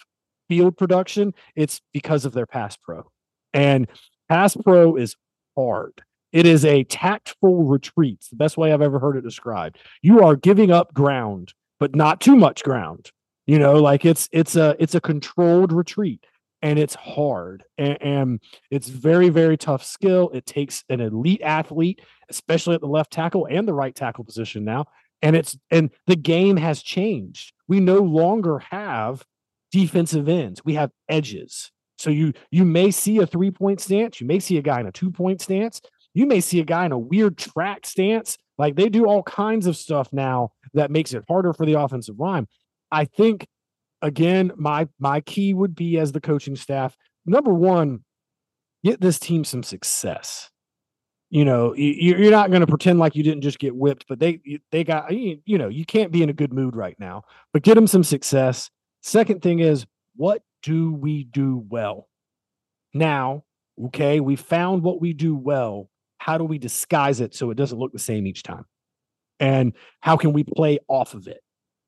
field 0.49 0.76
production, 0.76 1.34
it's 1.57 1.80
because 1.93 2.24
of 2.24 2.32
their 2.32 2.47
pass 2.47 2.76
pro. 2.76 3.11
And 3.55 3.88
pass 4.28 4.57
pro 4.57 4.97
is 4.97 5.16
hard. 5.57 6.03
It 6.32 6.47
is 6.47 6.64
a 6.64 6.84
tactful 6.84 7.64
retreat. 7.64 8.24
The 8.30 8.36
best 8.36 8.57
way 8.57 8.72
I've 8.72 8.82
ever 8.82 8.99
heard 8.99 9.16
it 9.16 9.24
described. 9.24 9.78
You 10.01 10.22
are 10.22 10.36
giving 10.36 10.70
up 10.70 10.95
ground, 10.95 11.53
but 11.78 11.95
not 11.95 12.20
too 12.20 12.36
much 12.36 12.64
ground. 12.64 13.11
You 13.47 13.59
know, 13.59 13.74
like 13.74 14.05
it's 14.05 14.28
it's 14.32 14.57
a 14.57 14.76
it's 14.78 14.95
a 14.95 15.01
controlled 15.01 15.72
retreat 15.72 16.24
and 16.62 16.78
it's 16.78 16.94
hard 16.94 17.64
and, 17.76 18.00
and 18.00 18.40
it's 18.70 18.88
very 18.88 19.28
very 19.28 19.56
tough 19.56 19.84
skill. 19.84 20.30
It 20.32 20.46
takes 20.46 20.84
an 20.88 21.00
elite 21.00 21.42
athlete, 21.42 22.00
especially 22.30 22.74
at 22.74 22.80
the 22.80 22.86
left 22.86 23.12
tackle 23.12 23.46
and 23.50 23.66
the 23.66 23.74
right 23.74 23.94
tackle 23.94 24.24
position 24.24 24.64
now. 24.64 24.86
And 25.20 25.36
it's 25.36 25.56
and 25.70 25.90
the 26.06 26.16
game 26.16 26.56
has 26.56 26.82
changed. 26.82 27.52
We 27.68 27.80
no 27.80 27.98
longer 27.98 28.60
have 28.70 29.24
defensive 29.70 30.28
ends. 30.28 30.64
We 30.64 30.74
have 30.74 30.90
edges. 31.08 31.70
So 31.98 32.10
you 32.10 32.32
you 32.50 32.64
may 32.64 32.90
see 32.90 33.18
a 33.18 33.26
three 33.26 33.50
point 33.50 33.80
stance, 33.80 34.20
you 34.20 34.26
may 34.26 34.38
see 34.38 34.58
a 34.58 34.62
guy 34.62 34.80
in 34.80 34.86
a 34.86 34.92
two 34.92 35.10
point 35.10 35.40
stance, 35.40 35.80
you 36.14 36.26
may 36.26 36.40
see 36.40 36.60
a 36.60 36.64
guy 36.64 36.86
in 36.86 36.92
a 36.92 36.98
weird 36.98 37.38
track 37.38 37.86
stance. 37.86 38.38
Like 38.58 38.76
they 38.76 38.88
do 38.88 39.06
all 39.06 39.22
kinds 39.22 39.66
of 39.66 39.76
stuff 39.76 40.08
now 40.12 40.52
that 40.74 40.90
makes 40.90 41.14
it 41.14 41.24
harder 41.28 41.52
for 41.52 41.66
the 41.66 41.74
offensive 41.74 42.18
line. 42.18 42.46
I 42.90 43.06
think 43.06 43.46
again, 44.03 44.53
my 44.57 44.88
my 44.98 45.20
key 45.20 45.55
would 45.55 45.74
be 45.74 45.98
as 45.98 46.12
the 46.12 46.20
coaching 46.20 46.57
staff. 46.57 46.96
Number 47.24 47.55
one, 47.55 48.05
get 48.84 49.00
this 49.00 49.18
team 49.18 49.44
some 49.44 49.62
success. 49.62 50.50
You 51.30 51.46
know, 51.46 51.74
you, 51.74 52.16
you're 52.16 52.30
not 52.30 52.50
going 52.50 52.61
to 52.61 52.66
pretend 52.66 52.98
like 52.98 53.16
you 53.16 53.22
didn't 53.22 53.40
just 53.40 53.59
get 53.59 53.74
whipped, 53.74 54.05
but 54.07 54.18
they 54.18 54.40
they 54.70 54.84
got 54.84 55.11
you 55.11 55.40
know 55.46 55.68
you 55.68 55.86
can't 55.86 56.12
be 56.12 56.22
in 56.22 56.28
a 56.28 56.34
good 56.34 56.53
mood 56.53 56.76
right 56.76 56.96
now. 56.98 57.22
But 57.53 57.62
get 57.62 57.74
them 57.74 57.86
some 57.86 58.05
success. 58.05 58.70
Second 59.03 59.40
thing 59.40 59.61
is, 59.61 59.86
what 60.16 60.42
do 60.62 60.92
we 60.92 61.24
do 61.24 61.64
well? 61.68 62.09
Now, 62.92 63.44
okay, 63.86 64.20
we 64.20 64.36
found 64.36 64.82
what 64.82 65.00
we 65.00 65.12
do 65.12 65.34
well. 65.34 65.88
How 66.18 66.38
do 66.38 66.44
we 66.44 66.59
disguise 66.59 67.20
it 67.20 67.34
so 67.34 67.50
it 67.50 67.57
doesn't 67.57 67.78
look 67.78 67.92
the 67.92 67.98
same 67.98 68.26
each 68.26 68.42
time? 68.42 68.66
And 69.40 69.72
how 70.00 70.16
can 70.16 70.32
we 70.32 70.44
play 70.44 70.78
off 70.86 71.14
of 71.14 71.26
it? 71.26 71.42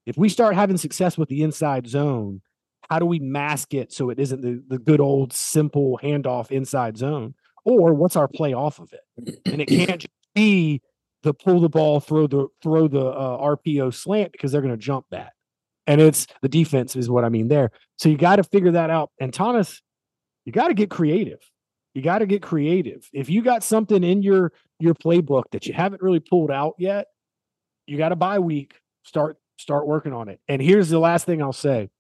If 0.07 0.17
we 0.17 0.29
start 0.29 0.55
having 0.55 0.77
success 0.77 1.17
with 1.17 1.29
the 1.29 1.43
inside 1.43 1.87
zone, 1.87 2.43
how 2.91 2.99
do 2.99 3.07
we 3.07 3.19
mask 3.19 3.73
it 3.75 3.93
so 3.93 4.11
it 4.11 4.19
isn't 4.19 4.43
the, 4.43 4.63
the 4.69 4.79
good 4.79 5.01
old 5.01 5.33
simple 5.33 5.99
handoff 6.03 6.51
inside 6.51 6.97
zone? 6.97 7.35
Or 7.65 7.95
what's 7.95 8.17
our 8.17 8.29
play 8.29 8.53
off 8.53 8.79
of 8.79 8.93
it? 8.93 9.41
And 9.47 9.63
it 9.63 9.67
can't 9.67 10.03
just 10.03 10.13
be 10.35 10.83
the 11.23 11.33
pull 11.33 11.61
the 11.61 11.71
ball, 11.71 12.01
throw 12.01 12.27
the 12.27 12.49
throw 12.63 12.87
the 12.87 13.07
uh, 13.07 13.39
RPO 13.39 13.95
slant 13.95 14.33
because 14.33 14.53
they're 14.53 14.61
going 14.61 14.75
to 14.75 14.77
jump 14.77 15.07
that. 15.11 15.33
And 15.87 16.01
it's 16.01 16.27
the 16.43 16.49
defense 16.49 16.97
is 16.97 17.11
what 17.11 17.25
I 17.25 17.31
mean 17.31 17.49
there. 17.49 17.71
So 17.99 18.09
you 18.09 18.19
got 18.19 18.37
to 18.37 18.45
figure 18.45 18.73
that 18.73 18.91
out. 18.91 19.11
And 19.19 19.33
Thomas, 19.33 19.81
you 20.45 20.53
got 20.53 20.69
to 20.69 20.75
get 20.75 20.91
creative. 20.91 21.41
You 21.95 22.03
got 22.03 22.19
to 22.19 22.27
get 22.27 22.43
creative. 22.43 23.09
If 23.13 23.31
you 23.31 23.43
got 23.43 23.63
something 23.63 24.05
in 24.05 24.23
your 24.23 24.53
your 24.79 24.95
playbook 24.95 25.45
that 25.53 25.67
you 25.67 25.73
haven't 25.73 26.03
really 26.03 26.21
pulled 26.21 26.51
out 26.51 26.75
yet, 26.79 27.07
you 27.87 27.97
got 27.97 28.11
to 28.11 28.17
bye 28.17 28.39
week. 28.39 28.75
Start 29.05 29.39
start 29.57 29.87
working 29.87 30.13
on 30.13 30.29
it. 30.29 30.41
And 30.49 30.61
here's 30.61 30.89
the 30.89 30.99
last 30.99 31.27
thing 31.27 31.43
I'll 31.43 31.53
say. 31.53 31.91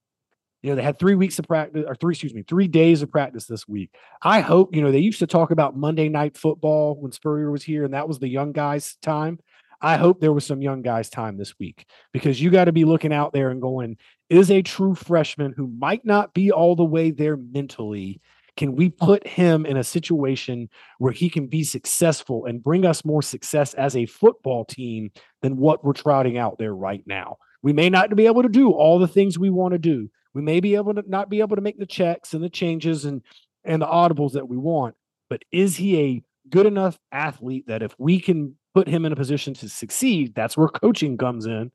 You 0.63 0.71
know, 0.71 0.77
they 0.77 0.83
had 0.83 0.99
three 0.99 1.15
weeks 1.15 1.39
of 1.39 1.47
practice, 1.47 1.85
or 1.87 1.95
three, 1.95 2.13
excuse 2.13 2.33
me, 2.33 2.43
three 2.43 2.69
days 2.69 3.03
of 3.03 3.11
practice 3.11 3.45
this 3.45 3.69
week. 3.69 3.95
I 4.23 4.41
hope, 4.41 4.75
you 4.75 4.81
know, 4.81 4.91
they 4.91 4.99
used 4.99 5.19
to 5.19 5.27
talk 5.27 5.51
about 5.51 5.77
Monday 5.77 6.09
night 6.09 6.39
football 6.39 6.97
when 6.99 7.13
Spurrier 7.13 7.51
was 7.51 7.63
here, 7.63 7.85
and 7.85 7.93
that 7.93 8.09
was 8.09 8.19
the 8.19 8.29
young 8.29 8.53
guys' 8.53 8.97
time. 9.03 9.39
I 9.83 9.99
hope 9.99 10.21
there 10.21 10.33
was 10.33 10.47
some 10.47 10.63
young 10.63 10.81
guys' 10.81 11.11
time 11.11 11.37
this 11.37 11.59
week 11.59 11.85
because 12.15 12.41
you 12.41 12.51
got 12.51 12.65
to 12.65 12.73
be 12.73 12.87
looking 12.87 13.13
out 13.13 13.35
there 13.35 13.51
and 13.51 13.61
going, 13.61 13.99
is 14.31 14.51
a 14.51 14.63
true 14.63 14.95
freshman 14.95 15.53
who 15.53 15.67
might 15.67 16.07
not 16.07 16.33
be 16.33 16.51
all 16.51 16.75
the 16.75 16.85
way 16.85 17.11
there 17.11 17.37
mentally. 17.37 18.23
Can 18.57 18.77
we 18.77 18.89
put 18.89 19.27
him 19.27 19.67
in 19.67 19.77
a 19.77 19.85
situation 19.85 20.69
where 20.99 21.13
he 21.13 21.29
can 21.29 21.47
be 21.47 21.65
successful 21.65 22.47
and 22.47 22.63
bring 22.63 22.87
us 22.87 23.05
more 23.05 23.23
success 23.23 23.75
as 23.75 23.97
a 23.97 24.07
football 24.07 24.65
team 24.65 25.11
than 25.43 25.57
what 25.57 25.85
we're 25.85 25.93
trotting 25.93 26.39
out 26.39 26.59
there 26.59 26.75
right 26.75 27.03
now? 27.07 27.37
We 27.63 27.73
may 27.73 27.91
not 27.91 28.15
be 28.15 28.27
able 28.27 28.43
to 28.43 28.49
do 28.49 28.71
all 28.71 28.99
the 28.99 29.09
things 29.09 29.39
we 29.39 29.51
want 29.51 29.73
to 29.73 29.79
do. 29.79 30.09
We 30.35 30.43
may 30.43 30.61
be 30.61 30.75
able 30.75 30.95
to 30.95 31.03
not 31.07 31.31
be 31.31 31.41
able 31.41 31.57
to 31.57 31.63
make 31.63 31.79
the 31.79 31.87
checks 31.87 32.35
and 32.35 32.45
the 32.45 32.51
changes 32.51 33.05
and 33.05 33.23
and 33.65 33.81
the 33.81 33.87
audibles 33.87 34.33
that 34.33 34.49
we 34.49 34.59
want, 34.59 34.95
but 35.31 35.43
is 35.51 35.77
he 35.77 35.99
a 35.99 36.23
good 36.51 36.67
enough 36.67 36.99
athlete 37.11 37.67
that 37.67 37.83
if 37.83 37.95
we 37.99 38.21
can 38.21 38.55
put 38.75 38.87
him 38.87 39.05
in 39.05 39.13
a 39.13 39.17
position 39.17 39.55
to 39.55 39.69
succeed, 39.69 40.35
that's 40.35 40.57
where 40.57 40.69
coaching 40.69 41.17
comes 41.17 41.47
in. 41.47 41.71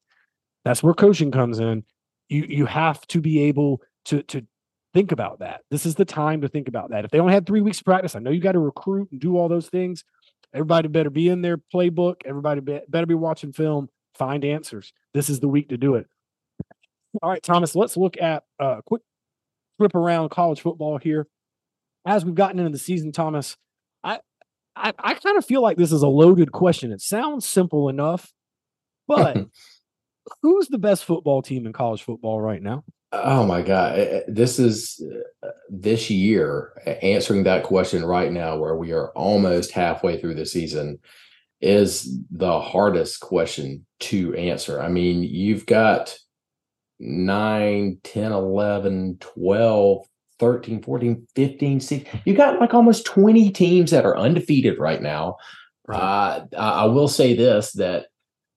That's 0.66 0.84
where 0.84 0.94
coaching 0.94 1.32
comes 1.32 1.60
in. 1.60 1.84
You 2.28 2.46
you 2.48 2.66
have 2.68 3.06
to 3.08 3.22
be 3.22 3.44
able 3.44 3.82
to 4.06 4.22
to 4.24 4.46
think 4.94 5.12
about 5.12 5.40
that. 5.40 5.62
This 5.70 5.86
is 5.86 5.96
the 5.96 6.06
time 6.06 6.42
to 6.42 6.48
think 6.48 6.68
about 6.68 6.92
that. 6.92 7.06
If 7.06 7.12
they 7.12 7.20
only 7.20 7.34
had 7.34 7.46
three 7.46 7.62
weeks 7.62 7.80
of 7.80 7.86
practice, 7.86 8.16
I 8.16 8.20
know 8.20 8.32
you 8.32 8.42
got 8.42 8.54
to 8.54 8.60
recruit 8.60 9.10
and 9.12 9.20
do 9.20 9.38
all 9.38 9.48
those 9.48 9.68
things. 9.68 10.04
Everybody 10.54 10.88
better 10.88 11.10
be 11.10 11.30
in 11.30 11.42
their 11.42 11.58
playbook. 11.58 12.16
Everybody 12.26 12.62
be, 12.62 12.80
better 12.88 13.06
be 13.06 13.14
watching 13.14 13.54
film. 13.54 13.90
Find 14.16 14.44
answers. 14.44 14.92
This 15.14 15.30
is 15.30 15.40
the 15.40 15.48
week 15.48 15.70
to 15.70 15.78
do 15.78 15.96
it. 15.96 16.08
All 17.22 17.30
right, 17.30 17.42
Thomas. 17.42 17.76
Let's 17.76 17.98
look 17.98 18.20
at 18.22 18.44
uh, 18.62 18.78
a 18.80 18.82
quick 18.84 19.02
trip 19.80 19.96
around 19.96 20.30
college 20.30 20.62
football 20.62 20.98
here. 20.98 21.28
As 22.06 22.26
we've 22.26 22.36
gotten 22.36 22.60
into 22.60 22.72
the 22.72 22.80
season, 22.80 23.12
Thomas, 23.12 23.58
I 24.04 24.20
I, 24.76 24.94
I 24.98 25.14
kind 25.16 25.38
of 25.38 25.46
feel 25.46 25.62
like 25.62 25.78
this 25.78 25.92
is 25.92 26.02
a 26.02 26.08
loaded 26.08 26.52
question. 26.52 26.92
It 26.92 27.02
sounds 27.02 27.46
simple 27.46 27.90
enough, 27.90 28.32
but 29.08 29.38
who's 30.42 30.68
the 30.68 30.78
best 30.78 31.06
football 31.06 31.42
team 31.42 31.66
in 31.66 31.74
college 31.74 32.04
football 32.04 32.40
right 32.40 32.62
now? 32.62 32.84
Oh 33.12 33.46
my 33.46 33.62
God. 33.62 33.98
Eh, 33.98 34.02
eh, 34.02 34.22
This 34.28 34.60
is 34.60 35.04
uh, 35.44 35.50
this 35.70 36.10
year 36.10 36.74
uh, 36.86 36.92
answering 36.92 37.44
that 37.44 37.64
question 37.64 38.06
right 38.06 38.32
now, 38.32 38.58
where 38.58 38.76
we 38.76 38.92
are 38.92 39.10
almost 39.12 39.72
halfway 39.72 40.20
through 40.20 40.36
the 40.36 40.46
season, 40.46 41.00
is 41.62 42.18
the 42.32 42.60
hardest 42.62 43.20
question 43.20 43.86
to 44.00 44.34
answer. 44.36 44.80
I 44.82 44.90
mean, 44.90 45.24
you've 45.24 45.66
got 45.66 46.18
9, 47.00 47.98
10, 48.04 48.32
11, 48.32 49.18
12, 49.20 50.06
13, 50.40 50.84
14, 50.84 51.28
15, 51.36 51.80
16. 51.80 52.22
You 52.26 52.36
got 52.36 52.60
like 52.60 52.74
almost 52.74 53.06
20 53.06 53.52
teams 53.52 53.92
that 53.92 54.06
are 54.06 54.18
undefeated 54.18 54.78
right 54.78 55.02
now. 55.02 55.38
Uh, 55.92 56.42
I 56.58 56.70
I 56.70 56.86
will 56.86 57.08
say 57.08 57.36
this 57.36 57.72
that 57.74 58.09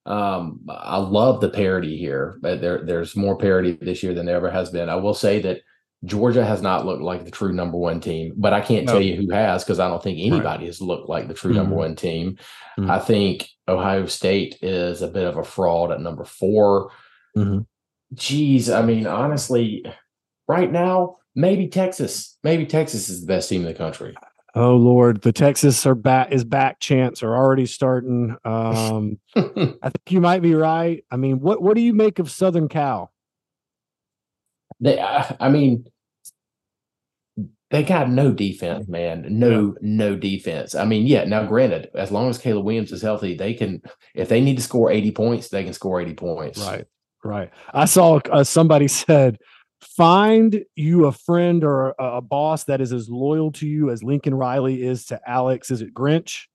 um, 0.07 0.61
I 0.69 0.99
love 0.99 1.41
the 1.41 1.51
parity 1.51 1.97
here, 1.97 2.37
but 2.41 2.61
there 2.61 2.83
there's 2.85 3.15
more 3.17 3.37
parity 3.39 3.73
this 3.81 4.03
year 4.03 4.15
than 4.15 4.27
there 4.27 4.37
ever 4.37 4.51
has 4.51 4.71
been. 4.71 4.89
I 4.89 4.97
will 4.97 5.15
say 5.15 5.41
that 5.43 5.61
Georgia 6.05 6.45
has 6.45 6.61
not 6.63 6.85
looked 6.85 7.03
like 7.03 7.25
the 7.25 7.31
true 7.31 7.53
number 7.53 7.79
one 7.79 8.01
team, 8.01 8.35
but 8.37 8.53
I 8.53 8.61
can't 8.61 8.87
No. 8.87 8.93
tell 8.95 9.03
you 9.03 9.15
who 9.15 9.31
has 9.33 9.63
because 9.63 9.79
I 9.79 9.89
don't 9.89 10.03
think 10.03 10.19
anybody 10.19 10.67
has 10.67 10.81
looked 10.81 11.09
like 11.09 11.29
the 11.29 11.35
true 11.35 11.53
number 11.55 11.75
Mhm. 11.77 11.79
one 11.79 11.95
team. 11.97 12.39
Mhm. 12.79 12.91
I 12.91 12.99
think 12.99 13.49
Ohio 13.69 14.07
State 14.07 14.59
is 14.63 15.03
a 15.03 15.07
bit 15.09 15.27
of 15.29 15.37
a 15.37 15.45
fraud 15.45 15.93
at 15.93 16.01
number 16.01 16.25
4 16.25 16.91
Mhm. 17.37 17.67
Geez, 18.15 18.69
I 18.69 18.83
mean, 18.83 19.07
honestly, 19.07 19.85
right 20.49 20.71
now, 20.73 21.17
maybe 21.37 21.69
Texas. 21.69 22.37
Maybe 22.43 22.67
Texas 22.67 23.09
is 23.09 23.21
the 23.21 23.27
best 23.29 23.49
team 23.49 23.61
in 23.61 23.69
the 23.69 23.75
country. 23.75 24.15
Oh 24.55 24.77
Lord, 24.77 25.23
the 25.23 25.33
Texas 25.33 25.87
are 25.87 25.95
back 25.95 26.31
is 26.31 26.45
back 26.45 26.79
chants 26.79 27.23
are 27.23 27.35
already 27.35 27.65
starting. 27.65 28.37
Um, 28.45 29.19
I 29.37 29.89
think 29.89 30.11
you 30.11 30.21
might 30.21 30.43
be 30.43 30.55
right. 30.55 31.05
I 31.11 31.17
mean, 31.17 31.41
what 31.41 31.63
what 31.63 31.75
do 31.75 31.81
you 31.81 31.95
make 31.95 32.19
of 32.19 32.31
Southern 32.31 32.69
Cal? 32.69 33.13
They, 34.81 35.01
I, 35.01 35.37
I 35.41 35.49
mean, 35.49 35.87
they 37.71 37.83
got 37.83 38.11
no 38.11 38.33
defense, 38.33 38.87
man. 38.89 39.25
No, 39.31 39.75
no 39.81 40.17
defense. 40.17 40.75
I 40.75 40.85
mean, 40.85 41.07
yeah. 41.07 41.25
Now, 41.25 41.47
granted, 41.47 41.89
as 41.95 42.11
long 42.11 42.29
as 42.29 42.37
Caleb 42.37 42.67
Williams 42.67 42.93
is 42.93 43.01
healthy, 43.01 43.35
they 43.35 43.55
can. 43.55 43.81
If 44.15 44.29
they 44.29 44.43
need 44.43 44.57
to 44.57 44.63
score 44.63 44.91
eighty 44.91 45.13
points, 45.13 45.49
they 45.49 45.65
can 45.65 45.73
score 45.73 45.99
eighty 45.99 46.13
points. 46.13 46.59
Right, 46.59 46.85
right. 47.25 47.51
I 47.73 47.87
saw 47.87 48.21
uh, 48.31 48.45
somebody 48.45 48.89
said 48.89 49.39
find 49.83 50.65
you 50.77 51.07
a 51.07 51.13
friend 51.13 51.65
or 51.65 51.91
a, 51.99 52.05
a, 52.05 52.21
boss 52.21 52.65
that 52.65 52.81
is 52.81 52.93
as 52.93 53.09
loyal 53.09 53.51
to 53.53 53.67
you 53.67 53.91
as 53.91 54.03
Lincoln 54.03 54.35
Riley 54.35 54.83
is 54.83 55.07
to 55.07 55.21
Alex. 55.27 55.71
Is 55.71 55.83
it 55.83 55.93
Grinch? 55.93 56.47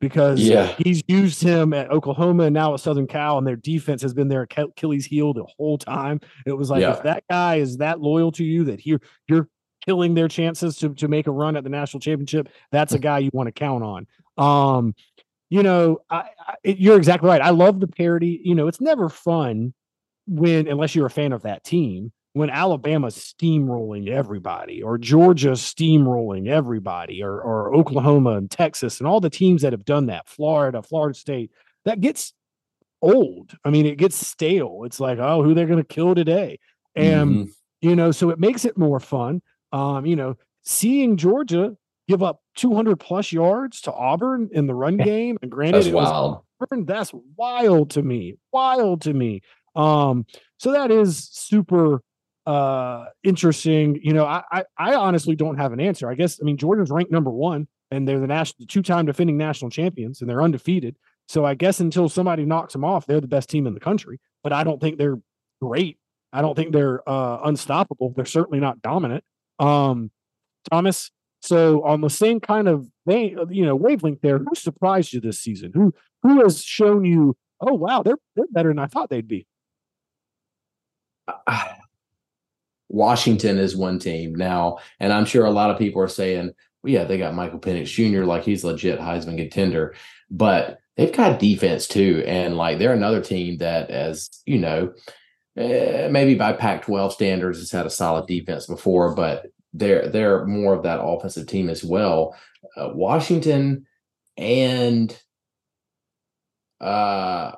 Because 0.00 0.40
yeah. 0.40 0.74
he's 0.78 1.02
used 1.08 1.42
him 1.42 1.72
at 1.72 1.90
Oklahoma 1.90 2.44
and 2.44 2.54
now 2.54 2.74
at 2.74 2.80
Southern 2.80 3.06
Cal, 3.06 3.38
and 3.38 3.46
their 3.46 3.56
defense 3.56 4.02
has 4.02 4.12
been 4.12 4.28
their 4.28 4.42
Achilles 4.42 5.06
heel 5.06 5.32
the 5.32 5.46
whole 5.56 5.78
time. 5.78 6.20
It 6.46 6.52
was 6.52 6.68
like 6.68 6.82
yeah. 6.82 6.92
if 6.92 7.02
that 7.04 7.24
guy 7.30 7.56
is 7.56 7.78
that 7.78 8.00
loyal 8.00 8.30
to 8.32 8.44
you 8.44 8.64
that 8.64 8.80
he, 8.80 8.98
you're 9.28 9.48
killing 9.86 10.14
their 10.14 10.28
chances 10.28 10.76
to 10.76 10.92
to 10.94 11.08
make 11.08 11.26
a 11.26 11.30
run 11.30 11.56
at 11.56 11.64
the 11.64 11.70
national 11.70 12.00
championship, 12.00 12.50
that's 12.70 12.92
a 12.92 12.98
guy 12.98 13.20
you 13.20 13.30
want 13.32 13.46
to 13.46 13.52
count 13.52 13.82
on. 13.82 14.06
Um, 14.36 14.94
you 15.48 15.62
know, 15.62 16.00
I, 16.10 16.28
I, 16.38 16.54
you're 16.64 16.98
exactly 16.98 17.28
right. 17.28 17.40
I 17.40 17.50
love 17.50 17.80
the 17.80 17.86
parody. 17.86 18.42
You 18.44 18.54
know, 18.54 18.68
it's 18.68 18.82
never 18.82 19.08
fun 19.08 19.72
when 20.26 20.68
unless 20.68 20.94
you're 20.94 21.06
a 21.06 21.10
fan 21.10 21.32
of 21.32 21.42
that 21.42 21.64
team 21.64 22.12
when 22.34 22.50
Alabama's 22.50 23.16
steamrolling 23.16 24.08
everybody, 24.08 24.82
or 24.82 24.98
Georgia 24.98 25.52
steamrolling 25.52 26.48
everybody, 26.48 27.22
or, 27.22 27.40
or 27.40 27.74
Oklahoma 27.74 28.32
and 28.32 28.50
Texas 28.50 28.98
and 28.98 29.06
all 29.06 29.20
the 29.20 29.30
teams 29.30 29.62
that 29.62 29.72
have 29.72 29.84
done 29.84 30.06
that, 30.06 30.28
Florida, 30.28 30.82
Florida 30.82 31.16
State, 31.16 31.52
that 31.84 32.00
gets 32.00 32.34
old. 33.00 33.56
I 33.64 33.70
mean, 33.70 33.86
it 33.86 33.98
gets 33.98 34.16
stale. 34.16 34.82
It's 34.84 34.98
like, 34.98 35.18
oh, 35.20 35.44
who 35.44 35.54
they're 35.54 35.68
going 35.68 35.78
to 35.78 35.84
kill 35.84 36.16
today. 36.16 36.58
And, 36.96 37.30
mm-hmm. 37.30 37.50
you 37.80 37.94
know, 37.94 38.10
so 38.10 38.30
it 38.30 38.40
makes 38.40 38.64
it 38.64 38.76
more 38.76 38.98
fun. 38.98 39.40
Um, 39.72 40.04
you 40.04 40.16
know, 40.16 40.36
seeing 40.64 41.16
Georgia 41.16 41.76
give 42.08 42.22
up 42.22 42.40
200 42.56 42.98
plus 42.98 43.30
yards 43.30 43.82
to 43.82 43.92
Auburn 43.92 44.50
in 44.52 44.66
the 44.66 44.74
run 44.74 44.96
game, 44.96 45.38
and 45.40 45.50
granted, 45.52 45.84
that's 45.84 45.94
wild. 45.94 46.42
Auburn, 46.60 46.84
that's 46.84 47.12
wild 47.36 47.90
to 47.90 48.02
me. 48.02 48.34
Wild 48.52 49.02
to 49.02 49.14
me. 49.14 49.42
Um, 49.76 50.26
so 50.58 50.72
that 50.72 50.90
is 50.90 51.28
super 51.30 52.00
uh 52.46 53.06
interesting. 53.22 53.98
You 54.02 54.12
know 54.12 54.24
I, 54.24 54.42
I, 54.52 54.64
I 54.76 54.94
honestly 54.94 55.36
don't 55.36 55.56
have 55.56 55.72
an 55.72 55.80
answer. 55.80 56.10
I 56.10 56.14
guess 56.14 56.40
i 56.40 56.44
mean 56.44 56.56
georgia's 56.56 56.90
ranked 56.90 57.12
number 57.12 57.30
one 57.30 57.68
and 57.90 58.08
they're 58.08 58.20
the 58.20 58.26
national 58.26 58.66
two-time 58.66 59.06
defending 59.06 59.36
national 59.36 59.70
champions 59.70 60.20
and 60.20 60.28
they're 60.28 60.42
undefeated. 60.42 60.96
So 61.28 61.44
i 61.44 61.54
guess 61.54 61.80
until 61.80 62.08
somebody 62.08 62.44
knocks 62.44 62.72
them 62.72 62.84
off 62.84 63.06
they're 63.06 63.20
the 63.20 63.26
best 63.26 63.48
team 63.48 63.66
in 63.66 63.74
the 63.74 63.80
country 63.80 64.20
but 64.42 64.52
i 64.52 64.64
don't 64.64 64.80
think 64.80 64.98
they're 64.98 65.18
great. 65.62 65.98
I 66.32 66.42
don't 66.42 66.54
think 66.56 66.72
they're 66.72 67.08
uh 67.08 67.38
unstoppable. 67.44 68.12
They're 68.16 68.24
certainly 68.26 68.60
not 68.60 68.82
dominant. 68.82 69.24
Um 69.58 70.10
thomas 70.70 71.10
so 71.40 71.82
on 71.84 72.00
the 72.00 72.08
same 72.08 72.40
kind 72.40 72.68
of 72.68 72.88
vein, 73.06 73.38
you 73.50 73.66
know 73.66 73.76
wavelength 73.76 74.20
there 74.22 74.38
who 74.38 74.54
surprised 74.54 75.12
you 75.12 75.20
this 75.20 75.38
season? 75.40 75.72
Who 75.74 75.94
who 76.22 76.42
has 76.42 76.62
shown 76.62 77.04
you 77.04 77.36
oh 77.60 77.74
wow 77.74 78.02
they're 78.02 78.18
they're 78.34 78.46
better 78.50 78.70
than 78.70 78.78
i 78.78 78.86
thought 78.86 79.10
they'd 79.10 79.28
be 79.28 79.46
Washington 82.94 83.58
is 83.58 83.76
one 83.76 83.98
team 83.98 84.34
now, 84.36 84.78
and 85.00 85.12
I'm 85.12 85.24
sure 85.24 85.44
a 85.44 85.50
lot 85.50 85.70
of 85.70 85.78
people 85.78 86.00
are 86.00 86.08
saying, 86.08 86.52
well, 86.82 86.92
yeah, 86.92 87.04
they 87.04 87.18
got 87.18 87.34
Michael 87.34 87.58
Penix 87.58 87.86
Jr. 87.86 88.24
like 88.24 88.44
he's 88.44 88.62
legit 88.62 89.00
Heisman 89.00 89.36
contender, 89.36 89.94
but 90.30 90.78
they've 90.96 91.12
got 91.12 91.40
defense 91.40 91.88
too, 91.88 92.22
and 92.24 92.56
like 92.56 92.78
they're 92.78 92.92
another 92.92 93.20
team 93.20 93.58
that, 93.58 93.90
as 93.90 94.30
you 94.46 94.58
know, 94.58 94.92
eh, 95.56 96.08
maybe 96.08 96.36
by 96.36 96.52
Pac-12 96.52 97.10
standards, 97.10 97.58
has 97.58 97.72
had 97.72 97.84
a 97.84 97.90
solid 97.90 98.26
defense 98.26 98.66
before, 98.66 99.12
but 99.14 99.46
they're 99.72 100.08
they're 100.08 100.46
more 100.46 100.72
of 100.72 100.84
that 100.84 101.02
offensive 101.02 101.48
team 101.48 101.68
as 101.68 101.82
well. 101.82 102.36
Uh, 102.76 102.90
Washington 102.94 103.86
and 104.36 105.18
uh 106.80 107.52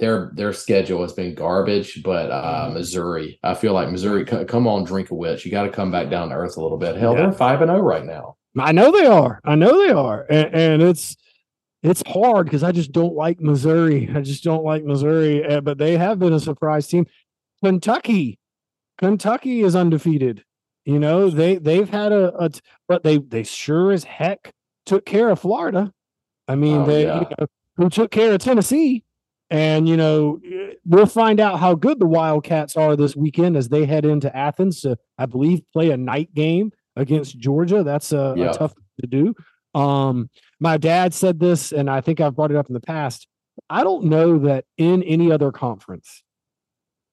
their 0.00 0.32
their 0.34 0.52
schedule 0.52 1.02
has 1.02 1.12
been 1.12 1.34
garbage. 1.34 2.02
But 2.02 2.30
uh, 2.30 2.64
mm-hmm. 2.64 2.74
Missouri, 2.74 3.38
I 3.42 3.54
feel 3.54 3.74
like 3.74 3.90
Missouri, 3.90 4.26
c- 4.26 4.44
come 4.44 4.66
on, 4.66 4.86
Drinkwitz. 4.86 5.44
You 5.44 5.50
got 5.50 5.64
to 5.64 5.70
come 5.70 5.90
back 5.90 6.10
down 6.10 6.30
to 6.30 6.34
earth 6.34 6.56
a 6.56 6.62
little 6.62 6.78
bit. 6.78 6.96
Hell, 6.96 7.14
yeah. 7.14 7.22
they're 7.22 7.32
five 7.32 7.60
and 7.60 7.68
zero 7.68 7.80
oh 7.80 7.82
right 7.82 8.04
now. 8.04 8.36
I 8.58 8.72
know 8.72 8.90
they 8.90 9.06
are. 9.06 9.40
I 9.44 9.54
know 9.54 9.86
they 9.86 9.92
are, 9.92 10.26
and, 10.28 10.54
and 10.54 10.82
it's 10.82 11.16
it's 11.82 12.02
hard 12.06 12.46
because 12.46 12.62
I 12.62 12.72
just 12.72 12.92
don't 12.92 13.14
like 13.14 13.40
Missouri. 13.40 14.10
I 14.14 14.22
just 14.22 14.42
don't 14.42 14.64
like 14.64 14.84
Missouri, 14.84 15.44
eh, 15.44 15.60
but 15.60 15.78
they 15.78 15.96
have 15.96 16.18
been 16.18 16.32
a 16.32 16.40
surprise 16.40 16.88
team. 16.88 17.06
Kentucky, 17.62 18.38
Kentucky 18.98 19.60
is 19.60 19.76
undefeated. 19.76 20.44
You 20.86 20.98
know 20.98 21.28
they 21.28 21.56
they've 21.56 21.88
had 21.88 22.10
a, 22.10 22.34
a 22.42 22.50
but 22.88 23.02
they 23.02 23.18
they 23.18 23.42
sure 23.42 23.92
as 23.92 24.04
heck 24.04 24.52
took 24.86 25.04
care 25.04 25.28
of 25.28 25.40
Florida. 25.40 25.92
I 26.48 26.56
mean, 26.56 26.78
oh, 26.78 26.86
they 26.86 27.04
yeah. 27.04 27.20
you 27.20 27.26
know, 27.38 27.46
who 27.76 27.90
took 27.90 28.10
care 28.10 28.32
of 28.32 28.40
Tennessee. 28.40 29.04
And, 29.50 29.88
you 29.88 29.96
know, 29.96 30.40
we'll 30.84 31.06
find 31.06 31.40
out 31.40 31.58
how 31.58 31.74
good 31.74 31.98
the 31.98 32.06
Wildcats 32.06 32.76
are 32.76 32.94
this 32.94 33.16
weekend 33.16 33.56
as 33.56 33.68
they 33.68 33.84
head 33.84 34.04
into 34.04 34.34
Athens 34.34 34.82
to, 34.82 34.96
I 35.18 35.26
believe, 35.26 35.62
play 35.72 35.90
a 35.90 35.96
night 35.96 36.32
game 36.34 36.70
against 36.94 37.36
Georgia. 37.36 37.82
That's 37.82 38.12
a, 38.12 38.34
a 38.50 38.52
tough 38.52 38.74
to 39.00 39.06
do. 39.08 39.34
Um, 39.74 40.30
my 40.60 40.76
dad 40.76 41.14
said 41.14 41.40
this, 41.40 41.72
and 41.72 41.90
I 41.90 42.00
think 42.00 42.20
I've 42.20 42.36
brought 42.36 42.52
it 42.52 42.56
up 42.56 42.68
in 42.68 42.74
the 42.74 42.80
past. 42.80 43.26
I 43.68 43.82
don't 43.82 44.04
know 44.04 44.38
that 44.40 44.66
in 44.78 45.02
any 45.02 45.32
other 45.32 45.50
conference 45.50 46.22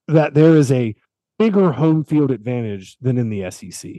that 0.07 0.33
there 0.33 0.55
is 0.55 0.71
a 0.71 0.95
bigger 1.39 1.71
home 1.71 2.03
field 2.03 2.31
advantage 2.31 2.97
than 3.01 3.17
in 3.17 3.29
the 3.29 3.49
SEC. 3.51 3.91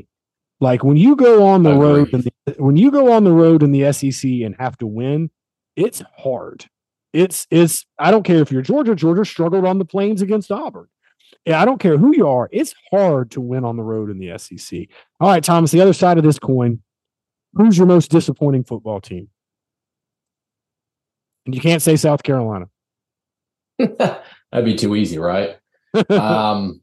Like 0.60 0.82
when 0.82 0.96
you 0.96 1.14
go 1.16 1.46
on 1.46 1.62
the 1.62 1.74
road, 1.74 2.10
the, 2.10 2.32
when 2.58 2.76
you 2.76 2.90
go 2.90 3.12
on 3.12 3.24
the 3.24 3.32
road 3.32 3.62
in 3.62 3.70
the 3.70 3.92
SEC 3.92 4.28
and 4.28 4.56
have 4.58 4.76
to 4.78 4.86
win, 4.86 5.30
it's 5.76 6.02
hard 6.16 6.66
it's 7.12 7.46
it's 7.50 7.86
I 7.98 8.10
don't 8.10 8.24
care 8.24 8.40
if 8.40 8.52
you're 8.52 8.62
Georgia. 8.62 8.94
Georgia 8.94 9.24
struggled 9.24 9.64
on 9.64 9.78
the 9.78 9.84
plains 9.84 10.22
against 10.22 10.50
Auburn. 10.50 10.88
I 11.46 11.64
don't 11.64 11.78
care 11.78 11.96
who 11.96 12.14
you 12.14 12.28
are. 12.28 12.48
It's 12.52 12.74
hard 12.90 13.30
to 13.32 13.40
win 13.40 13.64
on 13.64 13.76
the 13.76 13.82
road 13.82 14.10
in 14.10 14.18
the 14.18 14.36
SEC. 14.38 14.86
All 15.20 15.28
right, 15.28 15.42
Thomas. 15.42 15.70
The 15.70 15.80
other 15.80 15.92
side 15.92 16.18
of 16.18 16.24
this 16.24 16.38
coin. 16.38 16.82
Who's 17.54 17.78
your 17.78 17.86
most 17.86 18.10
disappointing 18.10 18.64
football 18.64 19.00
team? 19.00 19.28
And 21.46 21.54
you 21.54 21.60
can't 21.60 21.80
say 21.80 21.96
South 21.96 22.22
Carolina. 22.22 22.68
That'd 23.78 24.64
be 24.64 24.74
too 24.74 24.94
easy, 24.94 25.18
right? 25.18 25.56
um, 26.10 26.82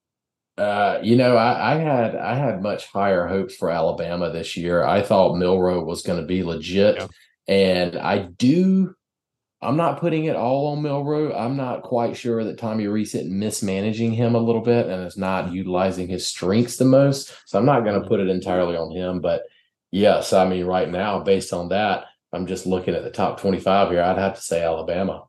uh, 0.58 0.98
you 1.02 1.16
know, 1.16 1.36
I, 1.36 1.74
I, 1.74 1.76
had 1.76 2.16
I 2.16 2.34
had 2.34 2.62
much 2.62 2.86
higher 2.86 3.28
hopes 3.28 3.54
for 3.54 3.70
Alabama 3.70 4.30
this 4.32 4.56
year. 4.56 4.84
I 4.84 5.02
thought 5.02 5.36
Milroe 5.36 5.84
was 5.84 6.02
going 6.02 6.20
to 6.20 6.26
be 6.26 6.42
legit, 6.42 6.96
yeah. 6.96 7.06
and 7.46 7.96
I 7.96 8.18
do 8.18 8.94
I'm 9.62 9.76
not 9.76 10.00
putting 10.00 10.24
it 10.24 10.36
all 10.36 10.68
on 10.68 10.82
Milroe. 10.82 11.34
I'm 11.34 11.56
not 11.56 11.82
quite 11.82 12.16
sure 12.16 12.44
that 12.44 12.58
Tommy 12.58 12.86
Rees 12.86 13.14
is 13.14 13.28
mismanaging 13.28 14.12
him 14.12 14.34
a 14.34 14.40
little 14.40 14.62
bit 14.62 14.86
and 14.86 15.06
is 15.06 15.18
not 15.18 15.52
utilizing 15.52 16.08
his 16.08 16.26
strengths 16.26 16.76
the 16.76 16.86
most. 16.86 17.34
So 17.44 17.58
I'm 17.58 17.66
not 17.66 17.80
going 17.80 17.94
to 17.94 18.00
mm-hmm. 18.00 18.08
put 18.08 18.20
it 18.20 18.28
entirely 18.28 18.76
on 18.76 18.90
him. 18.90 19.20
But 19.20 19.42
yes, 19.90 20.32
I 20.32 20.48
mean, 20.48 20.64
right 20.64 20.88
now, 20.88 21.20
based 21.20 21.52
on 21.52 21.68
that, 21.68 22.06
I'm 22.32 22.46
just 22.46 22.64
looking 22.64 22.94
at 22.94 23.04
the 23.04 23.10
top 23.10 23.40
25 23.40 23.90
here. 23.90 24.02
I'd 24.02 24.16
have 24.16 24.36
to 24.36 24.40
say 24.40 24.62
Alabama. 24.62 25.24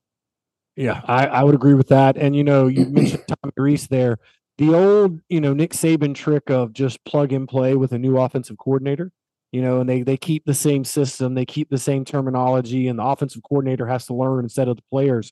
Yeah, 0.77 1.01
I, 1.05 1.27
I 1.27 1.43
would 1.43 1.55
agree 1.55 1.73
with 1.73 1.89
that. 1.89 2.15
And, 2.15 2.33
you 2.33 2.45
know, 2.45 2.67
you 2.67 2.85
mentioned 2.85 3.23
Tommy 3.43 3.53
Rees 3.57 3.87
there. 3.87 4.17
The 4.57 4.73
old, 4.73 5.19
you 5.27 5.41
know, 5.41 5.53
Nick 5.53 5.71
Saban 5.71 6.15
trick 6.15 6.49
of 6.49 6.71
just 6.71 7.03
plug 7.03 7.33
and 7.33 7.49
play 7.49 7.75
with 7.75 7.91
a 7.91 7.99
new 7.99 8.17
offensive 8.17 8.57
coordinator 8.57 9.11
you 9.51 9.61
know, 9.61 9.81
and 9.81 9.89
they 9.89 10.01
they 10.01 10.17
keep 10.17 10.45
the 10.45 10.53
same 10.53 10.83
system, 10.85 11.33
they 11.33 11.45
keep 11.45 11.69
the 11.69 11.77
same 11.77 12.05
terminology, 12.05 12.87
and 12.87 12.97
the 12.97 13.03
offensive 13.03 13.43
coordinator 13.43 13.85
has 13.85 14.05
to 14.05 14.13
learn 14.13 14.45
instead 14.45 14.67
of 14.67 14.77
the 14.77 14.83
players. 14.89 15.31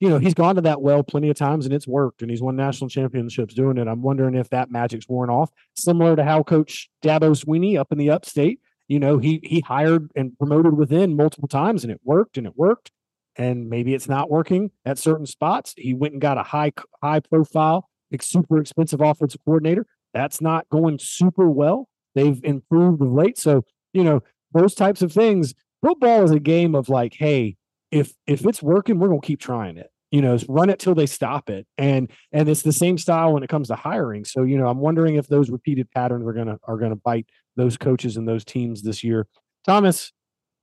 You 0.00 0.08
know, 0.08 0.18
he's 0.18 0.34
gone 0.34 0.56
to 0.56 0.60
that 0.62 0.82
well 0.82 1.04
plenty 1.04 1.30
of 1.30 1.36
times 1.36 1.64
and 1.64 1.72
it's 1.72 1.86
worked, 1.86 2.22
and 2.22 2.30
he's 2.30 2.42
won 2.42 2.56
national 2.56 2.90
championships 2.90 3.54
doing 3.54 3.78
it. 3.78 3.86
I'm 3.86 4.02
wondering 4.02 4.34
if 4.34 4.50
that 4.50 4.70
magic's 4.70 5.08
worn 5.08 5.30
off, 5.30 5.50
similar 5.76 6.16
to 6.16 6.24
how 6.24 6.42
Coach 6.42 6.90
Dabo 7.04 7.40
Swinney 7.40 7.78
up 7.78 7.92
in 7.92 7.98
the 7.98 8.10
Upstate. 8.10 8.58
You 8.88 8.98
know, 8.98 9.18
he 9.18 9.40
he 9.44 9.60
hired 9.60 10.10
and 10.16 10.36
promoted 10.36 10.76
within 10.76 11.14
multiple 11.16 11.48
times, 11.48 11.84
and 11.84 11.92
it 11.92 12.00
worked, 12.02 12.36
and 12.36 12.46
it 12.48 12.54
worked. 12.56 12.90
And 13.36 13.70
maybe 13.70 13.94
it's 13.94 14.08
not 14.08 14.28
working 14.28 14.72
at 14.84 14.98
certain 14.98 15.24
spots. 15.24 15.72
He 15.78 15.94
went 15.94 16.12
and 16.14 16.20
got 16.20 16.36
a 16.36 16.42
high 16.42 16.72
high 17.00 17.20
profile, 17.20 17.88
super 18.20 18.58
expensive 18.58 19.00
offensive 19.00 19.40
coordinator. 19.44 19.86
That's 20.12 20.40
not 20.40 20.68
going 20.68 20.98
super 20.98 21.48
well 21.48 21.88
They've 22.14 22.40
improved 22.44 23.02
of 23.02 23.12
late. 23.12 23.38
So, 23.38 23.64
you 23.92 24.04
know, 24.04 24.22
those 24.52 24.74
types 24.74 25.02
of 25.02 25.12
things. 25.12 25.54
Football 25.82 26.22
is 26.22 26.30
a 26.30 26.38
game 26.38 26.74
of 26.74 26.88
like, 26.88 27.14
hey, 27.14 27.56
if 27.90 28.14
if 28.26 28.46
it's 28.46 28.62
working, 28.62 28.98
we're 28.98 29.08
gonna 29.08 29.20
keep 29.20 29.40
trying 29.40 29.76
it. 29.76 29.90
You 30.10 30.20
know, 30.20 30.38
run 30.48 30.70
it 30.70 30.78
till 30.78 30.94
they 30.94 31.06
stop 31.06 31.50
it. 31.50 31.66
And 31.78 32.10
and 32.32 32.48
it's 32.48 32.62
the 32.62 32.72
same 32.72 32.98
style 32.98 33.32
when 33.32 33.42
it 33.42 33.48
comes 33.48 33.68
to 33.68 33.74
hiring. 33.74 34.24
So, 34.24 34.42
you 34.44 34.58
know, 34.58 34.68
I'm 34.68 34.78
wondering 34.78 35.16
if 35.16 35.26
those 35.26 35.50
repeated 35.50 35.90
patterns 35.90 36.26
are 36.26 36.32
gonna 36.32 36.58
are 36.64 36.76
gonna 36.76 36.96
bite 36.96 37.26
those 37.56 37.76
coaches 37.76 38.16
and 38.16 38.28
those 38.28 38.44
teams 38.44 38.82
this 38.82 39.02
year. 39.02 39.26
Thomas, 39.64 40.12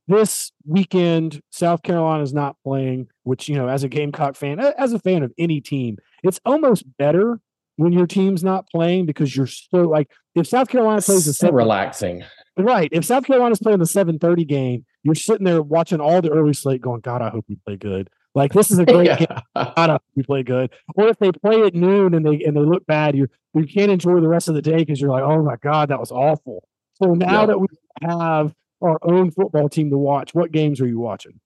this 0.08 0.52
weekend, 0.66 1.42
South 1.52 1.84
Carolina 1.84 2.24
is 2.24 2.34
not 2.34 2.56
playing, 2.64 3.08
which, 3.24 3.48
you 3.48 3.56
know, 3.56 3.68
as 3.68 3.84
a 3.84 3.90
Gamecock 3.90 4.36
fan, 4.36 4.60
as 4.60 4.92
a 4.92 5.00
fan 5.00 5.24
of 5.24 5.32
any 5.38 5.62
team, 5.62 5.98
it's 6.24 6.40
almost 6.46 6.84
better 6.98 7.40
when 7.80 7.94
your 7.94 8.08
team's 8.08 8.44
not 8.44 8.70
playing 8.70 9.06
because 9.06 9.34
you're 9.34 9.48
so 9.48 9.84
like 9.84 10.12
if 10.36 10.46
South 10.46 10.68
Carolina 10.68 11.02
plays 11.02 11.26
the 11.26 11.32
so 11.32 11.50
relaxing. 11.50 12.26
Right. 12.58 12.90
If 12.92 13.06
South 13.06 13.24
Carolina's 13.24 13.60
playing 13.60 13.80
the 13.80 13.86
7:30 13.86 14.46
game, 14.46 14.86
you're 15.04 15.16
sitting 15.16 15.46
there 15.46 15.62
watching 15.62 16.02
all 16.02 16.22
the 16.22 16.30
early 16.30 16.52
slate 16.52 16.82
going, 16.82 17.00
God, 17.00 17.22
I 17.22 17.30
hope 17.30 17.46
we 17.48 17.56
play 17.66 17.78
good. 17.78 18.10
Like 18.36 18.52
this 18.52 18.70
is 18.70 18.80
a 18.80 18.86
great 18.86 19.06
yeah. 19.06 19.16
game. 19.16 19.28
God, 19.56 19.74
I 19.78 19.92
hope 19.94 20.04
we 20.14 20.24
play 20.24 20.44
good. 20.44 20.72
Or 20.96 21.08
if 21.08 21.20
they 21.20 21.32
play 21.32 21.62
at 21.62 21.74
noon 21.74 22.14
and 22.14 22.26
they 22.26 22.44
and 22.44 22.58
they 22.58 22.62
look 22.62 22.86
bad, 22.86 23.16
you 23.16 23.30
you 23.54 23.66
can't 23.66 23.92
enjoy 23.92 24.20
the 24.20 24.28
rest 24.28 24.50
of 24.50 24.56
the 24.56 24.62
day 24.62 24.80
because 24.80 25.00
you're 25.00 25.12
like, 25.12 25.24
oh 25.24 25.42
my 25.42 25.56
God, 25.62 25.88
that 25.88 26.02
was 26.02 26.12
awful. 26.12 26.68
So 27.02 27.14
now 27.14 27.46
that 27.46 27.62
we 27.62 27.68
have 28.02 28.54
our 28.82 29.00
own 29.04 29.32
football 29.32 29.70
team 29.70 29.90
to 29.92 29.98
watch, 29.98 30.34
what 30.34 30.52
games 30.52 30.82
are 30.82 30.88
you 30.88 31.00
watching? 31.00 31.40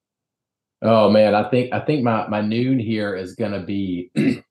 Oh 0.81 1.11
man, 1.11 1.35
I 1.35 1.47
think 1.51 1.71
I 1.71 1.79
think 1.79 2.03
my 2.03 2.27
my 2.27 2.41
noon 2.41 2.79
here 2.79 3.15
is 3.15 3.35
gonna 3.35 3.61
be 3.63 4.09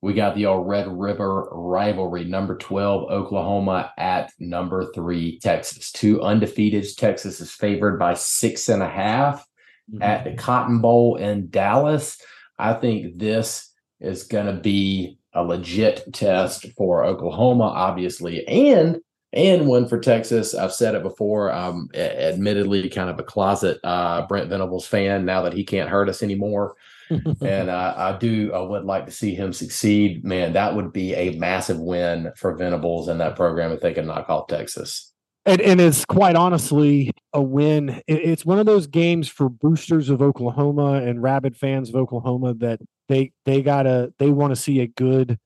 We 0.00 0.14
got 0.14 0.36
the 0.36 0.46
old 0.46 0.68
Red 0.68 0.86
River 0.88 1.48
rivalry, 1.50 2.24
number 2.24 2.56
12, 2.56 3.10
Oklahoma 3.10 3.92
at 3.98 4.30
number 4.38 4.92
three, 4.92 5.40
Texas. 5.40 5.90
Two 5.90 6.22
undefeated. 6.22 6.86
Texas 6.96 7.40
is 7.40 7.50
favored 7.50 7.98
by 7.98 8.14
six 8.14 8.68
and 8.68 8.82
a 8.82 8.88
half 8.88 9.44
mm-hmm. 9.92 10.02
at 10.02 10.24
the 10.24 10.34
Cotton 10.34 10.80
Bowl 10.80 11.16
in 11.16 11.50
Dallas. 11.50 12.20
I 12.58 12.74
think 12.74 13.18
this 13.18 13.72
is 14.00 14.22
going 14.22 14.46
to 14.46 14.60
be 14.60 15.18
a 15.32 15.42
legit 15.42 16.12
test 16.12 16.66
for 16.76 17.04
Oklahoma, 17.04 17.64
obviously, 17.64 18.46
and 18.46 19.00
and 19.32 19.66
one 19.66 19.86
for 19.86 19.98
Texas. 19.98 20.54
I've 20.54 20.72
said 20.72 20.94
it 20.94 21.02
before. 21.02 21.52
I'm 21.52 21.88
admittedly 21.94 22.88
kind 22.88 23.10
of 23.10 23.18
a 23.18 23.24
closet 23.24 23.78
uh, 23.84 24.26
Brent 24.26 24.48
Venables 24.48 24.86
fan 24.86 25.24
now 25.26 25.42
that 25.42 25.52
he 25.52 25.64
can't 25.64 25.90
hurt 25.90 26.08
us 26.08 26.22
anymore 26.22 26.76
and 27.10 27.70
uh, 27.70 27.94
I 27.96 28.16
do, 28.18 28.52
I 28.52 28.60
would 28.60 28.84
like 28.84 29.06
to 29.06 29.12
see 29.12 29.34
him 29.34 29.52
succeed. 29.52 30.24
Man, 30.24 30.52
that 30.54 30.74
would 30.74 30.92
be 30.92 31.14
a 31.14 31.38
massive 31.38 31.78
win 31.78 32.32
for 32.36 32.54
Venables 32.54 33.08
and 33.08 33.20
that 33.20 33.36
program 33.36 33.72
if 33.72 33.80
they 33.80 33.94
can 33.94 34.06
knock 34.06 34.28
off 34.28 34.48
Texas. 34.48 35.12
And, 35.46 35.60
and 35.62 35.80
it's 35.80 36.04
quite 36.04 36.36
honestly 36.36 37.10
a 37.32 37.40
win. 37.40 38.02
It's 38.06 38.44
one 38.44 38.58
of 38.58 38.66
those 38.66 38.86
games 38.86 39.28
for 39.28 39.48
boosters 39.48 40.10
of 40.10 40.20
Oklahoma 40.20 41.02
and 41.02 41.22
rabid 41.22 41.56
fans 41.56 41.88
of 41.88 41.96
Oklahoma 41.96 42.54
that 42.54 42.80
they 43.08 43.32
they 43.46 43.62
gotta 43.62 44.12
they 44.18 44.30
want 44.30 44.50
to 44.50 44.60
see 44.60 44.80
a 44.80 44.86
good 44.86 45.38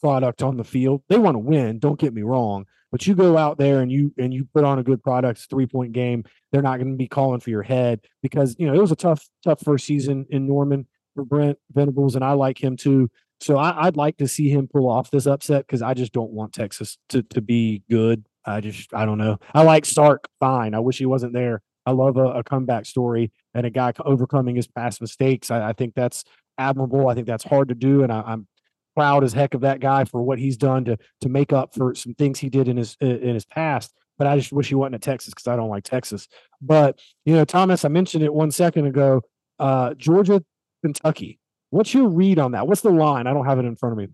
product 0.00 0.42
on 0.42 0.56
the 0.56 0.64
field. 0.64 1.02
They 1.08 1.18
want 1.18 1.34
to 1.34 1.40
win. 1.40 1.78
Don't 1.78 2.00
get 2.00 2.14
me 2.14 2.22
wrong, 2.22 2.64
but 2.92 3.06
you 3.06 3.14
go 3.14 3.36
out 3.36 3.58
there 3.58 3.80
and 3.80 3.90
you 3.90 4.12
and 4.18 4.32
you 4.32 4.46
put 4.54 4.64
on 4.64 4.78
a 4.78 4.82
good 4.82 5.02
product, 5.02 5.46
three 5.50 5.66
point 5.66 5.92
game. 5.92 6.24
They're 6.52 6.62
not 6.62 6.78
going 6.78 6.90
to 6.90 6.96
be 6.96 7.08
calling 7.08 7.40
for 7.40 7.50
your 7.50 7.62
head 7.62 8.00
because 8.22 8.56
you 8.58 8.66
know 8.66 8.74
it 8.74 8.80
was 8.80 8.92
a 8.92 8.96
tough 8.96 9.26
tough 9.44 9.60
first 9.60 9.86
season 9.86 10.26
in 10.30 10.46
Norman 10.46 10.86
for 11.14 11.24
Brent 11.24 11.58
Venables, 11.72 12.14
and 12.14 12.24
I 12.24 12.32
like 12.32 12.62
him 12.62 12.76
too. 12.76 13.10
So 13.40 13.58
I, 13.58 13.84
would 13.84 13.96
like 13.96 14.16
to 14.18 14.28
see 14.28 14.48
him 14.48 14.66
pull 14.66 14.88
off 14.88 15.10
this 15.10 15.26
upset 15.26 15.66
because 15.66 15.82
I 15.82 15.92
just 15.92 16.12
don't 16.12 16.30
want 16.30 16.52
Texas 16.52 16.96
to 17.10 17.22
to 17.22 17.40
be 17.40 17.82
good. 17.90 18.24
I 18.44 18.60
just 18.60 18.94
I 18.94 19.04
don't 19.04 19.18
know. 19.18 19.38
I 19.52 19.62
like 19.62 19.84
Sark 19.84 20.28
fine. 20.40 20.74
I 20.74 20.78
wish 20.78 20.98
he 20.98 21.06
wasn't 21.06 21.32
there. 21.32 21.62
I 21.84 21.92
love 21.92 22.16
a, 22.16 22.26
a 22.32 22.44
comeback 22.44 22.86
story 22.86 23.30
and 23.54 23.64
a 23.64 23.70
guy 23.70 23.92
overcoming 24.04 24.56
his 24.56 24.66
past 24.66 25.00
mistakes. 25.00 25.50
I, 25.50 25.68
I, 25.68 25.72
think 25.72 25.94
that's 25.94 26.24
admirable. 26.58 27.08
I 27.08 27.14
think 27.14 27.28
that's 27.28 27.44
hard 27.44 27.68
to 27.68 27.76
do, 27.76 28.02
and 28.02 28.12
I, 28.12 28.32
am 28.32 28.48
proud 28.96 29.22
as 29.22 29.32
heck 29.32 29.54
of 29.54 29.60
that 29.60 29.80
guy 29.80 30.04
for 30.04 30.22
what 30.22 30.38
he's 30.38 30.56
done 30.56 30.84
to 30.86 30.96
to 31.20 31.28
make 31.28 31.52
up 31.52 31.74
for 31.74 31.94
some 31.94 32.14
things 32.14 32.38
he 32.38 32.48
did 32.48 32.68
in 32.68 32.76
his 32.76 32.96
in 33.00 33.34
his 33.34 33.44
past. 33.44 33.94
But 34.18 34.26
I 34.26 34.38
just 34.38 34.52
wish 34.52 34.68
he 34.68 34.74
wasn't 34.74 34.96
at 34.96 35.02
Texas 35.02 35.34
because 35.34 35.46
I 35.46 35.56
don't 35.56 35.68
like 35.68 35.84
Texas. 35.84 36.26
But 36.62 36.98
you 37.24 37.34
know, 37.34 37.44
Thomas, 37.44 37.84
I 37.84 37.88
mentioned 37.88 38.24
it 38.24 38.32
one 38.32 38.50
second 38.50 38.86
ago. 38.86 39.22
Uh, 39.58 39.94
Georgia 39.94 40.42
Kentucky. 40.82 41.38
What's 41.70 41.92
your 41.92 42.08
read 42.08 42.38
on 42.38 42.52
that? 42.52 42.66
What's 42.66 42.80
the 42.80 42.90
line? 42.90 43.26
I 43.26 43.32
don't 43.32 43.46
have 43.46 43.58
it 43.58 43.64
in 43.64 43.76
front 43.76 43.92
of 43.92 43.98
me. 43.98 44.08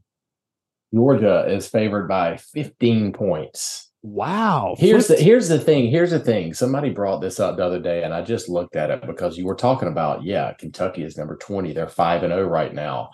Georgia 0.95 1.47
is 1.49 1.69
favored 1.69 2.09
by 2.09 2.37
15 2.37 3.13
points. 3.13 3.91
Wow. 4.03 4.75
Here's 4.79 5.07
the 5.07 5.17
here's 5.17 5.49
the 5.49 5.61
thing. 5.61 5.89
Here's 5.89 6.11
the 6.11 6.19
thing. 6.19 6.55
Somebody 6.55 6.91
brought 6.91 7.21
this 7.21 7.39
up 7.39 7.57
the 7.57 7.65
other 7.65 7.79
day, 7.79 8.03
and 8.03 8.13
I 8.13 8.23
just 8.23 8.49
looked 8.49 8.75
at 8.75 8.91
it 8.91 9.07
because 9.07 9.39
you 9.39 9.47
were 9.47 9.55
talking 9.55 9.89
about, 9.89 10.25
yeah, 10.25 10.53
Kentucky 10.55 11.05
is 11.05 11.17
number 11.17 11.37
20. 11.37 11.73
They're 11.73 11.87
five 11.89 12.25
and 12.25 12.33
0 12.33 12.49
right 12.49 12.75
now. 12.75 13.11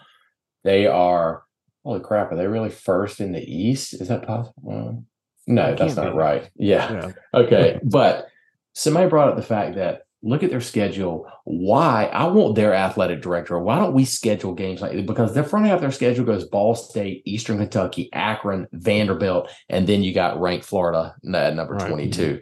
They 0.65 0.87
are 0.87 1.43
holy 1.85 2.01
crap, 2.01 2.33
are 2.33 2.37
they 2.37 2.47
really 2.47 2.71
first 2.71 3.21
in 3.21 3.33
the 3.33 3.43
East? 3.43 3.95
Is 3.95 4.09
that 4.09 4.27
possible? 4.27 5.05
no, 5.47 5.75
that's 5.75 5.97
not 5.97 6.15
right. 6.15 6.51
Yeah. 6.57 6.93
yeah. 6.93 7.13
Okay. 7.41 7.81
but 7.83 8.29
somebody 8.75 9.09
brought 9.09 9.29
up 9.29 9.37
the 9.37 9.43
fact 9.43 9.77
that 9.77 10.03
look 10.23 10.43
at 10.43 10.51
their 10.51 10.61
schedule. 10.61 11.31
Why? 11.45 12.07
I 12.07 12.27
want 12.27 12.55
their 12.55 12.75
athletic 12.75 13.23
director. 13.23 13.59
Why 13.59 13.79
don't 13.79 13.95
we 13.95 14.05
schedule 14.05 14.55
games 14.55 14.81
like 14.81 15.07
because 15.07 15.35
the 15.35 15.45
front 15.45 15.67
half 15.67 15.77
of 15.77 15.81
their 15.81 15.93
schedule 15.93 16.25
goes 16.25 16.45
Ball 16.45 16.75
State, 16.75 17.23
Eastern 17.25 17.59
Kentucky, 17.59 18.11
Akron, 18.13 18.67
Vanderbilt, 18.73 19.51
and 19.69 19.87
then 19.87 20.03
you 20.03 20.13
got 20.13 20.41
ranked 20.41 20.65
Florida 20.65 21.15
at 21.33 21.55
number 21.55 21.75
right. 21.75 21.89
22. 21.89 22.41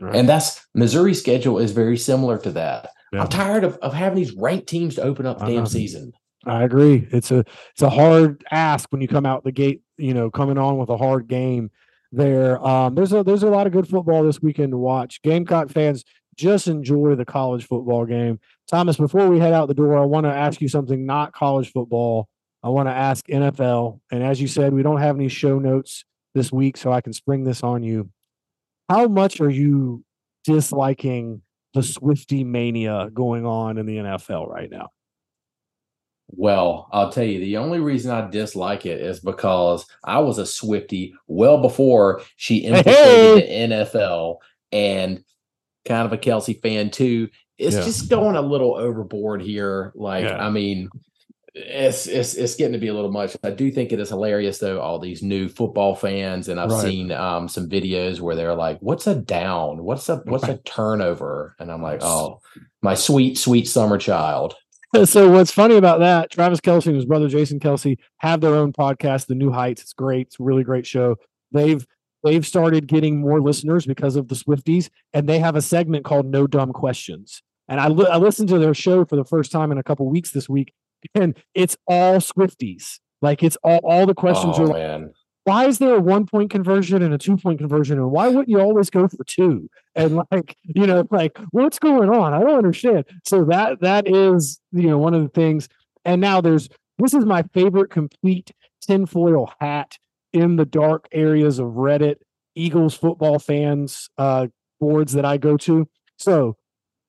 Right. 0.00 0.16
And 0.16 0.28
that's 0.28 0.66
Missouri 0.74 1.14
schedule 1.14 1.58
is 1.58 1.72
very 1.72 1.96
similar 1.96 2.38
to 2.38 2.50
that. 2.52 2.90
Yeah. 3.12 3.22
I'm 3.22 3.28
tired 3.28 3.62
of, 3.64 3.76
of 3.76 3.92
having 3.92 4.16
these 4.16 4.32
ranked 4.32 4.68
teams 4.68 4.94
to 4.96 5.02
open 5.02 5.26
up 5.26 5.38
the 5.38 5.46
damn 5.46 5.66
season. 5.66 6.12
I 6.44 6.64
agree. 6.64 7.06
It's 7.12 7.30
a 7.30 7.44
it's 7.72 7.82
a 7.82 7.90
hard 7.90 8.44
ask 8.50 8.90
when 8.90 9.00
you 9.00 9.08
come 9.08 9.26
out 9.26 9.44
the 9.44 9.52
gate, 9.52 9.82
you 9.96 10.12
know, 10.12 10.30
coming 10.30 10.58
on 10.58 10.76
with 10.78 10.88
a 10.88 10.96
hard 10.96 11.28
game 11.28 11.70
there. 12.10 12.64
Um, 12.66 12.94
there's 12.94 13.12
a 13.12 13.22
there's 13.22 13.44
a 13.44 13.50
lot 13.50 13.66
of 13.66 13.72
good 13.72 13.88
football 13.88 14.24
this 14.24 14.42
weekend 14.42 14.72
to 14.72 14.78
watch. 14.78 15.22
Gamecock 15.22 15.70
fans, 15.70 16.04
just 16.36 16.66
enjoy 16.66 17.14
the 17.14 17.24
college 17.24 17.66
football 17.66 18.06
game. 18.06 18.40
Thomas, 18.68 18.96
before 18.96 19.28
we 19.28 19.38
head 19.38 19.52
out 19.52 19.68
the 19.68 19.74
door, 19.74 19.98
I 19.98 20.04
want 20.04 20.26
to 20.26 20.32
ask 20.32 20.60
you 20.60 20.68
something 20.68 21.06
not 21.06 21.32
college 21.32 21.70
football. 21.70 22.28
I 22.62 22.68
want 22.68 22.88
to 22.88 22.92
ask 22.92 23.26
NFL. 23.26 24.00
And 24.10 24.22
as 24.22 24.40
you 24.40 24.48
said, 24.48 24.72
we 24.72 24.82
don't 24.82 25.00
have 25.00 25.16
any 25.16 25.28
show 25.28 25.58
notes 25.58 26.04
this 26.34 26.52
week, 26.52 26.76
so 26.76 26.92
I 26.92 27.00
can 27.00 27.12
spring 27.12 27.44
this 27.44 27.62
on 27.62 27.82
you. 27.82 28.10
How 28.88 29.08
much 29.08 29.40
are 29.40 29.50
you 29.50 30.04
disliking 30.44 31.42
the 31.74 31.82
Swifty 31.82 32.44
mania 32.44 33.10
going 33.12 33.46
on 33.46 33.78
in 33.78 33.86
the 33.86 33.96
NFL 33.96 34.48
right 34.48 34.70
now? 34.70 34.90
Well, 36.34 36.88
I'll 36.92 37.12
tell 37.12 37.24
you, 37.24 37.40
the 37.40 37.58
only 37.58 37.78
reason 37.78 38.10
I 38.10 38.28
dislike 38.28 38.86
it 38.86 39.00
is 39.00 39.20
because 39.20 39.86
I 40.02 40.18
was 40.20 40.38
a 40.38 40.46
Swifty 40.46 41.14
well 41.26 41.60
before 41.60 42.22
she 42.36 42.58
infiltrated 42.64 43.48
hey. 43.48 43.66
the 43.66 43.74
NFL. 43.74 44.36
And 44.72 45.22
kind 45.84 46.06
of 46.06 46.12
a 46.12 46.18
Kelce 46.18 46.60
fan 46.60 46.90
too. 46.90 47.28
It's 47.58 47.76
yeah. 47.76 47.84
just 47.84 48.08
going 48.08 48.36
a 48.36 48.42
little 48.42 48.74
overboard 48.74 49.42
here. 49.42 49.92
Like, 49.94 50.24
yeah. 50.24 50.44
I 50.44 50.50
mean, 50.50 50.88
it's 51.54 52.06
it's 52.06 52.34
it's 52.34 52.54
getting 52.54 52.72
to 52.72 52.78
be 52.78 52.88
a 52.88 52.94
little 52.94 53.12
much. 53.12 53.36
I 53.44 53.50
do 53.50 53.70
think 53.70 53.92
it 53.92 54.00
is 54.00 54.08
hilarious 54.08 54.58
though. 54.58 54.80
All 54.80 54.98
these 54.98 55.22
new 55.22 55.48
football 55.48 55.94
fans, 55.94 56.48
and 56.48 56.58
I've 56.58 56.70
right. 56.70 56.82
seen 56.82 57.12
um, 57.12 57.46
some 57.48 57.68
videos 57.68 58.20
where 58.20 58.34
they're 58.34 58.54
like, 58.54 58.78
"What's 58.80 59.06
a 59.06 59.14
down? 59.14 59.84
What's 59.84 60.08
a 60.08 60.16
what's 60.24 60.48
a 60.48 60.56
turnover?" 60.58 61.54
And 61.58 61.70
I'm 61.70 61.82
like, 61.82 62.02
"Oh, 62.02 62.40
my 62.80 62.94
sweet 62.94 63.36
sweet 63.36 63.68
summer 63.68 63.98
child." 63.98 64.54
So 65.04 65.30
what's 65.30 65.50
funny 65.50 65.76
about 65.76 66.00
that? 66.00 66.30
Travis 66.30 66.60
Kelce 66.60 66.86
and 66.86 66.96
his 66.96 67.06
brother 67.06 67.28
Jason 67.28 67.58
Kelce 67.58 67.96
have 68.18 68.42
their 68.42 68.54
own 68.54 68.72
podcast, 68.72 69.26
The 69.26 69.34
New 69.34 69.50
Heights. 69.50 69.80
It's 69.80 69.94
great. 69.94 70.26
It's 70.26 70.38
a 70.38 70.42
really 70.42 70.64
great 70.64 70.86
show. 70.86 71.16
They've 71.50 71.86
they've 72.22 72.46
started 72.46 72.86
getting 72.86 73.20
more 73.20 73.40
listeners 73.40 73.86
because 73.86 74.16
of 74.16 74.28
the 74.28 74.34
Swifties, 74.34 74.90
and 75.14 75.28
they 75.28 75.38
have 75.38 75.56
a 75.56 75.62
segment 75.62 76.04
called 76.04 76.26
No 76.26 76.46
Dumb 76.46 76.72
Questions. 76.72 77.42
And 77.68 77.80
I, 77.80 77.88
li- 77.88 78.08
I 78.10 78.18
listened 78.18 78.50
to 78.50 78.58
their 78.58 78.74
show 78.74 79.04
for 79.04 79.16
the 79.16 79.24
first 79.24 79.50
time 79.50 79.72
in 79.72 79.78
a 79.78 79.82
couple 79.82 80.08
weeks 80.10 80.30
this 80.30 80.48
week, 80.48 80.74
and 81.14 81.36
it's 81.54 81.76
all 81.86 82.16
Swifties. 82.16 82.98
Like 83.22 83.42
it's 83.42 83.56
all 83.62 83.80
all 83.84 84.04
the 84.04 84.14
questions 84.14 84.58
oh, 84.58 84.64
are 84.64 84.66
like, 84.66 85.12
why 85.44 85.66
is 85.66 85.78
there 85.78 85.96
a 85.96 86.00
one 86.00 86.26
point 86.26 86.50
conversion 86.50 87.02
and 87.02 87.12
a 87.12 87.18
two 87.18 87.36
point 87.36 87.58
conversion, 87.58 87.98
and 87.98 88.10
why 88.10 88.28
wouldn't 88.28 88.48
you 88.48 88.60
always 88.60 88.90
go 88.90 89.08
for 89.08 89.24
two? 89.24 89.68
And 89.94 90.16
like 90.30 90.56
you 90.62 90.86
know, 90.86 91.06
like 91.10 91.38
what's 91.50 91.78
going 91.78 92.10
on? 92.10 92.32
I 92.32 92.40
don't 92.40 92.58
understand. 92.58 93.06
So 93.24 93.44
that 93.44 93.80
that 93.80 94.08
is 94.08 94.60
you 94.72 94.88
know 94.88 94.98
one 94.98 95.14
of 95.14 95.22
the 95.22 95.28
things. 95.28 95.68
And 96.04 96.20
now 96.20 96.40
there's 96.40 96.68
this 96.98 97.14
is 97.14 97.24
my 97.24 97.42
favorite 97.54 97.90
complete 97.90 98.52
tinfoil 98.80 99.52
hat 99.60 99.98
in 100.32 100.56
the 100.56 100.64
dark 100.64 101.08
areas 101.12 101.58
of 101.58 101.68
Reddit, 101.68 102.16
Eagles 102.54 102.94
football 102.94 103.38
fans 103.38 104.08
uh, 104.18 104.48
boards 104.80 105.12
that 105.12 105.24
I 105.24 105.36
go 105.36 105.56
to. 105.58 105.88
So 106.16 106.56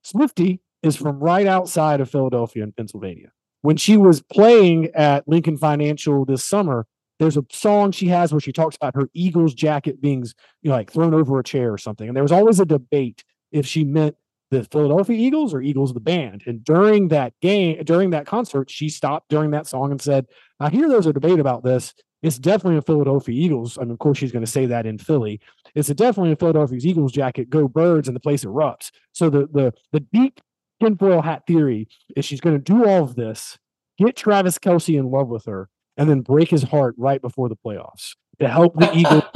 Swifty 0.04 0.60
is 0.82 0.96
from 0.96 1.20
right 1.20 1.48
outside 1.48 2.02
of 2.02 2.10
Philadelphia 2.10 2.64
in 2.64 2.72
Pennsylvania. 2.74 3.32
When 3.62 3.78
she 3.78 3.96
was 3.96 4.22
playing 4.22 4.90
at 4.94 5.26
Lincoln 5.28 5.58
Financial 5.58 6.26
this 6.26 6.44
summer, 6.44 6.86
there's 7.24 7.38
a 7.38 7.46
song 7.50 7.92
she 7.92 8.08
has 8.08 8.34
where 8.34 8.42
she 8.42 8.52
talks 8.52 8.76
about 8.76 8.96
her 8.96 9.10
Eagles 9.14 9.54
jacket 9.54 10.02
being 10.02 10.26
you 10.62 10.70
know, 10.70 10.76
like 10.76 10.92
thrown 10.92 11.14
over 11.14 11.40
a 11.40 11.44
chair 11.44 11.72
or 11.72 11.78
something. 11.78 12.08
And 12.08 12.16
there 12.16 12.24
was 12.24 12.34
always 12.34 12.60
a 12.60 12.66
debate 12.66 13.24
if 13.52 13.66
she 13.66 13.86
meant 13.86 14.18
the 14.52 14.66
Philadelphia 14.66 15.18
Eagles 15.18 15.54
or 15.54 15.62
Eagles 15.62 15.94
the 15.94 16.02
band. 16.02 16.44
And 16.46 16.64
during 16.64 17.08
that 17.08 17.34
game, 17.42 17.82
during 17.86 18.10
that 18.10 18.26
concert, 18.26 18.70
she 18.70 18.90
stopped 18.90 19.30
during 19.30 19.52
that 19.52 19.68
song 19.68 19.92
and 19.92 20.02
said, 20.02 20.26
I 20.60 20.70
hear 20.70 20.90
there's 20.90 21.08
a 21.08 21.14
debate 21.14 21.40
about 21.40 21.64
this. 21.64 21.94
It's 22.22 22.38
definitely 22.38 22.78
a 22.78 22.82
Philadelphia 22.82 23.34
Eagles. 23.34 23.78
I 23.78 23.82
mean, 23.82 23.92
of 23.92 24.00
course, 24.00 24.18
she's 24.18 24.32
going 24.32 24.46
to 24.46 24.52
say 24.52 24.66
that 24.66 24.86
in 24.86 24.98
Philly. 24.98 25.40
it's 25.76 25.90
a 25.90 25.96
definitely 25.96 26.34
a 26.34 26.36
Philadelphia 26.36 26.80
Eagles 26.82 27.14
jacket. 27.14 27.50
Go 27.50 27.68
Birds, 27.68 28.08
and 28.08 28.16
the 28.16 28.22
place 28.22 28.44
erupts. 28.44 28.92
So 29.14 29.30
the 29.30 29.48
the 29.48 29.74
the 29.92 30.02
deep 30.02 30.40
tinfoil 30.82 31.22
hat 31.22 31.44
theory 31.48 31.88
is 32.16 32.26
she's 32.26 32.42
going 32.42 32.56
to 32.56 32.62
do 32.62 32.86
all 32.86 33.04
of 33.04 33.16
this, 33.16 33.58
get 33.98 34.16
Travis 34.16 34.58
Kelce 34.58 34.98
in 34.98 35.10
love 35.10 35.30
with 35.30 35.46
her, 35.46 35.70
and 35.98 36.10
then 36.10 36.22
break 36.22 36.50
his 36.50 36.64
heart 36.64 36.96
right 36.98 37.22
before 37.22 37.50
the 37.50 37.56
playoffs 37.56 38.16
to 38.40 38.48
help 38.48 38.76
the 38.76 38.92
Eagles 38.96 39.24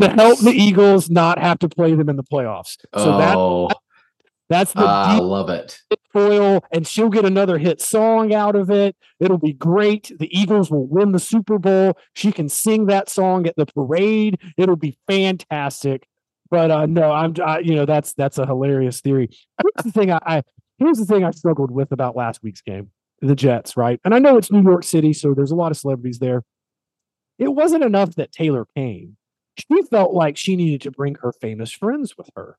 to 0.00 0.08
help 0.08 0.38
the 0.40 0.52
Eagles 0.52 1.10
not 1.10 1.38
have 1.38 1.58
to 1.60 1.68
play 1.68 1.94
them 1.94 2.08
in 2.08 2.16
the 2.16 2.24
playoffs. 2.24 2.76
So 2.94 3.14
oh, 3.14 3.68
that 3.68 3.76
that's 4.48 4.72
the 4.72 4.84
I 4.84 5.14
deep 5.14 5.22
love 5.22 5.50
it. 5.50 5.80
foil, 6.12 6.64
and 6.70 6.86
she'll 6.86 7.08
get 7.08 7.24
another 7.24 7.58
hit 7.58 7.80
song 7.80 8.32
out 8.32 8.54
of 8.54 8.70
it. 8.70 8.94
It'll 9.18 9.38
be 9.38 9.52
great. 9.52 10.12
The 10.18 10.28
Eagles 10.36 10.70
will 10.70 10.86
win 10.86 11.12
the 11.12 11.18
Super 11.18 11.58
Bowl. 11.58 11.98
She 12.14 12.30
can 12.30 12.48
sing 12.48 12.86
that 12.86 13.08
song 13.08 13.46
at 13.46 13.56
the 13.56 13.66
parade. 13.66 14.38
It'll 14.56 14.76
be 14.76 14.98
fantastic. 15.08 16.06
But 16.48 16.70
uh, 16.70 16.86
no, 16.86 17.10
I'm 17.10 17.34
I, 17.44 17.58
you 17.58 17.74
know 17.74 17.86
that's 17.86 18.12
that's 18.14 18.38
a 18.38 18.46
hilarious 18.46 19.00
theory. 19.00 19.30
Here's 19.60 19.84
the 19.84 19.92
thing 19.92 20.12
I, 20.12 20.20
I 20.24 20.42
here's 20.78 20.98
the 20.98 21.06
thing 21.06 21.24
I 21.24 21.32
struggled 21.32 21.72
with 21.72 21.90
about 21.90 22.14
last 22.14 22.42
week's 22.42 22.60
game, 22.60 22.90
the 23.20 23.34
Jets, 23.34 23.76
right? 23.76 24.00
And 24.04 24.14
I 24.14 24.18
know 24.18 24.36
it's 24.36 24.50
New 24.50 24.62
York 24.62 24.84
City, 24.84 25.12
so 25.12 25.34
there's 25.34 25.50
a 25.50 25.56
lot 25.56 25.72
of 25.72 25.78
celebrities 25.78 26.18
there. 26.18 26.42
It 27.38 27.48
wasn't 27.48 27.84
enough 27.84 28.14
that 28.16 28.32
Taylor 28.32 28.66
came. 28.76 29.16
She 29.58 29.82
felt 29.82 30.12
like 30.12 30.36
she 30.36 30.56
needed 30.56 30.82
to 30.82 30.90
bring 30.90 31.16
her 31.22 31.32
famous 31.32 31.72
friends 31.72 32.16
with 32.16 32.30
her. 32.36 32.58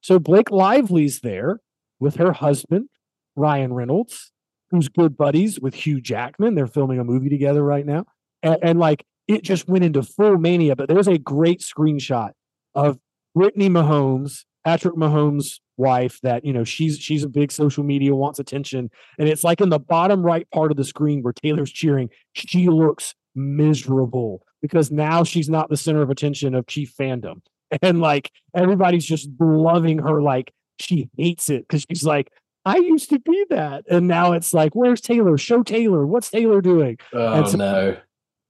So 0.00 0.18
Blake 0.18 0.50
Lively's 0.50 1.20
there 1.20 1.60
with 2.00 2.16
her 2.16 2.32
husband, 2.32 2.88
Ryan 3.36 3.72
Reynolds, 3.72 4.32
who's 4.70 4.88
good 4.88 5.16
buddies 5.16 5.60
with 5.60 5.74
Hugh 5.74 6.00
Jackman. 6.00 6.54
They're 6.54 6.66
filming 6.66 6.98
a 6.98 7.04
movie 7.04 7.28
together 7.28 7.62
right 7.62 7.86
now. 7.86 8.06
And, 8.42 8.58
and 8.62 8.78
like 8.78 9.04
it 9.28 9.44
just 9.44 9.68
went 9.68 9.84
into 9.84 10.02
full 10.02 10.38
mania. 10.38 10.74
But 10.74 10.88
there's 10.88 11.08
a 11.08 11.18
great 11.18 11.60
screenshot 11.60 12.30
of 12.74 12.98
Brittany 13.34 13.68
Mahomes, 13.68 14.44
Patrick 14.64 14.94
Mahomes' 14.94 15.60
wife, 15.82 16.18
that 16.22 16.44
you 16.44 16.52
know, 16.52 16.64
she's 16.64 16.98
she's 16.98 17.24
a 17.24 17.28
big 17.28 17.52
social 17.52 17.84
media, 17.84 18.14
wants 18.14 18.38
attention. 18.38 18.90
And 19.18 19.28
it's 19.28 19.44
like 19.44 19.60
in 19.60 19.68
the 19.68 19.78
bottom 19.78 20.22
right 20.22 20.48
part 20.50 20.70
of 20.70 20.76
the 20.76 20.84
screen 20.84 21.22
where 21.22 21.32
Taylor's 21.34 21.70
cheering, 21.70 22.08
she 22.32 22.68
looks 22.68 23.14
miserable 23.34 24.42
because 24.60 24.90
now 24.90 25.24
she's 25.24 25.48
not 25.48 25.68
the 25.68 25.76
center 25.76 26.02
of 26.02 26.10
attention 26.10 26.54
of 26.54 26.66
chief 26.66 26.94
fandom. 26.98 27.42
And 27.80 28.02
like 28.02 28.30
everybody's 28.54 29.06
just 29.06 29.30
loving 29.40 29.96
her 30.00 30.20
like 30.20 30.52
she 30.78 31.08
hates 31.16 31.48
it 31.48 31.66
because 31.66 31.86
she's 31.88 32.04
like 32.04 32.30
i 32.66 32.76
used 32.76 33.08
to 33.08 33.18
be 33.18 33.46
that. 33.48 33.84
And 33.88 34.06
now 34.06 34.32
it's 34.32 34.52
like 34.52 34.74
where's 34.74 35.00
taylor? 35.00 35.38
Show 35.38 35.62
taylor. 35.62 36.06
What's 36.06 36.30
taylor 36.30 36.60
doing? 36.60 36.98
Oh 37.14 37.46
so- 37.46 37.56
no. 37.56 37.96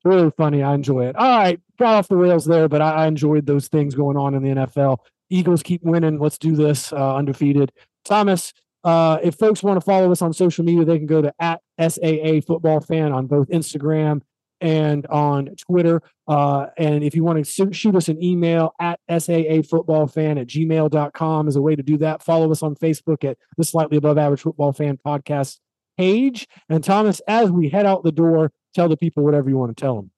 really 0.04 0.32
funny. 0.36 0.64
I 0.64 0.74
enjoy 0.74 1.06
it. 1.06 1.14
All 1.14 1.38
right. 1.38 1.60
Got 1.78 1.94
off 1.94 2.08
the 2.08 2.16
rails 2.16 2.46
there 2.46 2.68
but 2.68 2.82
I, 2.82 3.04
I 3.04 3.06
enjoyed 3.06 3.46
those 3.46 3.68
things 3.68 3.94
going 3.94 4.16
on 4.16 4.34
in 4.34 4.42
the 4.42 4.50
nfl 4.50 4.98
eagles 5.32 5.62
keep 5.62 5.82
winning 5.82 6.18
let's 6.18 6.38
do 6.38 6.54
this 6.54 6.92
uh, 6.92 7.16
undefeated 7.16 7.72
thomas 8.04 8.52
uh, 8.84 9.18
if 9.22 9.36
folks 9.36 9.62
want 9.62 9.76
to 9.76 9.84
follow 9.84 10.10
us 10.10 10.22
on 10.22 10.32
social 10.32 10.64
media 10.64 10.84
they 10.84 10.98
can 10.98 11.06
go 11.06 11.22
to 11.22 11.32
at 11.38 11.60
saa 11.78 12.40
football 12.46 12.80
fan 12.80 13.12
on 13.12 13.26
both 13.26 13.48
instagram 13.48 14.20
and 14.62 15.06
on 15.08 15.54
Twitter. 15.56 16.00
Uh, 16.28 16.68
and 16.78 17.02
if 17.02 17.14
you 17.14 17.24
want 17.24 17.44
to 17.44 17.72
shoot 17.72 17.96
us 17.96 18.08
an 18.08 18.22
email 18.22 18.72
at 18.80 19.00
saafootballfan 19.10 20.40
at 20.40 20.46
gmail.com 20.46 21.48
is 21.48 21.56
a 21.56 21.60
way 21.60 21.76
to 21.76 21.82
do 21.82 21.98
that. 21.98 22.22
Follow 22.22 22.50
us 22.50 22.62
on 22.62 22.76
Facebook 22.76 23.28
at 23.28 23.36
the 23.58 23.64
Slightly 23.64 23.96
Above 23.96 24.16
Average 24.16 24.40
Football 24.40 24.72
Fan 24.72 24.98
Podcast 25.04 25.58
page. 25.98 26.46
And 26.68 26.82
Thomas, 26.82 27.20
as 27.26 27.50
we 27.50 27.68
head 27.68 27.86
out 27.86 28.04
the 28.04 28.12
door, 28.12 28.52
tell 28.74 28.88
the 28.88 28.96
people 28.96 29.24
whatever 29.24 29.50
you 29.50 29.58
want 29.58 29.76
to 29.76 29.80
tell 29.80 29.96
them. 29.96 30.10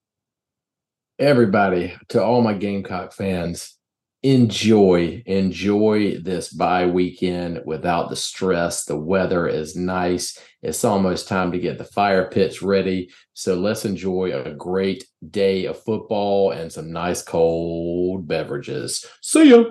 Everybody, 1.18 1.94
to 2.08 2.22
all 2.22 2.42
my 2.42 2.52
Gamecock 2.52 3.12
fans, 3.12 3.78
enjoy 4.24 5.22
enjoy 5.26 6.18
this 6.18 6.48
bye 6.48 6.86
weekend 6.86 7.60
without 7.66 8.08
the 8.08 8.16
stress. 8.16 8.86
The 8.86 8.96
weather 8.96 9.46
is 9.46 9.76
nice. 9.76 10.40
It's 10.62 10.82
almost 10.82 11.28
time 11.28 11.52
to 11.52 11.58
get 11.58 11.76
the 11.76 11.84
fire 11.84 12.30
pits 12.30 12.62
ready. 12.62 13.10
So 13.34 13.54
let's 13.54 13.84
enjoy 13.84 14.32
a 14.32 14.54
great 14.54 15.04
day 15.30 15.66
of 15.66 15.82
football 15.82 16.52
and 16.52 16.72
some 16.72 16.90
nice 16.90 17.20
cold 17.20 18.26
beverages. 18.26 19.04
See 19.20 19.50
ya. 19.50 19.64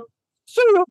See 0.45 0.72
ya. 0.76 0.84